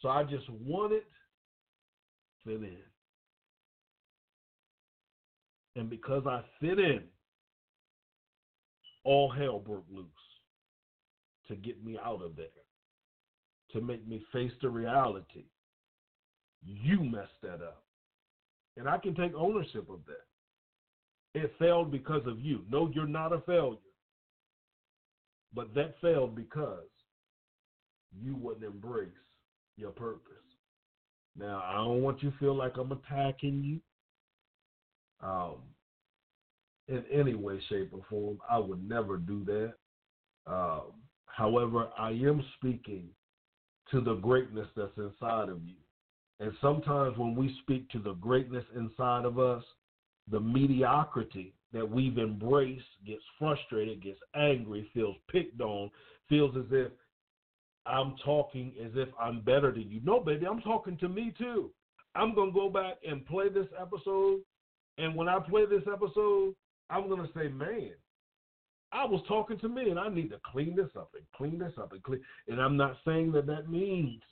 So 0.00 0.08
I 0.08 0.24
just 0.24 0.48
wanted 0.48 1.02
to 2.44 2.50
fit 2.50 2.62
in. 2.62 2.78
And 5.76 5.90
because 5.90 6.26
I 6.26 6.42
fit 6.60 6.78
in, 6.78 7.02
all 9.04 9.30
hell 9.30 9.58
broke 9.58 9.86
loose 9.90 10.06
to 11.54 11.60
get 11.60 11.84
me 11.84 11.98
out 12.04 12.22
of 12.22 12.36
there, 12.36 12.46
to 13.72 13.80
make 13.80 14.06
me 14.06 14.22
face 14.32 14.52
the 14.60 14.68
reality. 14.68 15.44
You 16.64 17.02
messed 17.02 17.40
that 17.42 17.62
up. 17.62 17.82
And 18.76 18.88
I 18.88 18.98
can 18.98 19.14
take 19.14 19.34
ownership 19.34 19.88
of 19.90 20.00
that. 20.06 21.40
It 21.40 21.52
failed 21.58 21.90
because 21.90 22.26
of 22.26 22.40
you. 22.40 22.60
No, 22.70 22.90
you're 22.94 23.06
not 23.06 23.32
a 23.32 23.40
failure. 23.40 23.78
But 25.54 25.74
that 25.74 25.96
failed 26.00 26.34
because 26.34 26.86
you 28.18 28.34
wouldn't 28.36 28.64
embrace 28.64 29.08
your 29.76 29.90
purpose. 29.90 30.32
Now, 31.38 31.62
I 31.66 31.76
don't 31.76 32.02
want 32.02 32.22
you 32.22 32.30
to 32.30 32.38
feel 32.38 32.54
like 32.54 32.76
I'm 32.76 32.92
attacking 32.92 33.62
you 33.62 35.26
um, 35.26 35.56
in 36.88 37.04
any 37.10 37.34
way, 37.34 37.60
shape, 37.68 37.90
or 37.92 38.02
form. 38.08 38.38
I 38.50 38.58
would 38.58 38.86
never 38.86 39.16
do 39.16 39.44
that. 39.44 39.74
Um, 40.46 40.92
however, 41.32 41.88
I 41.98 42.10
am 42.10 42.44
speaking 42.56 43.08
to 43.90 44.00
the 44.00 44.14
greatness 44.14 44.68
that's 44.76 44.96
inside 44.96 45.48
of 45.48 45.64
you. 45.64 45.76
And 46.40 46.52
sometimes 46.60 47.16
when 47.18 47.34
we 47.34 47.56
speak 47.62 47.88
to 47.90 47.98
the 47.98 48.14
greatness 48.14 48.64
inside 48.76 49.24
of 49.24 49.38
us, 49.38 49.62
the 50.30 50.40
mediocrity 50.40 51.54
that 51.72 51.88
we've 51.88 52.18
embraced 52.18 52.84
gets 53.06 53.22
frustrated, 53.38 54.02
gets 54.02 54.20
angry, 54.34 54.90
feels 54.94 55.16
picked 55.30 55.60
on, 55.60 55.90
feels 56.28 56.56
as 56.56 56.66
if 56.70 56.92
I'm 57.86 58.14
talking 58.24 58.72
as 58.84 58.92
if 58.94 59.08
I'm 59.20 59.40
better 59.40 59.72
than 59.72 59.90
you. 59.90 60.00
No, 60.04 60.20
baby, 60.20 60.46
I'm 60.46 60.60
talking 60.60 60.96
to 60.98 61.08
me 61.08 61.34
too. 61.36 61.70
I'm 62.14 62.34
going 62.34 62.50
to 62.50 62.54
go 62.54 62.68
back 62.68 62.98
and 63.08 63.26
play 63.26 63.48
this 63.48 63.66
episode. 63.80 64.40
And 64.98 65.16
when 65.16 65.28
I 65.28 65.38
play 65.38 65.64
this 65.66 65.82
episode, 65.90 66.54
I'm 66.90 67.08
going 67.08 67.22
to 67.22 67.32
say, 67.34 67.48
man, 67.48 67.92
I 68.92 69.06
was 69.06 69.22
talking 69.26 69.58
to 69.60 69.68
me 69.68 69.90
and 69.90 69.98
I 69.98 70.08
need 70.08 70.30
to 70.30 70.40
clean 70.44 70.76
this 70.76 70.90
up 70.96 71.10
and 71.14 71.24
clean 71.34 71.58
this 71.58 71.72
up 71.78 71.92
and 71.92 72.02
clean. 72.02 72.20
And 72.48 72.60
I'm 72.60 72.76
not 72.76 72.96
saying 73.06 73.32
that 73.32 73.46
that 73.46 73.70
means 73.70 74.22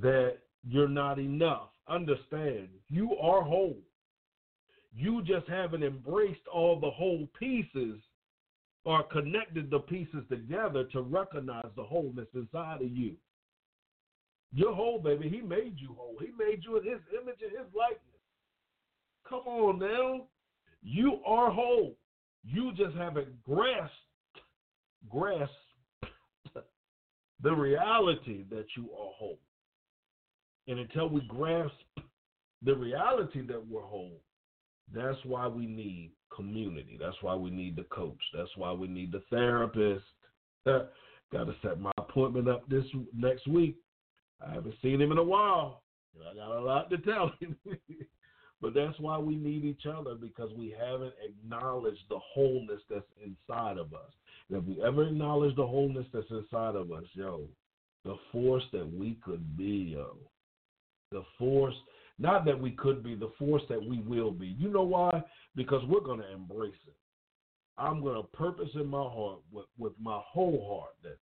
that 0.00 0.38
you're 0.66 0.88
not 0.88 1.18
enough. 1.18 1.68
Understand, 1.88 2.68
you 2.88 3.16
are 3.16 3.42
whole. 3.42 3.76
You 4.96 5.22
just 5.22 5.46
haven't 5.48 5.82
embraced 5.82 6.46
all 6.52 6.80
the 6.80 6.90
whole 6.90 7.28
pieces 7.38 8.00
or 8.84 9.02
connected 9.04 9.70
the 9.70 9.80
pieces 9.80 10.24
together 10.30 10.84
to 10.92 11.02
recognize 11.02 11.66
the 11.76 11.82
wholeness 11.82 12.28
inside 12.34 12.80
of 12.80 12.90
you. 12.90 13.14
You're 14.52 14.74
whole, 14.74 15.00
baby. 15.00 15.28
He 15.28 15.40
made 15.40 15.74
you 15.76 15.94
whole. 15.98 16.16
He 16.20 16.28
made 16.38 16.62
you 16.64 16.76
in 16.78 16.84
his 16.84 17.00
image 17.20 17.38
and 17.42 17.50
his 17.50 17.74
likeness. 17.76 18.00
Come 19.28 19.40
on 19.46 19.78
now. 19.80 20.26
You 20.82 21.20
are 21.26 21.50
whole. 21.50 21.96
You 22.44 22.72
just 22.76 22.96
haven't 22.96 23.42
grasped 23.44 23.92
grasped 25.10 25.52
the 27.42 27.52
reality 27.52 28.44
that 28.50 28.66
you 28.76 28.84
are 28.84 29.10
whole. 29.18 29.38
And 30.66 30.78
until 30.78 31.08
we 31.08 31.20
grasp 31.22 31.74
the 32.62 32.74
reality 32.74 33.46
that 33.46 33.66
we're 33.68 33.82
whole, 33.82 34.20
that's 34.94 35.18
why 35.24 35.46
we 35.46 35.66
need 35.66 36.12
community. 36.34 36.98
That's 36.98 37.16
why 37.20 37.34
we 37.34 37.50
need 37.50 37.76
the 37.76 37.84
coach. 37.84 38.20
That's 38.34 38.50
why 38.56 38.72
we 38.72 38.88
need 38.88 39.12
the 39.12 39.22
therapist. 39.30 40.04
Uh, 40.66 40.84
got 41.32 41.44
to 41.44 41.54
set 41.62 41.80
my 41.80 41.92
appointment 41.98 42.48
up 42.48 42.68
this 42.68 42.84
next 43.14 43.46
week. 43.46 43.76
I 44.44 44.54
haven't 44.54 44.74
seen 44.82 45.00
him 45.00 45.12
in 45.12 45.18
a 45.18 45.24
while. 45.24 45.82
I 46.30 46.34
got 46.34 46.56
a 46.56 46.60
lot 46.60 46.90
to 46.90 46.98
tell 46.98 47.32
him. 47.40 47.56
but 48.64 48.72
that's 48.72 48.98
why 48.98 49.18
we 49.18 49.36
need 49.36 49.62
each 49.62 49.84
other 49.84 50.14
because 50.14 50.50
we 50.56 50.74
haven't 50.80 51.12
acknowledged 51.22 52.00
the 52.08 52.18
wholeness 52.18 52.80
that's 52.88 53.04
inside 53.22 53.76
of 53.76 53.92
us. 53.92 54.10
And 54.48 54.56
if 54.56 54.64
we 54.64 54.82
ever 54.82 55.06
acknowledge 55.06 55.54
the 55.54 55.66
wholeness 55.66 56.06
that's 56.14 56.30
inside 56.30 56.74
of 56.74 56.90
us, 56.90 57.04
yo, 57.12 57.42
the 58.06 58.14
force 58.32 58.62
that 58.72 58.90
we 58.90 59.18
could 59.22 59.54
be, 59.54 59.92
yo, 59.94 60.16
the 61.12 61.22
force 61.38 61.74
not 62.18 62.46
that 62.46 62.58
we 62.58 62.70
could 62.70 63.04
be, 63.04 63.14
the 63.14 63.32
force 63.38 63.62
that 63.68 63.84
we 63.84 63.98
will 63.98 64.30
be. 64.30 64.56
You 64.58 64.70
know 64.70 64.84
why? 64.84 65.22
Because 65.54 65.82
we're 65.86 66.00
going 66.00 66.20
to 66.20 66.32
embrace 66.32 66.72
it. 66.86 66.96
I'm 67.76 68.00
going 68.00 68.16
to 68.16 68.28
purpose 68.28 68.70
in 68.76 68.86
my 68.86 69.02
heart, 69.02 69.40
with, 69.52 69.66
with 69.76 69.92
my 70.00 70.22
whole 70.24 70.80
heart, 70.80 70.94
that 71.02 71.18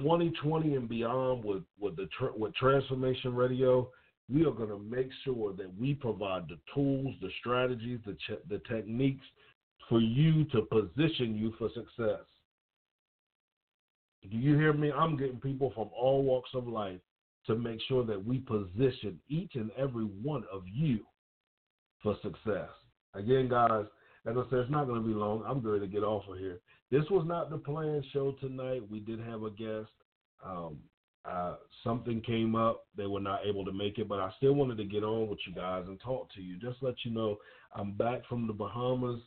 2020 0.00 0.76
and 0.76 0.88
beyond 0.88 1.44
with, 1.44 1.64
with, 1.80 1.96
the, 1.96 2.06
with 2.36 2.54
Transformation 2.54 3.34
Radio, 3.34 3.90
we 4.32 4.44
are 4.44 4.52
going 4.52 4.68
to 4.68 4.78
make 4.78 5.10
sure 5.24 5.52
that 5.54 5.70
we 5.78 5.94
provide 5.94 6.48
the 6.48 6.58
tools, 6.74 7.14
the 7.20 7.30
strategies, 7.40 7.98
the, 8.06 8.12
ch- 8.14 8.48
the 8.48 8.60
techniques 8.68 9.24
for 9.88 10.00
you 10.00 10.44
to 10.46 10.62
position 10.62 11.34
you 11.34 11.54
for 11.58 11.68
success. 11.74 12.24
Do 14.30 14.36
you 14.36 14.56
hear 14.56 14.72
me? 14.72 14.92
I'm 14.92 15.16
getting 15.16 15.40
people 15.40 15.72
from 15.74 15.88
all 15.96 16.22
walks 16.22 16.50
of 16.54 16.66
life 16.66 17.00
to 17.46 17.54
make 17.54 17.80
sure 17.88 18.04
that 18.04 18.22
we 18.22 18.38
position 18.38 19.18
each 19.28 19.54
and 19.54 19.70
every 19.78 20.04
one 20.04 20.44
of 20.52 20.62
you 20.70 21.00
for 22.02 22.16
success. 22.22 22.68
Again, 23.14 23.48
guys, 23.48 23.86
as 24.26 24.36
I 24.36 24.42
said, 24.50 24.58
it's 24.60 24.70
not 24.70 24.86
going 24.86 25.00
to 25.00 25.08
be 25.08 25.14
long. 25.14 25.42
I'm 25.46 25.62
going 25.62 25.80
to 25.80 25.86
get 25.86 26.02
off 26.02 26.24
of 26.28 26.38
here. 26.38 26.58
This 26.90 27.04
was 27.10 27.24
not 27.26 27.48
the 27.48 27.56
planned 27.56 28.04
show 28.12 28.32
tonight. 28.32 28.82
We 28.90 29.00
did 29.00 29.20
have 29.20 29.42
a 29.44 29.50
guest. 29.50 29.90
Um, 30.44 30.78
uh, 31.28 31.56
something 31.84 32.20
came 32.22 32.54
up. 32.54 32.86
They 32.96 33.06
were 33.06 33.20
not 33.20 33.40
able 33.46 33.64
to 33.64 33.72
make 33.72 33.98
it, 33.98 34.08
but 34.08 34.20
I 34.20 34.32
still 34.36 34.54
wanted 34.54 34.78
to 34.78 34.84
get 34.84 35.04
on 35.04 35.28
with 35.28 35.38
you 35.46 35.54
guys 35.54 35.84
and 35.86 36.00
talk 36.00 36.32
to 36.34 36.40
you. 36.40 36.56
Just 36.58 36.82
let 36.82 36.94
you 37.04 37.10
know 37.10 37.36
I'm 37.74 37.92
back 37.92 38.26
from 38.28 38.46
the 38.46 38.52
Bahamas. 38.52 39.20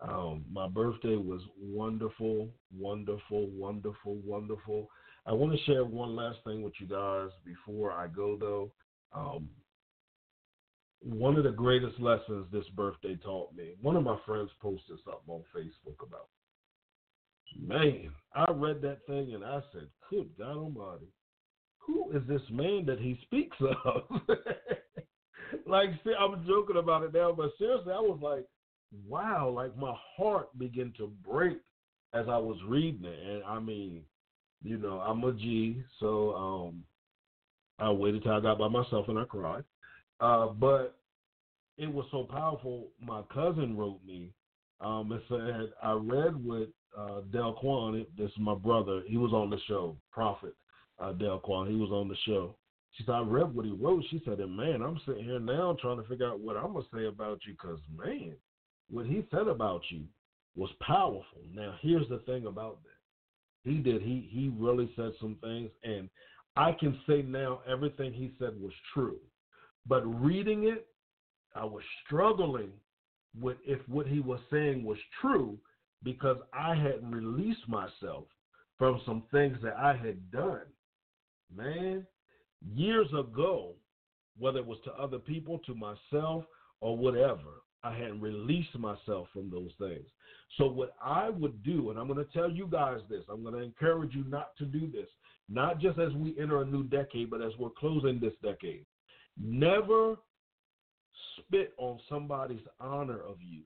Um, 0.00 0.44
my 0.50 0.66
birthday 0.66 1.16
was 1.16 1.40
wonderful, 1.60 2.48
wonderful, 2.76 3.48
wonderful, 3.50 4.16
wonderful. 4.24 4.88
I 5.26 5.32
want 5.32 5.52
to 5.52 5.64
share 5.64 5.84
one 5.84 6.16
last 6.16 6.38
thing 6.44 6.62
with 6.62 6.74
you 6.80 6.86
guys 6.86 7.28
before 7.44 7.92
I 7.92 8.08
go, 8.08 8.36
though. 8.38 8.72
Um, 9.14 9.48
one 11.00 11.36
of 11.36 11.44
the 11.44 11.50
greatest 11.50 12.00
lessons 12.00 12.46
this 12.52 12.68
birthday 12.74 13.16
taught 13.16 13.54
me, 13.54 13.74
one 13.80 13.96
of 13.96 14.02
my 14.02 14.18
friends 14.26 14.50
posted 14.60 14.98
something 15.04 15.28
on 15.28 15.42
Facebook 15.54 16.06
about. 16.06 16.28
Man, 17.60 18.10
I 18.34 18.46
read 18.50 18.82
that 18.82 19.06
thing 19.06 19.34
and 19.34 19.44
I 19.44 19.60
said, 19.72 19.86
Good 20.10 20.30
God 20.36 20.56
Almighty, 20.56 21.06
who 21.86 22.10
is 22.12 22.22
this 22.28 22.42
man 22.50 22.84
that 22.86 22.98
he 22.98 23.18
speaks 23.22 23.56
of? 23.60 24.20
like, 25.66 25.90
I'm 26.18 26.46
joking 26.46 26.76
about 26.76 27.02
it 27.02 27.14
now, 27.14 27.32
but 27.32 27.50
seriously, 27.58 27.92
I 27.92 28.00
was 28.00 28.18
like, 28.22 28.44
wow, 29.08 29.48
like 29.48 29.76
my 29.76 29.94
heart 30.16 30.56
began 30.58 30.92
to 30.98 31.12
break 31.28 31.58
as 32.12 32.26
I 32.28 32.38
was 32.38 32.56
reading 32.66 33.04
it. 33.04 33.18
And 33.18 33.44
I 33.44 33.58
mean, 33.58 34.02
you 34.62 34.78
know, 34.78 35.00
I'm 35.00 35.22
a 35.24 35.32
G, 35.32 35.82
so 36.00 36.34
um, 36.34 36.84
I 37.78 37.90
waited 37.90 38.22
till 38.22 38.32
I 38.32 38.40
got 38.40 38.58
by 38.58 38.68
myself 38.68 39.08
and 39.08 39.18
I 39.18 39.24
cried. 39.24 39.64
Uh, 40.20 40.48
but 40.48 40.96
it 41.76 41.92
was 41.92 42.06
so 42.10 42.24
powerful. 42.24 42.88
My 43.00 43.22
cousin 43.32 43.76
wrote 43.76 44.00
me. 44.06 44.30
Um, 44.80 45.12
it 45.12 45.22
said 45.28 45.72
I 45.82 45.92
read 45.92 46.42
with 46.44 46.68
uh, 46.96 47.20
Del 47.32 47.54
Quan. 47.54 48.06
This 48.16 48.30
is 48.30 48.38
my 48.38 48.54
brother. 48.54 49.02
He 49.06 49.16
was 49.16 49.32
on 49.32 49.50
the 49.50 49.58
show. 49.66 49.96
Prophet 50.12 50.54
uh, 50.98 51.12
Del 51.12 51.38
Quan. 51.38 51.68
He 51.68 51.76
was 51.76 51.90
on 51.90 52.08
the 52.08 52.16
show. 52.26 52.56
She 52.92 53.04
said 53.04 53.14
I 53.14 53.20
read 53.20 53.54
what 53.54 53.64
he 53.64 53.72
wrote. 53.72 54.04
She 54.10 54.22
said, 54.24 54.38
and 54.38 54.56
man, 54.56 54.80
I'm 54.82 55.00
sitting 55.06 55.24
here 55.24 55.40
now 55.40 55.76
trying 55.80 56.00
to 56.00 56.08
figure 56.08 56.28
out 56.28 56.40
what 56.40 56.56
I'm 56.56 56.74
gonna 56.74 56.84
say 56.94 57.06
about 57.06 57.40
you, 57.46 57.54
cause 57.56 57.78
man, 57.94 58.34
what 58.88 59.06
he 59.06 59.26
said 59.30 59.48
about 59.48 59.82
you 59.90 60.04
was 60.54 60.70
powerful. 60.80 61.42
Now 61.52 61.74
here's 61.80 62.08
the 62.08 62.18
thing 62.18 62.46
about 62.46 62.78
that. 62.84 63.70
He 63.70 63.78
did. 63.78 64.02
He 64.02 64.28
he 64.30 64.52
really 64.56 64.90
said 64.94 65.12
some 65.20 65.36
things, 65.42 65.70
and 65.82 66.08
I 66.56 66.72
can 66.72 66.98
say 67.06 67.22
now 67.22 67.60
everything 67.68 68.12
he 68.12 68.32
said 68.38 68.60
was 68.60 68.72
true. 68.92 69.18
But 69.86 70.02
reading 70.02 70.64
it, 70.64 70.86
I 71.56 71.64
was 71.64 71.82
struggling 72.04 72.70
with 73.40 73.56
if 73.66 73.80
what 73.88 74.06
he 74.06 74.20
was 74.20 74.40
saying 74.50 74.84
was 74.84 74.98
true 75.20 75.58
because 76.04 76.36
I 76.52 76.74
hadn't 76.74 77.10
released 77.10 77.66
myself 77.68 78.24
from 78.78 79.00
some 79.06 79.24
things 79.32 79.56
that 79.62 79.76
I 79.76 79.96
had 79.96 80.30
done. 80.30 80.60
Man, 81.54 82.06
years 82.74 83.08
ago, 83.08 83.74
whether 84.38 84.58
it 84.58 84.66
was 84.66 84.78
to 84.84 84.92
other 84.92 85.18
people, 85.18 85.60
to 85.66 85.74
myself, 85.74 86.44
or 86.80 86.96
whatever, 86.96 87.62
I 87.82 87.92
hadn't 87.92 88.20
released 88.20 88.76
myself 88.78 89.28
from 89.32 89.50
those 89.50 89.70
things. 89.78 90.06
So, 90.56 90.66
what 90.66 90.96
I 91.02 91.30
would 91.30 91.62
do, 91.62 91.90
and 91.90 91.98
I'm 91.98 92.08
going 92.08 92.24
to 92.24 92.32
tell 92.32 92.50
you 92.50 92.66
guys 92.66 93.00
this, 93.08 93.24
I'm 93.30 93.42
going 93.42 93.54
to 93.54 93.60
encourage 93.60 94.14
you 94.14 94.24
not 94.24 94.56
to 94.58 94.64
do 94.64 94.90
this, 94.90 95.08
not 95.48 95.80
just 95.80 95.98
as 95.98 96.12
we 96.14 96.34
enter 96.38 96.62
a 96.62 96.64
new 96.64 96.84
decade, 96.84 97.30
but 97.30 97.42
as 97.42 97.52
we're 97.58 97.70
closing 97.70 98.18
this 98.20 98.32
decade. 98.42 98.86
Never 99.40 100.16
spit 101.38 101.74
on 101.76 101.98
somebody's 102.08 102.64
honor 102.80 103.20
of 103.20 103.36
you 103.40 103.62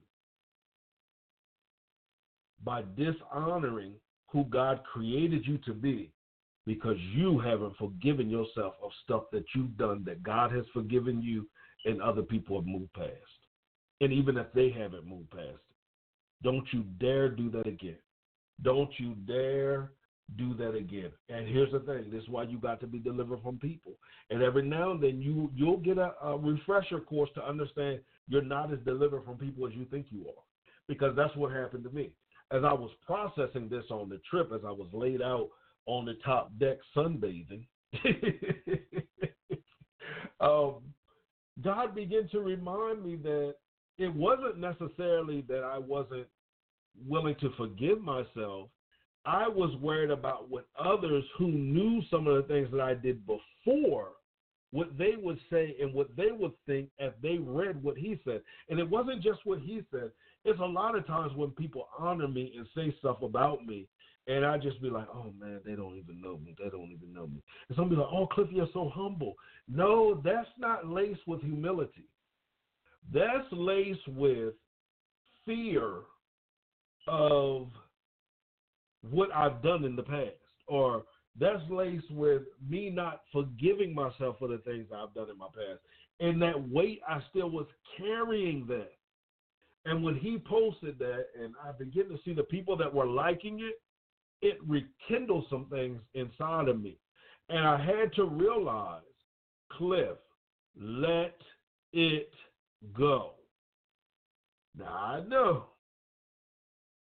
by 2.63 2.83
dishonoring 2.97 3.93
who 4.27 4.43
God 4.45 4.81
created 4.91 5.45
you 5.45 5.57
to 5.59 5.73
be 5.73 6.11
because 6.65 6.97
you 7.15 7.39
haven't 7.39 7.75
forgiven 7.77 8.29
yourself 8.29 8.73
of 8.83 8.91
stuff 9.03 9.23
that 9.31 9.45
you've 9.55 9.77
done 9.77 10.03
that 10.05 10.23
God 10.23 10.51
has 10.51 10.65
forgiven 10.73 11.21
you 11.21 11.47
and 11.85 12.01
other 12.01 12.21
people 12.21 12.57
have 12.59 12.67
moved 12.67 12.93
past. 12.93 13.09
And 14.01 14.13
even 14.13 14.37
if 14.37 14.47
they 14.53 14.69
haven't 14.69 15.07
moved 15.07 15.31
past 15.31 15.47
it, 15.47 15.75
don't 16.43 16.65
you 16.71 16.83
dare 16.99 17.29
do 17.29 17.49
that 17.51 17.67
again. 17.67 17.97
Don't 18.61 18.91
you 18.97 19.15
dare 19.27 19.91
do 20.37 20.53
that 20.55 20.75
again. 20.75 21.11
And 21.29 21.47
here's 21.47 21.71
the 21.71 21.79
thing: 21.79 22.05
this 22.11 22.23
is 22.23 22.29
why 22.29 22.43
you 22.43 22.57
got 22.57 22.79
to 22.81 22.87
be 22.87 22.99
delivered 22.99 23.41
from 23.41 23.57
people. 23.57 23.93
And 24.29 24.43
every 24.43 24.63
now 24.63 24.91
and 24.91 25.01
then 25.01 25.21
you 25.21 25.49
you'll 25.55 25.77
get 25.77 25.97
a, 25.97 26.13
a 26.23 26.37
refresher 26.37 26.99
course 26.99 27.29
to 27.35 27.43
understand 27.43 27.99
you're 28.27 28.41
not 28.41 28.71
as 28.71 28.79
delivered 28.85 29.25
from 29.25 29.37
people 29.37 29.65
as 29.67 29.73
you 29.73 29.85
think 29.85 30.07
you 30.09 30.21
are, 30.27 30.43
because 30.87 31.15
that's 31.15 31.35
what 31.35 31.51
happened 31.51 31.83
to 31.85 31.89
me. 31.89 32.11
As 32.51 32.63
I 32.63 32.73
was 32.73 32.91
processing 33.05 33.69
this 33.69 33.85
on 33.89 34.09
the 34.09 34.19
trip, 34.29 34.51
as 34.53 34.61
I 34.65 34.71
was 34.71 34.87
laid 34.93 35.21
out 35.21 35.49
on 35.89 36.05
the 36.05 36.13
top 36.25 36.51
deck 36.59 36.77
sunbathing, 36.95 37.65
um, 40.39 40.75
God 41.61 41.95
began 41.95 42.29
to 42.29 42.39
remind 42.39 43.03
me 43.03 43.15
that 43.17 43.55
it 43.97 44.13
wasn't 44.13 44.59
necessarily 44.59 45.43
that 45.49 45.63
I 45.63 45.77
wasn't 45.77 46.27
willing 47.07 47.35
to 47.41 47.51
forgive 47.57 48.01
myself 48.01 48.69
I 49.25 49.47
was 49.47 49.75
worried 49.81 50.11
about 50.11 50.49
what 50.49 50.65
others 50.77 51.23
who 51.37 51.49
knew 51.49 52.01
some 52.09 52.27
of 52.27 52.35
the 52.35 52.43
things 52.51 52.69
that 52.71 52.81
I 52.81 52.93
did 52.93 53.21
before, 53.25 54.09
what 54.71 54.97
they 54.97 55.13
would 55.17 55.39
say 55.51 55.75
and 55.81 55.93
what 55.93 56.15
they 56.15 56.31
would 56.31 56.53
think 56.65 56.89
if 56.99 57.13
they 57.21 57.37
read 57.37 57.81
what 57.83 57.97
he 57.97 58.19
said. 58.23 58.41
And 58.69 58.79
it 58.79 58.89
wasn't 58.89 59.21
just 59.21 59.39
what 59.43 59.59
he 59.59 59.81
said. 59.91 60.11
It's 60.45 60.59
a 60.59 60.65
lot 60.65 60.95
of 60.95 61.05
times 61.05 61.33
when 61.35 61.51
people 61.51 61.89
honor 61.97 62.27
me 62.27 62.53
and 62.57 62.65
say 62.75 62.95
stuff 62.99 63.21
about 63.21 63.65
me, 63.65 63.87
and 64.27 64.45
I 64.45 64.57
just 64.57 64.81
be 64.81 64.89
like, 64.89 65.07
oh 65.13 65.33
man, 65.39 65.59
they 65.65 65.75
don't 65.75 65.95
even 65.97 66.21
know 66.21 66.37
me. 66.37 66.55
They 66.57 66.69
don't 66.69 66.91
even 66.91 67.13
know 67.13 67.27
me. 67.27 67.41
And 67.67 67.75
some 67.75 67.89
be 67.89 67.95
like, 67.95 68.09
oh, 68.11 68.27
Cliff, 68.27 68.47
you're 68.51 68.67
so 68.73 68.91
humble. 68.93 69.33
No, 69.67 70.21
that's 70.23 70.49
not 70.57 70.87
laced 70.87 71.27
with 71.27 71.41
humility. 71.41 72.05
That's 73.11 73.47
laced 73.51 74.07
with 74.07 74.53
fear 75.45 76.01
of 77.07 77.69
what 79.09 79.33
I've 79.33 79.63
done 79.63 79.83
in 79.83 79.95
the 79.95 80.03
past, 80.03 80.35
or 80.67 81.05
that's 81.39 81.63
laced 81.69 82.11
with 82.11 82.43
me 82.67 82.89
not 82.89 83.21
forgiving 83.31 83.95
myself 83.95 84.35
for 84.37 84.47
the 84.47 84.57
things 84.59 84.87
I've 84.93 85.13
done 85.13 85.29
in 85.29 85.37
my 85.37 85.47
past. 85.47 85.79
And 86.19 86.41
that 86.41 86.69
weight, 86.69 86.99
I 87.07 87.21
still 87.29 87.49
was 87.49 87.65
carrying 87.97 88.67
that. 88.67 88.91
And 89.85 90.03
when 90.03 90.15
he 90.15 90.37
posted 90.37 90.99
that, 90.99 91.27
and 91.41 91.53
I 91.63 91.71
began 91.71 92.09
to 92.09 92.17
see 92.25 92.33
the 92.33 92.43
people 92.43 92.75
that 92.77 92.93
were 92.93 93.07
liking 93.07 93.61
it, 93.61 93.81
it 94.41 94.57
rekindled 94.67 95.45
some 95.49 95.67
things 95.69 95.99
inside 96.13 96.67
of 96.67 96.81
me. 96.81 96.97
And 97.49 97.65
I 97.67 97.83
had 97.83 98.13
to 98.13 98.25
realize, 98.25 99.01
Cliff, 99.71 100.17
let 100.79 101.35
it 101.93 102.31
go. 102.93 103.33
Now 104.77 104.93
I 104.93 105.23
know 105.27 105.65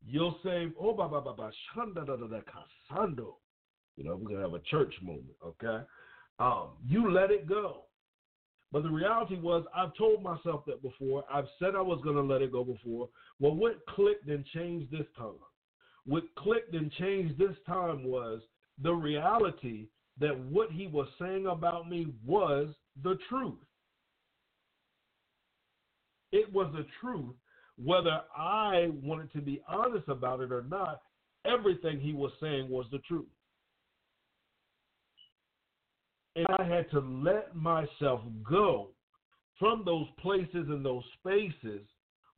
You'll 0.07 0.39
say, 0.45 0.69
oh, 0.79 0.93
ba, 0.93 1.09
ba, 1.09 1.21
ba, 1.21 1.33
ba, 1.33 1.51
shanda, 1.75 2.07
da, 2.07 2.17
da, 2.17 2.27
da, 2.27 2.41
casando. 2.41 3.35
You 3.97 4.05
know, 4.05 4.17
we're 4.17 4.29
to 4.37 4.43
have 4.43 4.55
a 4.55 4.61
church 4.61 4.95
moment, 5.03 5.37
okay? 5.45 5.85
Um, 6.39 6.71
you 6.87 7.11
let 7.11 7.31
it 7.31 7.49
go. 7.49 7.85
But 8.71 8.83
the 8.83 8.91
reality 8.91 9.37
was, 9.37 9.65
I've 9.75 9.95
told 9.97 10.23
myself 10.23 10.65
that 10.67 10.83
before. 10.83 11.25
I've 11.33 11.47
said 11.59 11.75
I 11.77 11.81
was 11.81 12.01
to 12.17 12.23
let 12.23 12.43
it 12.43 12.53
go 12.53 12.65
before. 12.65 13.09
Well, 13.39 13.55
what 13.55 13.87
clicked 13.87 14.29
and 14.29 14.45
changed 14.47 14.91
this 14.91 15.07
time? 15.17 15.35
What 16.07 16.25
clicked 16.37 16.75
and 16.75 16.93
changed 16.93 17.39
this 17.39 17.57
time 17.67 18.05
was 18.05 18.41
the 18.83 18.93
reality 18.93 19.89
that 20.21 20.39
what 20.39 20.71
he 20.71 20.87
was 20.87 21.09
saying 21.19 21.47
about 21.47 21.89
me 21.89 22.09
was 22.25 22.69
the 23.03 23.19
truth. 23.29 23.59
It 26.33 26.53
was 26.53 26.73
the 26.73 26.87
truth 27.01 27.35
whether 27.83 28.21
I 28.37 28.91
wanted 29.03 29.33
to 29.33 29.41
be 29.41 29.61
honest 29.69 30.09
about 30.09 30.41
it 30.41 30.53
or 30.53 30.63
not, 30.63 31.03
everything 31.45 31.99
he 31.99 32.13
was 32.13 32.33
saying 32.41 32.69
was 32.69 32.87
the 32.93 32.99
truth. 33.01 33.27
And 36.37 36.47
I 36.59 36.65
had 36.65 36.91
to 36.91 37.01
let 37.01 37.55
myself 37.55 38.21
go 38.49 38.91
from 39.59 39.83
those 39.85 40.07
places 40.21 40.67
and 40.69 40.85
those 40.85 41.05
spaces 41.19 41.87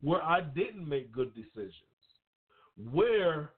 where 0.03 0.23
I 0.23 0.43
didn't 0.43 0.87
make 0.87 1.13
good 1.13 1.35
decisions, 1.35 1.73
where 2.77 3.51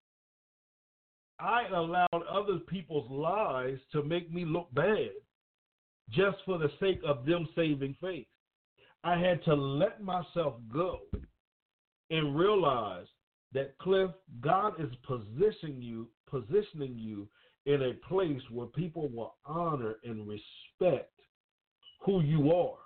I 1.41 1.67
allowed 1.69 2.23
other 2.31 2.59
people's 2.69 3.11
lies 3.11 3.79
to 3.93 4.03
make 4.03 4.33
me 4.33 4.45
look 4.45 4.73
bad 4.75 5.11
just 6.11 6.39
for 6.45 6.59
the 6.59 6.71
sake 6.81 7.01
of 7.07 7.27
them 7.27 7.49
saving 7.55 7.97
face. 8.01 8.27
I 9.05 9.19
had 9.19 9.45
to 9.45 9.55
let 9.55 10.03
myself 10.03 10.55
go 10.73 11.01
and 12.11 12.37
realize 12.37 13.07
that 13.53 13.79
Cliff, 13.79 14.11
God 14.41 14.75
is 14.81 14.91
positioning 15.07 15.81
you, 15.81 16.09
positioning 16.29 16.97
you 16.99 17.29
in 17.67 17.83
a 17.83 18.09
place 18.09 18.41
where 18.51 18.67
people 18.67 19.09
will 19.09 19.37
honor 19.45 19.97
and 20.05 20.27
respect 20.27 21.13
who 22.05 22.21
you 22.21 22.53
are. 22.53 22.79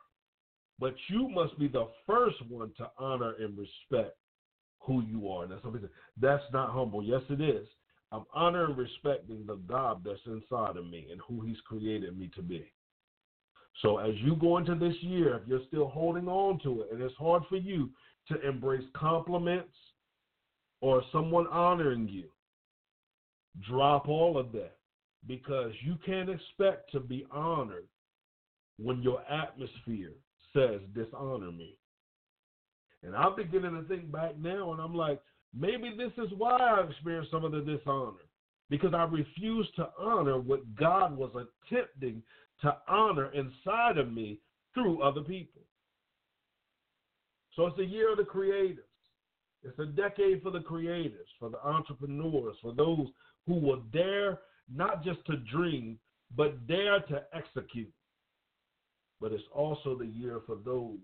But 0.79 0.95
you 1.09 1.29
must 1.29 1.59
be 1.59 1.69
the 1.69 1.89
first 2.07 2.37
one 2.49 2.73
to 2.79 2.91
honor 2.99 3.35
and 3.39 3.57
respect 3.57 4.17
who 4.85 5.03
you 5.03 5.29
are. 5.29 5.47
That's 5.47 5.63
that's 6.21 6.43
not 6.53 6.71
humble. 6.71 7.03
Yes, 7.03 7.23
it 7.31 7.41
is. 7.41 7.67
I'm 8.11 8.25
honoring 8.35 8.77
respecting 8.77 9.47
the 9.47 9.57
God 9.57 10.03
that's 10.05 10.21
inside 10.27 10.77
of 10.77 10.87
me 10.87 11.07
and 11.11 11.21
who 11.27 11.41
He's 11.47 11.61
created 11.67 12.19
me 12.19 12.31
to 12.35 12.43
be. 12.43 12.71
So 13.81 13.99
as 13.99 14.15
you 14.17 14.37
go 14.37 14.59
into 14.59 14.75
this 14.75 14.95
year, 15.01 15.37
if 15.37 15.49
you're 15.49 15.63
still 15.69 15.89
holding 15.89 16.29
on 16.29 16.59
to 16.61 16.83
it 16.83 16.89
and 16.93 17.03
it's 17.03 17.15
hard 17.17 17.43
for 17.49 17.57
you, 17.57 17.91
to 18.29 18.41
embrace 18.49 18.85
compliments 18.95 19.75
or 20.81 21.03
someone 21.13 21.47
honoring 21.49 22.09
you. 22.09 22.25
Drop 23.69 24.09
all 24.09 24.39
of 24.39 24.53
that 24.53 24.77
because 25.27 25.73
you 25.85 25.97
can't 26.05 26.31
expect 26.31 26.91
to 26.93 27.01
be 27.01 27.27
honored 27.31 27.87
when 28.79 29.03
your 29.03 29.23
atmosphere 29.31 30.13
says 30.55 30.81
dishonor 30.95 31.53
me. 31.53 31.77
And 33.03 33.17
I'm 33.17 33.35
beginning 33.37 33.75
to 33.75 33.89
think 33.89 34.11
back 34.13 34.39
now 34.39 34.73
and 34.73 34.81
I'm 34.81 34.95
like, 34.95 35.21
maybe 35.55 35.95
this 35.97 36.13
is 36.25 36.31
why 36.37 36.57
I 36.57 36.85
experienced 36.89 37.31
some 37.31 37.45
of 37.45 37.53
the 37.53 37.61
dishonor 37.61 38.13
because 38.71 38.95
I 38.95 39.05
refused 39.05 39.75
to 39.77 39.89
honor 39.99 40.39
what 40.39 40.75
God 40.77 41.17
was 41.17 41.31
attempting 41.35 42.23
to 42.63 42.77
honor 42.89 43.31
inside 43.33 43.99
of 43.99 44.13
me 44.13 44.39
through 44.73 45.03
other 45.03 45.21
people. 45.21 45.63
So 47.55 47.67
it's 47.67 47.79
a 47.79 47.85
year 47.85 48.13
of 48.13 48.19
the 48.19 48.25
creators. 48.25 48.85
It's 49.63 49.79
a 49.79 49.87
decade 49.87 50.43
for 50.43 50.51
the 50.51 50.61
creators, 50.61 51.29
for 51.39 51.51
the 51.51 51.65
entrepreneurs, 51.65 52.57
for 52.63 52.73
those 52.73 53.09
who 53.47 53.55
will 53.55 53.83
dare 53.93 54.41
not 54.75 55.05
just 55.05 55.25
to 55.27 55.37
dream, 55.37 55.99
but 56.35 56.67
dare 56.67 57.01
to 57.01 57.23
execute. 57.35 57.93
But 59.21 59.33
it's 59.33 59.45
also 59.53 59.97
the 59.97 60.07
year 60.07 60.41
for 60.47 60.57
those 60.65 60.99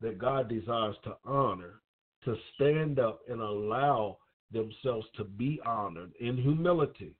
that 0.00 0.18
God 0.18 0.48
desires 0.48 0.96
to 1.04 1.16
honor 1.24 1.80
to 2.24 2.36
stand 2.54 2.98
up 2.98 3.20
and 3.28 3.40
allow 3.40 4.18
themselves 4.52 5.06
to 5.16 5.24
be 5.24 5.60
honored 5.64 6.12
in 6.20 6.36
humility 6.36 7.14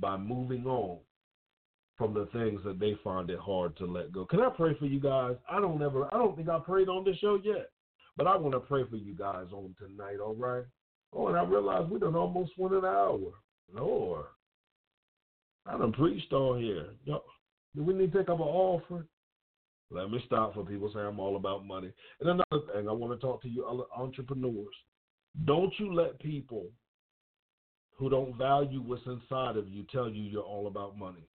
by 0.00 0.16
moving 0.16 0.66
on 0.66 0.98
from 1.96 2.12
the 2.12 2.26
things 2.32 2.60
that 2.64 2.78
they 2.78 2.96
find 3.02 3.30
it 3.30 3.38
hard 3.38 3.76
to 3.76 3.86
let 3.86 4.12
go. 4.12 4.24
Can 4.26 4.40
I 4.40 4.50
pray 4.50 4.76
for 4.78 4.86
you 4.86 5.00
guys? 5.00 5.36
I 5.50 5.60
don't 5.60 5.82
ever 5.82 6.12
I 6.12 6.18
don't 6.18 6.36
think 6.36 6.48
I 6.48 6.58
prayed 6.58 6.88
on 6.88 7.04
this 7.04 7.16
show 7.18 7.38
yet. 7.42 7.70
But 8.16 8.26
I 8.26 8.36
want 8.36 8.54
to 8.54 8.60
pray 8.60 8.82
for 8.88 8.96
you 8.96 9.14
guys 9.14 9.46
on 9.52 9.74
tonight, 9.78 10.20
all 10.24 10.34
right? 10.34 10.64
Oh, 11.12 11.28
and 11.28 11.36
I 11.36 11.44
realize 11.44 11.88
we 11.90 11.98
done 11.98 12.16
almost 12.16 12.52
went 12.56 12.74
an 12.74 12.84
hour. 12.84 13.32
Lord. 13.72 14.24
I 15.66 15.76
done 15.76 15.92
preached 15.92 16.32
on 16.32 16.60
here. 16.60 16.86
Yo, 17.04 17.22
do 17.74 17.82
we 17.82 17.92
need 17.92 18.12
to 18.12 18.18
take 18.18 18.28
up 18.28 18.40
an 18.40 18.46
offering? 18.46 19.04
Let 19.90 20.10
me 20.10 20.20
stop 20.26 20.54
for 20.54 20.64
people 20.64 20.90
saying 20.92 21.06
I'm 21.06 21.20
all 21.20 21.36
about 21.36 21.64
money. 21.64 21.92
And 22.20 22.28
another 22.28 22.66
thing, 22.72 22.88
I 22.88 22.92
want 22.92 23.18
to 23.18 23.24
talk 23.24 23.42
to 23.42 23.48
you 23.48 23.64
other 23.64 23.84
entrepreneurs. 23.96 24.74
Don't 25.44 25.72
you 25.78 25.94
let 25.94 26.18
people 26.18 26.66
who 27.96 28.10
don't 28.10 28.36
value 28.36 28.82
what's 28.82 29.06
inside 29.06 29.56
of 29.56 29.68
you 29.68 29.84
tell 29.92 30.08
you 30.08 30.22
you're 30.22 30.42
all 30.42 30.66
about 30.66 30.98
money. 30.98 31.28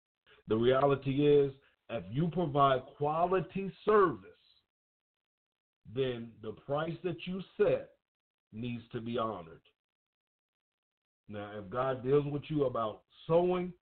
The 0.47 0.56
reality 0.56 1.28
is, 1.28 1.54
if 1.89 2.04
you 2.10 2.30
provide 2.30 2.82
quality 2.97 3.72
service, 3.86 4.30
then 5.93 6.30
the 6.41 6.52
price 6.52 6.95
that 7.04 7.18
you 7.26 7.41
set 7.58 7.89
needs 8.54 8.84
to 8.91 9.02
be 9.02 9.18
honored. 9.18 9.62
Now, 11.30 11.52
if 11.58 11.70
God 11.70 12.04
deals 12.04 12.26
with 12.26 12.43
you 12.47 12.66
about 12.66 13.02
sowing, 13.28 13.74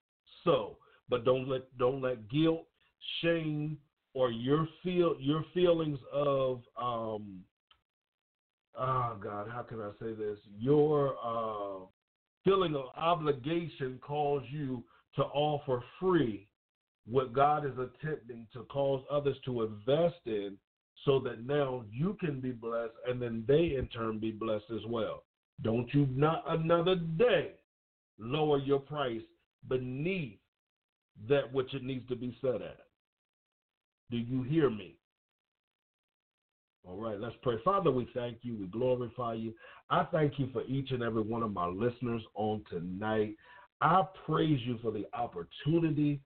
sow, 0.43 0.77
but 1.09 1.25
don't 1.25 1.47
let 1.47 1.77
don't 1.77 2.01
let 2.01 2.29
guilt, 2.29 2.65
shame, 3.21 3.77
or 4.13 4.31
your 4.31 4.67
feel 4.83 5.15
your 5.19 5.43
feelings 5.53 5.99
of 6.11 6.61
um, 6.81 7.41
oh 8.77 9.17
God, 9.21 9.47
how 9.51 9.61
can 9.61 9.81
I 9.81 9.91
say 9.99 10.13
this? 10.13 10.37
Your 10.57 11.15
uh, 11.23 11.85
feeling 12.43 12.75
of 12.75 12.85
obligation 12.97 13.99
cause 14.01 14.43
you 14.49 14.83
to 15.15 15.23
offer 15.23 15.83
free 15.99 16.47
what 17.07 17.33
God 17.33 17.65
is 17.65 17.73
attempting 17.73 18.47
to 18.53 18.63
cause 18.63 19.03
others 19.11 19.37
to 19.45 19.63
invest 19.63 20.19
in 20.25 20.57
so 21.05 21.19
that 21.19 21.45
now 21.45 21.83
you 21.91 22.17
can 22.19 22.39
be 22.39 22.51
blessed 22.51 22.93
and 23.07 23.21
then 23.21 23.43
they 23.47 23.75
in 23.77 23.87
turn 23.93 24.19
be 24.19 24.31
blessed 24.31 24.65
as 24.73 24.85
well. 24.87 25.23
Don't 25.63 25.91
you 25.93 26.07
not 26.11 26.43
another 26.47 26.95
day 26.95 27.51
lower 28.17 28.59
your 28.59 28.79
price 28.79 29.21
beneath 29.67 30.37
that 31.27 31.51
which 31.51 31.73
it 31.73 31.83
needs 31.83 32.07
to 32.09 32.15
be 32.15 32.37
set 32.41 32.55
at. 32.55 32.88
Do 34.11 34.17
you 34.17 34.43
hear 34.43 34.69
me? 34.69 34.95
All 36.87 36.95
right, 36.95 37.19
let's 37.19 37.35
pray. 37.43 37.55
Father, 37.63 37.91
we 37.91 38.09
thank 38.13 38.39
you. 38.41 38.55
We 38.55 38.65
glorify 38.67 39.33
you. 39.33 39.53
I 39.89 40.05
thank 40.05 40.39
you 40.39 40.49
for 40.51 40.63
each 40.63 40.91
and 40.91 41.03
every 41.03 41.21
one 41.21 41.43
of 41.43 41.53
my 41.53 41.67
listeners 41.67 42.21
on 42.35 42.63
tonight. 42.69 43.35
I 43.81 44.03
praise 44.25 44.59
you 44.63 44.79
for 44.81 44.91
the 44.91 45.05
opportunity 45.13 46.19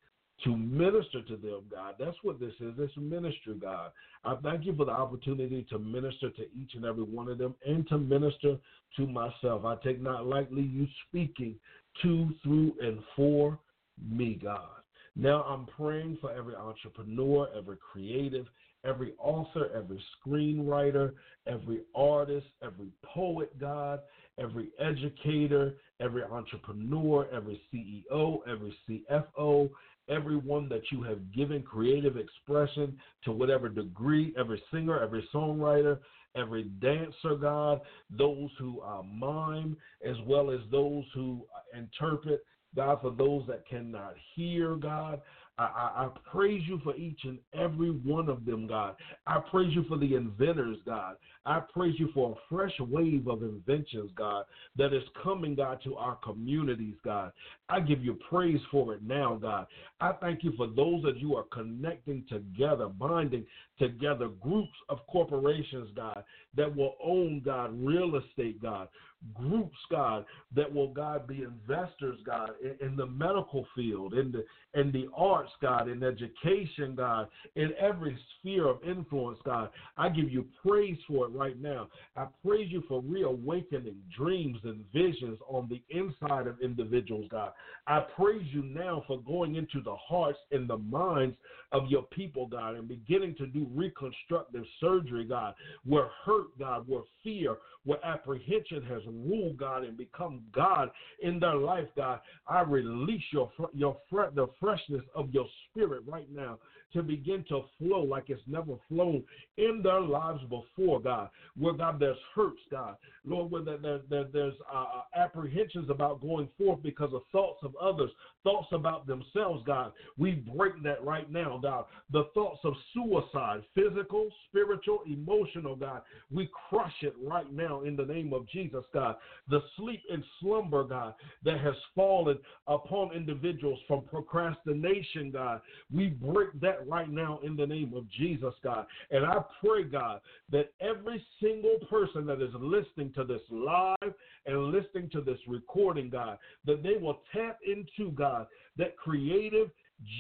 to 0.44 0.56
minister 0.56 1.22
to 1.22 1.36
them, 1.36 1.64
God. 1.72 1.96
That's 2.00 2.18
what 2.24 2.40
this 2.40 2.54
is. 2.60 2.74
It's 2.78 2.94
ministry, 2.98 3.56
God. 3.60 3.92
I 4.24 4.36
thank 4.44 4.66
you 4.66 4.76
for 4.76 4.86
the 4.86 4.92
opportunity 4.92 5.66
to 5.70 5.80
minister 5.80 6.30
to 6.30 6.42
each 6.54 6.76
and 6.76 6.86
every 6.86 7.04
one 7.04 7.30
of 7.30 7.38
them 7.38 7.56
and 7.66 7.88
to 7.90 7.98
minister 7.98 8.58
to 8.98 9.08
myself. 9.08 9.66
I 9.66 9.76
take 9.84 10.02
not 10.02 10.26
lightly 10.26 10.64
you 10.64 10.88
speaking 11.08 11.56
to, 12.02 12.34
through, 12.42 12.74
and 12.82 13.00
for 13.16 13.60
me, 14.02 14.40
God. 14.42 14.83
Now 15.16 15.44
I'm 15.44 15.66
praying 15.66 16.18
for 16.22 16.32
every 16.32 16.56
entrepreneur, 16.56 17.48
every 17.56 17.78
creative, 17.78 18.48
every 18.86 19.14
author, 19.20 19.70
every 19.76 20.04
screenwriter, 20.26 21.14
every 21.48 21.82
artist, 21.96 22.48
every 22.64 22.90
poet, 23.04 23.58
God, 23.60 24.00
every 24.40 24.70
educator, 24.80 25.76
every 26.00 26.24
entrepreneur, 26.24 27.28
every 27.32 27.62
CEO, 27.72 28.40
every 28.48 28.76
CFO, 28.90 29.70
everyone 30.10 30.68
that 30.70 30.82
you 30.92 31.02
have 31.04 31.32
given 31.32 31.62
creative 31.62 32.18
expression 32.18 32.98
to 33.24 33.32
whatever 33.32 33.70
degree, 33.70 34.34
every 34.38 34.62
singer, 34.72 35.00
every 35.02 35.28
songwriter, 35.34 36.00
every 36.36 36.64
dancer, 36.82 37.36
God, 37.40 37.82
those 38.10 38.50
who 38.60 38.82
mime, 39.06 39.78
as 40.06 40.16
well 40.26 40.52
as 40.52 40.60
those 40.72 41.06
who 41.14 41.46
interpret, 41.78 42.44
God, 42.76 43.00
for 43.02 43.12
those 43.12 43.44
that 43.48 43.68
cannot 43.68 44.16
hear, 44.36 44.76
God. 44.76 45.22
I, 45.60 45.64
I, 45.64 46.06
I, 46.06 46.10
praise 46.32 46.64
you 46.68 46.82
for 46.84 46.96
each 46.96 47.20
and 47.26 47.38
every 47.54 47.92
one 47.92 48.28
of 48.28 48.44
them, 48.44 48.66
God. 48.66 48.96
I 49.28 49.38
praise 49.52 49.72
you 49.76 49.86
for 49.88 49.98
the 50.00 50.16
inventors, 50.16 50.78
God. 50.84 51.16
I 51.46 51.60
praise 51.60 51.94
you 52.00 52.10
for 52.14 52.32
a 52.32 52.36
fresh 52.50 52.74
wave 52.80 53.28
of 53.28 53.44
inventions, 53.44 54.10
God, 54.16 54.46
that 54.78 54.94
is 54.94 55.04
coming, 55.22 55.54
God, 55.54 55.80
to 55.84 55.96
our 55.96 56.16
communities, 56.24 56.96
God. 57.04 57.34
I 57.70 57.82
give 57.82 58.04
you 58.04 58.18
praise 58.30 58.62
for 58.72 58.96
it 58.96 59.04
now, 59.04 59.38
God. 59.40 59.68
I 60.02 60.14
thank 60.14 60.44
you 60.44 60.54
for 60.58 60.68
those 60.68 61.04
that 61.04 61.18
you 61.18 61.36
are 61.36 61.46
connecting 61.52 62.26
together, 62.30 62.88
binding 62.88 63.46
together 63.78 64.30
groups 64.42 64.74
of 64.90 65.06
corporations, 65.08 65.90
God, 65.96 66.24
that 66.56 66.76
will 66.76 66.96
own, 67.04 67.42
God, 67.44 67.72
real 67.74 68.16
estate, 68.16 68.62
God, 68.62 68.88
groups, 69.34 69.78
God, 69.90 70.26
that 70.56 70.72
will, 70.72 70.94
God, 70.94 71.28
be 71.28 71.44
investors, 71.44 72.20
God, 72.26 72.52
in, 72.62 72.88
in, 72.88 72.96
the 72.96 73.06
medical 73.06 73.66
field, 73.76 74.14
in 74.14 74.32
the 74.32 74.46
in 74.76 74.92
the 74.92 75.08
arts, 75.16 75.52
God, 75.62 75.88
in 75.88 76.04
education, 76.04 76.96
God, 76.96 77.28
in 77.56 77.72
every 77.80 78.18
sphere 78.40 78.68
of 78.68 78.78
influence, 78.84 79.40
God. 79.46 79.70
I 79.98 80.10
give 80.10 80.32
you 80.32 80.46
praise 80.66 80.98
for 81.08 81.26
it 81.26 81.32
right 81.32 81.60
now. 81.62 81.90
I 82.16 82.26
praise 82.46 82.72
you 82.72 82.84
for 82.88 83.02
reawakening 83.02 84.02
dreams 84.16 84.60
and 84.64 84.84
visions 84.94 85.38
on 85.48 85.70
the 85.70 85.82
inside 85.96 86.48
of 86.48 86.60
individuals, 86.62 87.28
God. 87.30 87.52
I 87.88 88.00
praise 88.16 88.46
you 88.52 88.64
now 88.64 89.04
for 89.08 89.20
going 89.22 89.56
into 89.56 89.82
the 89.82 89.96
hearts 89.96 90.40
and 90.52 90.70
the 90.70 90.78
minds 90.78 91.36
of 91.72 91.88
your 91.88 92.04
people, 92.04 92.48
God, 92.48 92.76
and 92.76 92.88
beginning 92.88 93.36
to 93.36 93.48
do 93.48 93.68
reconstructive 93.74 94.64
surgery, 94.80 95.26
God, 95.26 95.54
where 95.86 96.10
hurt, 96.26 96.58
God, 96.60 96.88
where 96.88 97.02
fear, 97.24 97.58
where 97.86 98.04
apprehension 98.06 98.84
has 98.84 99.02
ruled, 99.08 99.58
God, 99.58 99.84
and 99.84 99.98
become 99.98 100.42
God 100.54 100.90
in 101.22 101.40
their 101.40 101.56
life, 101.56 101.88
God. 101.96 102.20
I 102.48 102.62
release 102.62 103.24
your 103.32 103.52
your 103.74 103.98
the 104.12 104.48
freshness 104.64 105.02
of 105.14 105.30
your 105.34 105.46
spirit 105.70 106.04
right 106.08 106.28
now 106.34 106.58
to 106.94 107.04
begin 107.04 107.44
to 107.50 107.62
flow 107.78 108.02
like 108.02 108.30
it's 108.30 108.42
never 108.48 108.74
flown 108.90 109.24
in 109.58 109.82
their 109.84 110.02
lives 110.02 110.42
before, 110.44 111.00
God. 111.00 111.30
Where, 111.58 111.74
God, 111.74 112.00
there's 112.00 112.18
hurts, 112.36 112.62
God. 112.72 112.96
Lord, 113.26 113.52
where 113.52 113.62
there, 113.62 114.00
there, 114.10 114.26
there's 114.32 114.54
uh, 114.74 114.78
uh, 114.78 115.02
apprehensions 115.16 115.90
about 115.90 116.22
going 116.22 116.50
forth 116.58 116.82
because 116.84 117.14
of 117.14 117.22
thoughts 117.32 117.60
of 117.64 117.76
others, 117.82 118.12
thoughts 118.44 118.68
about 118.72 119.08
themselves, 119.08 119.64
God. 119.66 119.94
We 120.18 120.32
break 120.32 120.82
that 120.84 121.04
right 121.04 121.32
now, 121.32 121.60
God. 121.62 121.86
The 122.12 122.26
thoughts 122.34 122.60
of 122.64 122.74
suicide, 122.94 123.64
physical, 123.74 124.30
spiritual, 124.50 125.00
emotional, 125.06 125.76
God. 125.76 126.02
We 126.32 126.50
crush 126.70 126.94
it 127.02 127.16
right 127.22 127.52
now 127.52 127.82
in 127.82 127.96
the 127.96 128.06
name 128.06 128.34
of 128.34 128.48
Jesus, 128.50 128.84
God. 128.94 129.16
The 129.50 129.62
sleep 129.78 130.02
and 130.12 130.24
slumber, 130.42 130.84
God, 130.84 131.14
that 131.44 131.60
has 131.62 131.76
fallen 131.96 132.38
upon 132.68 133.14
individuals 133.14 133.80
from 133.88 134.02
procrastination, 134.02 135.32
God. 135.32 135.62
We 135.94 136.10
break 136.10 136.60
that 136.62 136.83
right 136.88 137.10
now 137.10 137.40
in 137.44 137.56
the 137.56 137.66
name 137.66 137.94
of 137.96 138.10
Jesus, 138.10 138.54
God. 138.64 138.86
And 139.12 139.26
I 139.26 139.36
pray, 139.64 139.84
God, 139.84 140.22
that 140.52 140.72
every 140.82 141.24
single 141.42 141.78
person 141.90 142.26
that 142.26 142.42
is 142.42 142.54
listening 142.60 143.12
to 143.16 143.24
this 143.24 143.42
live 143.50 144.14
and 144.46 144.72
listening 144.72 145.10
to 145.12 145.22
this 145.22 145.40
recording, 145.48 146.10
God, 146.10 146.38
that 146.66 146.84
they 146.84 146.96
will 147.00 147.22
tap 147.34 147.60
into, 147.66 148.12
God, 148.12 148.48
that 148.78 148.98
creative 148.98 149.70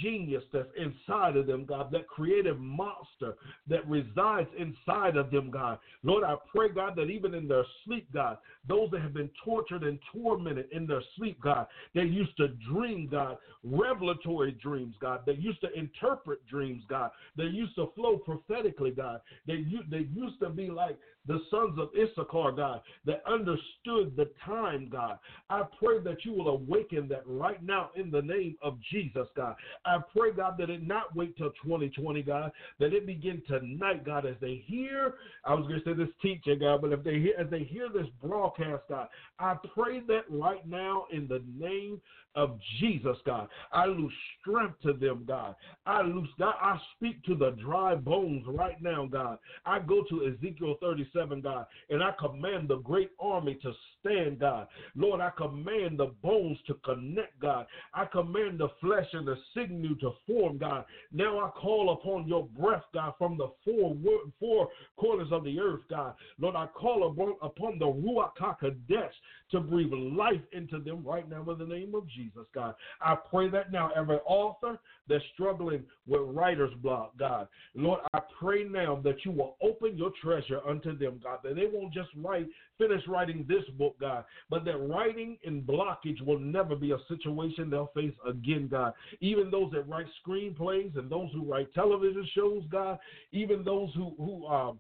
genius 0.01 0.43
that's 0.51 0.67
inside 0.77 1.37
of 1.37 1.47
them, 1.47 1.65
God, 1.65 1.91
that 1.91 2.07
creative 2.07 2.59
monster 2.59 3.35
that 3.67 3.87
resides 3.87 4.49
inside 4.57 5.17
of 5.17 5.31
them, 5.31 5.51
God. 5.51 5.79
Lord, 6.03 6.23
I 6.23 6.35
pray, 6.53 6.69
God, 6.69 6.95
that 6.95 7.09
even 7.09 7.33
in 7.33 7.47
their 7.47 7.65
sleep, 7.85 8.07
God, 8.13 8.37
those 8.67 8.89
that 8.91 9.01
have 9.01 9.13
been 9.13 9.29
tortured 9.43 9.83
and 9.83 9.99
tormented 10.11 10.67
in 10.71 10.87
their 10.87 11.01
sleep, 11.17 11.39
God, 11.41 11.67
they 11.93 12.03
used 12.03 12.35
to 12.37 12.49
dream, 12.71 13.07
God, 13.09 13.37
revelatory 13.63 14.51
dreams, 14.51 14.95
God. 14.99 15.21
They 15.25 15.33
used 15.33 15.61
to 15.61 15.71
interpret 15.73 16.45
dreams, 16.47 16.83
God. 16.89 17.11
They 17.37 17.45
used 17.45 17.75
to 17.75 17.91
flow 17.95 18.17
prophetically, 18.17 18.91
God. 18.91 19.21
They, 19.47 19.65
they 19.89 20.07
used 20.13 20.39
to 20.41 20.49
be 20.49 20.69
like 20.69 20.97
the 21.27 21.39
sons 21.49 21.79
of 21.79 21.89
Issachar, 21.95 22.51
God, 22.51 22.81
that 23.05 23.23
understood 23.27 24.15
the 24.15 24.29
time, 24.45 24.89
God. 24.91 25.19
I 25.49 25.63
pray 25.79 25.99
that 26.03 26.25
you 26.25 26.33
will 26.33 26.49
awaken 26.49 27.07
that 27.09 27.23
right 27.25 27.63
now 27.63 27.91
in 27.95 28.11
the 28.11 28.21
name 28.21 28.57
of 28.61 28.77
Jesus, 28.91 29.27
God. 29.35 29.55
I 29.85 29.97
pray, 30.15 30.31
God, 30.31 30.55
that 30.59 30.69
it 30.69 30.85
not 30.85 31.15
wait 31.15 31.37
till 31.37 31.51
2020, 31.63 32.21
God, 32.23 32.51
that 32.79 32.93
it 32.93 33.05
begin 33.05 33.41
tonight, 33.47 34.05
God, 34.05 34.25
as 34.25 34.35
they 34.41 34.63
hear, 34.65 35.15
I 35.45 35.53
was 35.53 35.67
going 35.67 35.81
to 35.81 35.85
say 35.85 35.93
this 35.93 36.13
teaching, 36.21 36.59
God, 36.59 36.81
but 36.81 36.91
if 36.91 37.03
they 37.03 37.19
hear, 37.19 37.33
as 37.39 37.49
they 37.49 37.63
hear 37.63 37.87
this 37.93 38.07
broadcast, 38.21 38.83
God, 38.89 39.07
I 39.39 39.55
pray 39.73 40.01
that 40.07 40.23
right 40.29 40.67
now 40.67 41.05
in 41.11 41.27
the 41.27 41.41
name 41.57 42.01
of 42.35 42.59
Jesus, 42.79 43.17
God. 43.25 43.47
I 43.71 43.85
lose 43.85 44.13
strength 44.39 44.81
to 44.83 44.93
them, 44.93 45.23
God. 45.27 45.55
I 45.85 46.01
lose, 46.01 46.29
God, 46.39 46.55
I 46.59 46.79
speak 46.95 47.23
to 47.25 47.35
the 47.35 47.51
dry 47.51 47.95
bones 47.95 48.43
right 48.47 48.81
now, 48.81 49.05
God. 49.05 49.37
I 49.65 49.79
go 49.79 50.03
to 50.09 50.27
Ezekiel 50.27 50.75
37, 50.81 51.41
God, 51.41 51.65
and 51.89 52.03
I 52.03 52.11
command 52.19 52.67
the 52.67 52.77
great 52.77 53.11
army 53.19 53.57
to 53.61 53.71
stand, 54.03 54.39
God. 54.39 54.67
Lord, 54.95 55.21
I 55.21 55.29
command 55.31 55.99
the 55.99 56.11
bones 56.21 56.57
to 56.67 56.75
connect, 56.85 57.39
God. 57.39 57.65
I 57.93 58.05
command 58.05 58.59
the 58.59 58.69
flesh 58.81 59.07
and 59.13 59.27
the 59.27 59.35
sinew 59.53 59.95
to 59.95 60.11
form, 60.27 60.57
God. 60.57 60.85
Now 61.11 61.39
I 61.39 61.49
call 61.49 61.93
upon 61.93 62.27
your 62.27 62.45
breath, 62.45 62.83
God, 62.93 63.13
from 63.17 63.37
the 63.37 63.49
four, 63.63 63.95
four 64.39 64.69
corners 64.97 65.29
of 65.31 65.43
the 65.43 65.59
earth, 65.59 65.81
God. 65.89 66.13
Lord, 66.39 66.55
I 66.55 66.67
call 66.67 67.09
upon, 67.09 67.35
upon 67.41 67.79
the 67.79 67.85
Ruach 67.85 68.35
HaKodesh 68.39 69.11
to 69.51 69.59
breathe 69.59 69.93
life 69.93 70.41
into 70.51 70.79
them 70.79 71.03
right 71.03 71.29
now 71.29 71.45
in 71.49 71.57
the 71.57 71.65
name 71.65 71.93
of 71.95 72.07
Jesus, 72.07 72.45
God. 72.53 72.75
I 73.01 73.15
pray 73.15 73.49
that 73.49 73.71
now 73.71 73.91
every 73.95 74.17
author 74.25 74.79
that's 75.07 75.23
struggling 75.33 75.83
with 76.07 76.21
writer's 76.23 76.73
block, 76.81 77.13
God, 77.17 77.47
Lord, 77.75 78.01
I 78.13 78.19
pray 78.39 78.63
now 78.63 78.99
that 79.03 79.23
you 79.25 79.31
will 79.31 79.57
open 79.61 79.97
your 79.97 80.11
treasure 80.21 80.61
unto 80.67 80.97
them, 80.97 81.19
God, 81.23 81.39
that 81.43 81.55
they 81.55 81.67
won't 81.71 81.93
just 81.93 82.09
write, 82.17 82.47
finish 82.77 83.01
writing 83.07 83.45
this 83.47 83.63
book, 83.77 83.95
God, 83.99 84.25
but 84.49 84.65
that 84.65 84.77
writing 84.77 85.37
and 85.45 85.63
blockage 85.63 86.21
will 86.25 86.39
never 86.39 86.75
be 86.75 86.91
a 86.91 86.97
situation 87.07 87.69
they'll 87.69 87.91
face 87.93 88.13
again, 88.27 88.67
God. 88.69 88.93
Even 89.21 89.51
those 89.51 89.71
that 89.71 89.87
write 89.87 90.07
screenplays 90.25 90.97
and 90.97 91.09
those 91.09 91.29
who 91.33 91.43
write 91.43 91.73
television 91.73 92.27
shows, 92.35 92.63
God, 92.71 92.97
even 93.31 93.63
those 93.63 93.89
who 93.95 94.13
who 94.17 94.47
um 94.47 94.79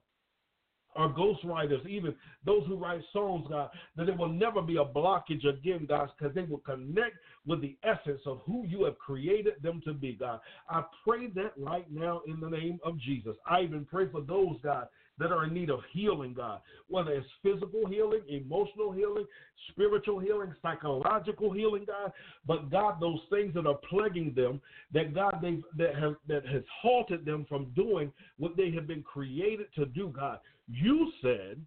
or 0.95 1.09
ghostwriters, 1.09 1.85
even 1.87 2.15
those 2.45 2.65
who 2.67 2.75
write 2.75 3.01
songs, 3.11 3.45
God, 3.49 3.69
that 3.95 4.09
it 4.09 4.17
will 4.17 4.29
never 4.29 4.61
be 4.61 4.77
a 4.77 4.85
blockage 4.85 5.47
again, 5.47 5.85
God, 5.87 6.09
because 6.17 6.35
they 6.35 6.43
will 6.43 6.59
connect 6.59 7.15
with 7.45 7.61
the 7.61 7.75
essence 7.83 8.21
of 8.25 8.41
who 8.45 8.65
you 8.65 8.83
have 8.83 8.97
created 8.99 9.55
them 9.61 9.81
to 9.85 9.93
be, 9.93 10.13
God. 10.13 10.39
I 10.69 10.83
pray 11.05 11.27
that 11.35 11.53
right 11.57 11.91
now 11.91 12.21
in 12.27 12.39
the 12.39 12.49
name 12.49 12.79
of 12.83 12.99
Jesus. 12.99 13.35
I 13.47 13.61
even 13.61 13.85
pray 13.85 14.07
for 14.09 14.21
those, 14.21 14.57
God, 14.63 14.87
that 15.19 15.31
are 15.31 15.45
in 15.45 15.53
need 15.53 15.69
of 15.69 15.81
healing, 15.91 16.33
God, 16.33 16.61
whether 16.87 17.11
it's 17.11 17.27
physical 17.41 17.85
healing, 17.87 18.21
emotional 18.27 18.91
healing, 18.91 19.25
spiritual 19.69 20.19
healing, 20.19 20.53
psychological 20.61 21.51
healing, 21.51 21.85
God. 21.85 22.11
But 22.47 22.71
God, 22.71 22.99
those 22.99 23.19
things 23.29 23.53
that 23.53 23.67
are 23.67 23.77
plaguing 23.89 24.33
them, 24.35 24.59
that 24.93 25.13
God 25.13 25.39
they 25.41 25.61
that 25.77 25.95
have 25.95 26.15
that 26.27 26.45
has 26.47 26.63
halted 26.81 27.25
them 27.25 27.45
from 27.47 27.71
doing 27.75 28.11
what 28.37 28.57
they 28.57 28.71
have 28.71 28.87
been 28.87 29.03
created 29.03 29.67
to 29.75 29.85
do, 29.85 30.11
God. 30.15 30.39
You 30.67 31.11
said 31.21 31.61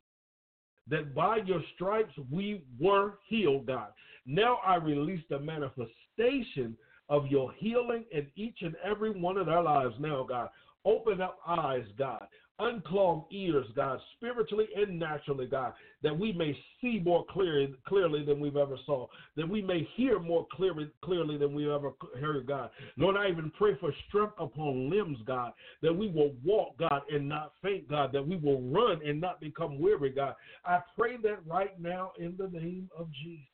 that 0.88 1.14
by 1.14 1.38
your 1.38 1.62
stripes 1.74 2.14
we 2.30 2.62
were 2.80 3.14
healed, 3.28 3.66
God. 3.66 3.88
Now 4.26 4.58
I 4.66 4.76
release 4.76 5.22
the 5.30 5.38
manifestation 5.38 6.76
of 7.08 7.28
your 7.28 7.52
healing 7.52 8.04
in 8.10 8.26
each 8.34 8.58
and 8.62 8.74
every 8.84 9.10
one 9.10 9.36
of 9.36 9.46
their 9.46 9.62
lives 9.62 9.94
now, 10.00 10.26
God. 10.28 10.48
Open 10.84 11.20
up 11.20 11.38
eyes, 11.46 11.84
God 11.96 12.26
unclogged 12.58 13.32
ears, 13.32 13.66
God, 13.74 14.00
spiritually 14.16 14.66
and 14.74 14.98
naturally, 14.98 15.46
God, 15.46 15.74
that 16.02 16.18
we 16.18 16.32
may 16.32 16.56
see 16.80 17.00
more 17.04 17.24
clearly, 17.28 17.74
clearly 17.86 18.24
than 18.24 18.40
we've 18.40 18.56
ever 18.56 18.78
saw, 18.86 19.06
that 19.36 19.48
we 19.48 19.60
may 19.60 19.86
hear 19.94 20.18
more 20.18 20.46
clearly, 20.52 20.90
clearly 21.02 21.36
than 21.36 21.54
we 21.54 21.70
ever 21.70 21.92
heard, 22.18 22.46
God. 22.46 22.70
Lord, 22.96 23.16
I 23.16 23.28
even 23.28 23.52
pray 23.58 23.76
for 23.78 23.92
strength 24.08 24.34
upon 24.38 24.90
limbs, 24.90 25.18
God, 25.26 25.52
that 25.82 25.92
we 25.92 26.08
will 26.08 26.32
walk, 26.44 26.78
God, 26.78 27.02
and 27.10 27.28
not 27.28 27.52
faint, 27.62 27.88
God, 27.88 28.10
that 28.12 28.26
we 28.26 28.36
will 28.36 28.62
run 28.62 29.00
and 29.06 29.20
not 29.20 29.40
become 29.40 29.78
weary, 29.78 30.10
God. 30.10 30.34
I 30.64 30.80
pray 30.96 31.16
that 31.22 31.46
right 31.46 31.78
now 31.80 32.12
in 32.18 32.36
the 32.38 32.48
name 32.48 32.88
of 32.96 33.08
Jesus. 33.12 33.46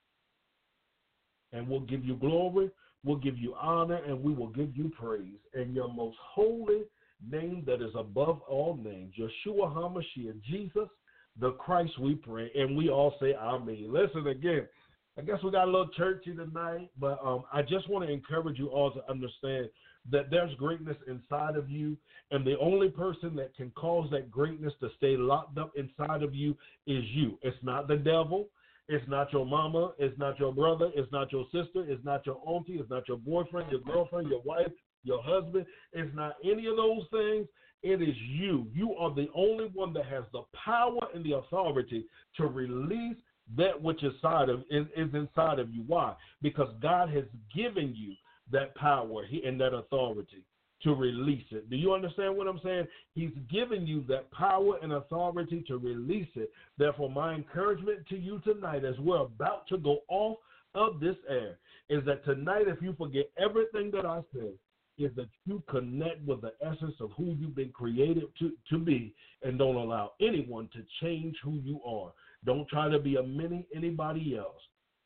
And 1.53 1.69
we'll 1.69 1.81
give 1.81 2.05
you 2.05 2.17
glory, 2.17 2.71
we'll 3.05 3.17
give 3.17 3.37
you 3.37 3.55
honor, 3.61 4.01
and 4.05 4.23
we 4.23 4.33
will 4.33 4.49
give 4.49 4.77
you 4.77 4.91
praise. 4.99 5.39
In 5.55 5.75
your 5.75 5.93
most 5.93 6.17
holy 6.23 6.83
name 7.31 7.65
that 7.67 7.83
is 7.83 7.95
above 7.97 8.41
all 8.49 8.77
names, 8.83 9.15
Yeshua 9.19 9.75
HaMashiach, 9.75 10.43
Jesus, 10.43 10.89
the 11.39 11.53
Christ 11.53 11.99
we 11.99 12.15
pray, 12.15 12.51
and 12.55 12.77
we 12.77 12.91
all 12.91 13.15
say 13.21 13.35
Amen. 13.35 13.87
Listen 13.89 14.27
again. 14.27 14.67
I 15.19 15.21
guess 15.21 15.43
we 15.45 15.51
got 15.51 15.65
a 15.65 15.71
little 15.71 15.89
churchy 15.89 16.35
tonight, 16.35 16.91
but 16.99 17.19
um, 17.23 17.45
I 17.53 17.61
just 17.61 17.89
want 17.91 18.07
to 18.07 18.13
encourage 18.13 18.59
you 18.59 18.69
all 18.69 18.93
to 18.93 19.11
understand 19.11 19.69
that 20.11 20.31
there's 20.31 20.55
greatness 20.55 20.97
inside 21.07 21.57
of 21.57 21.69
you, 21.69 21.97
and 22.31 22.47
the 22.47 22.59
only 22.59 22.89
person 22.89 23.37
that 23.37 23.55
can 23.55 23.71
cause 23.73 24.09
that 24.11 24.31
greatness 24.31 24.73
to 24.81 24.89
stay 24.97 25.17
locked 25.17 25.59
up 25.59 25.73
inside 25.77 26.23
of 26.23 26.35
you 26.35 26.53
is 26.87 27.05
you. 27.13 27.39
It's 27.43 27.57
not 27.63 27.89
the 27.89 27.97
devil. 27.97 28.49
It's 28.89 29.07
not 29.09 29.33
your 29.33 29.47
mama. 29.47 29.93
It's 29.99 30.19
not 30.19 30.39
your 30.39 30.53
brother. 30.53 30.91
It's 30.95 31.13
not 31.13 31.31
your 31.31 31.45
sister. 31.53 31.85
It's 31.87 32.05
not 32.05 32.27
your 32.27 32.41
auntie. 32.47 32.75
It's 32.75 32.91
not 32.91 33.07
your 33.07 33.19
boyfriend, 33.19 33.71
your 33.71 33.81
girlfriend, 33.81 34.29
your 34.29 34.43
wife, 34.43 34.73
your 35.05 35.23
husband. 35.23 35.67
It's 35.93 36.15
not 36.15 36.37
any 36.45 36.67
of 36.67 36.77
those 36.77 37.03
things. 37.11 37.47
It 37.83 38.01
is 38.01 38.17
you. 38.29 38.67
You 38.73 38.95
are 38.95 39.13
the 39.13 39.29
only 39.35 39.67
one 39.75 39.93
that 39.95 40.07
has 40.07 40.25
the 40.33 40.43
power 40.65 41.01
and 41.15 41.25
the 41.25 41.33
authority 41.33 42.07
to 42.37 42.47
release 42.47 43.17
that 43.57 43.81
which 43.81 44.03
is 44.05 44.13
inside 44.15 44.49
of 44.49 44.61
is, 44.71 44.87
is 44.97 45.13
inside 45.15 45.59
of 45.59 45.75
you. 45.75 45.83
Why? 45.87 46.15
Because 46.41 46.69
God 46.81 47.11
has 47.11 47.25
given 47.55 47.95
you 47.97 48.15
that 48.53 48.75
power 48.77 49.25
and 49.45 49.61
that 49.61 49.75
authority 49.75 50.45
to 50.83 50.95
release 50.95 51.45
it. 51.51 51.71
Do 51.71 51.77
you 51.77 51.93
understand 51.93 52.37
what 52.37 52.49
I'm 52.49 52.61
saying? 52.63 52.87
He's 53.15 53.31
given 53.51 53.87
you 53.87 54.05
that 54.09 54.31
power 54.33 54.79
and 54.83 54.93
authority 54.93 55.65
to 55.69 55.77
release 55.79 56.29
it. 56.35 56.51
Therefore, 56.79 57.11
my 57.11 57.35
encouragement 57.35 58.07
to 58.09 58.17
you 58.17 58.41
tonight, 58.41 58.85
as 58.85 58.99
we're 58.99 59.21
about 59.23 59.67
to 59.69 59.79
go 59.79 59.99
off 60.09 60.39
of 60.75 61.01
this 61.01 61.17
air, 61.29 61.59
is 61.89 62.05
that 62.07 62.25
tonight, 62.25 62.67
if 62.67 62.83
you 62.83 62.95
forget 62.99 63.31
everything 63.39 63.91
that 63.93 64.07
I 64.07 64.23
said, 64.33 64.53
is 64.99 65.11
that 65.17 65.29
you 65.47 65.63
connect 65.69 66.25
with 66.27 66.43
the 66.43 66.53
essence 66.63 66.95
of 67.01 67.11
who 67.17 67.35
you've 67.39 67.57
been 67.57 67.71
created 67.71 68.25
to, 68.39 68.53
to 68.71 68.79
be 68.79 69.15
and 69.43 69.59
don't 69.59 69.77
allow 69.77 70.13
anyone 70.21 70.69
to 70.73 70.85
change 71.01 71.37
who 71.43 71.59
you 71.65 71.81
are. 71.85 72.13
Don't 72.45 72.69
try 72.69 72.89
to 72.89 72.99
be 72.99 73.17
a 73.17 73.23
mini 73.23 73.67
anybody 73.75 74.37
else. 74.37 74.61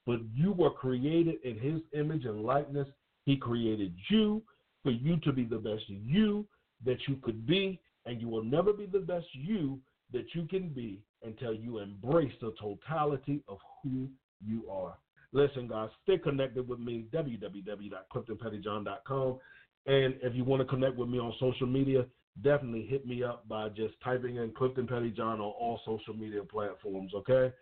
But 0.06 0.20
you 0.34 0.52
were 0.52 0.70
created 0.70 1.36
in 1.44 1.58
his 1.58 1.80
image 1.98 2.24
and 2.24 2.42
likeness. 2.42 2.88
He 3.24 3.36
created 3.36 3.94
you 4.08 4.42
for 4.82 4.90
you 4.90 5.18
to 5.18 5.32
be 5.32 5.44
the 5.44 5.58
best 5.58 5.84
you 5.88 6.46
that 6.84 6.98
you 7.08 7.16
could 7.16 7.46
be, 7.46 7.80
and 8.04 8.20
you 8.20 8.28
will 8.28 8.44
never 8.44 8.72
be 8.72 8.86
the 8.86 9.00
best 9.00 9.26
you 9.32 9.80
that 10.12 10.26
you 10.34 10.44
can 10.44 10.68
be 10.68 11.00
until 11.24 11.52
you 11.52 11.78
embrace 11.78 12.32
the 12.40 12.54
totality 12.60 13.42
of 13.48 13.58
who 13.82 14.06
you 14.44 14.62
are. 14.70 14.96
Listen, 15.32 15.66
guys, 15.66 15.88
stay 16.04 16.18
connected 16.18 16.68
with 16.68 16.78
me, 16.78 17.06
www.cliftonpettyjohn.com. 17.12 19.38
And 19.86 20.14
if 20.22 20.34
you 20.34 20.44
want 20.44 20.60
to 20.60 20.66
connect 20.66 20.96
with 20.96 21.08
me 21.08 21.18
on 21.18 21.32
social 21.38 21.66
media, 21.66 22.06
definitely 22.42 22.86
hit 22.86 23.06
me 23.06 23.22
up 23.22 23.48
by 23.48 23.68
just 23.68 23.94
typing 24.02 24.36
in 24.36 24.52
Clifton 24.52 24.86
Pettyjohn 24.86 25.20
on 25.20 25.40
all 25.40 25.80
social 25.86 26.14
media 26.14 26.42
platforms. 26.42 27.12
Okay. 27.14 27.52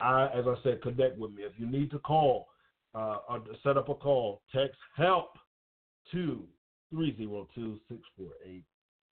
I, 0.00 0.26
as 0.26 0.44
I 0.46 0.54
said, 0.62 0.82
connect 0.82 1.18
with 1.18 1.32
me. 1.32 1.42
If 1.42 1.52
you 1.58 1.66
need 1.66 1.90
to 1.90 1.98
call 1.98 2.48
uh, 2.94 3.18
or 3.28 3.42
set 3.62 3.76
up 3.76 3.88
a 3.88 3.94
call, 3.94 4.42
text 4.54 4.78
help 4.96 5.36
to 6.12 6.42
302 6.90 7.78
648 7.88 8.64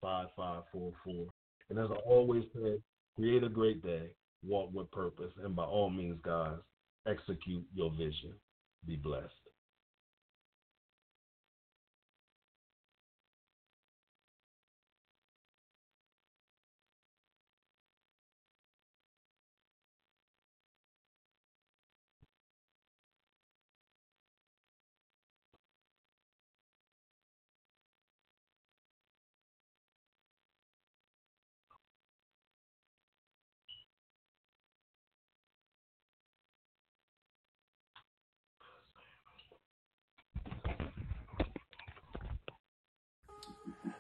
5544. 0.02 1.28
And 1.70 1.80
as 1.80 1.90
I 1.92 2.00
always 2.10 2.44
say, 2.56 2.80
create 3.16 3.44
a 3.44 3.50
great 3.50 3.84
day, 3.84 4.10
walk 4.46 4.70
with 4.74 4.92
purpose, 4.92 5.32
and 5.44 5.56
by 5.56 5.64
all 5.64 5.90
means, 5.90 6.20
guys, 6.24 6.58
execute 7.08 7.66
your 7.74 7.92
vision. 7.92 8.34
Be 8.86 8.96
blessed. 8.96 9.49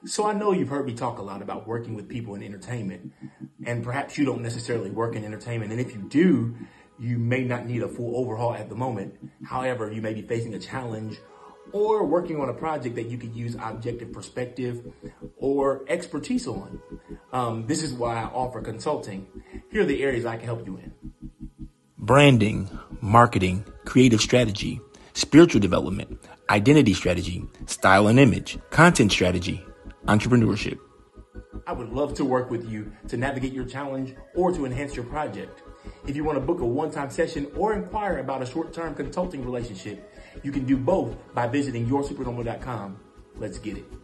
So 0.10 0.26
I 0.26 0.34
know 0.34 0.54
you've 0.54 0.70
heard 0.70 0.88
me 0.88 0.96
talk 0.96 1.20
a 1.20 1.22
lot 1.22 1.44
about 1.44 1.68
working 1.68 1.94
with 1.94 2.10
people 2.10 2.34
in 2.34 2.42
entertainment, 2.42 3.14
and 3.64 3.84
perhaps 3.84 4.18
you 4.18 4.26
don't 4.26 4.42
necessarily 4.42 4.90
work 4.90 5.16
in 5.16 5.24
entertainment. 5.24 5.72
And 5.72 5.80
if 5.80 5.94
you 5.94 6.02
do, 6.02 6.56
you 6.98 7.20
may 7.20 7.44
not 7.44 7.68
need 7.68 7.84
a 7.84 7.88
full 7.88 8.18
overhaul 8.18 8.56
at 8.56 8.70
the 8.70 8.76
moment. 8.76 9.14
However, 9.46 9.92
you 9.92 10.02
may 10.02 10.16
be 10.16 10.24
facing 10.24 10.56
a 10.56 10.60
challenge 10.60 11.20
or 11.74 12.08
working 12.08 12.42
on 12.42 12.50
a 12.50 12.56
project 12.56 12.96
that 12.96 13.06
you 13.06 13.20
could 13.20 13.36
use 13.36 13.56
objective 13.62 14.12
perspective 14.12 14.84
or 15.38 15.86
expertise 15.88 16.48
on. 16.48 16.82
Um, 17.32 17.68
this 17.68 17.84
is 17.84 17.94
why 17.94 18.16
I 18.16 18.24
offer 18.24 18.62
consulting. 18.62 19.28
Here 19.72 19.84
are 19.84 19.86
the 19.86 20.02
areas 20.02 20.26
I 20.26 20.38
can 20.38 20.46
help 20.46 20.66
you 20.66 20.78
in 20.78 20.92
branding, 22.00 22.68
marketing, 23.00 23.64
creative 23.86 24.22
strategy, 24.22 24.82
spiritual 25.14 25.62
development, 25.62 26.20
identity 26.50 26.96
strategy, 26.96 27.46
style 27.68 28.08
and 28.08 28.20
image, 28.20 28.58
content 28.72 29.12
strategy, 29.12 29.64
entrepreneurship. 30.10 30.80
I 31.68 31.72
would 31.72 31.90
love 31.90 32.16
to 32.16 32.26
work 32.26 32.50
with 32.50 32.68
you 32.68 32.92
to 33.10 33.18
navigate 33.18 33.54
your 33.54 33.66
challenge 33.66 34.16
or 34.34 34.52
to 34.52 34.66
enhance 34.66 34.96
your 34.96 35.06
project. 35.06 35.62
If 36.08 36.16
you 36.16 36.24
want 36.24 36.38
to 36.38 36.44
book 36.44 36.62
a 36.62 36.66
one 36.66 36.90
time 36.90 37.12
session 37.12 37.52
or 37.56 37.74
inquire 37.74 38.18
about 38.18 38.42
a 38.42 38.46
short 38.48 38.74
term 38.74 38.96
consulting 38.96 39.46
relationship, 39.46 40.12
you 40.42 40.52
can 40.52 40.66
do 40.66 40.78
both 40.78 41.16
by 41.36 41.46
visiting 41.46 41.88
yoursupernormal.com. 41.88 43.00
Let's 43.36 43.60
get 43.60 43.78
it. 43.78 43.99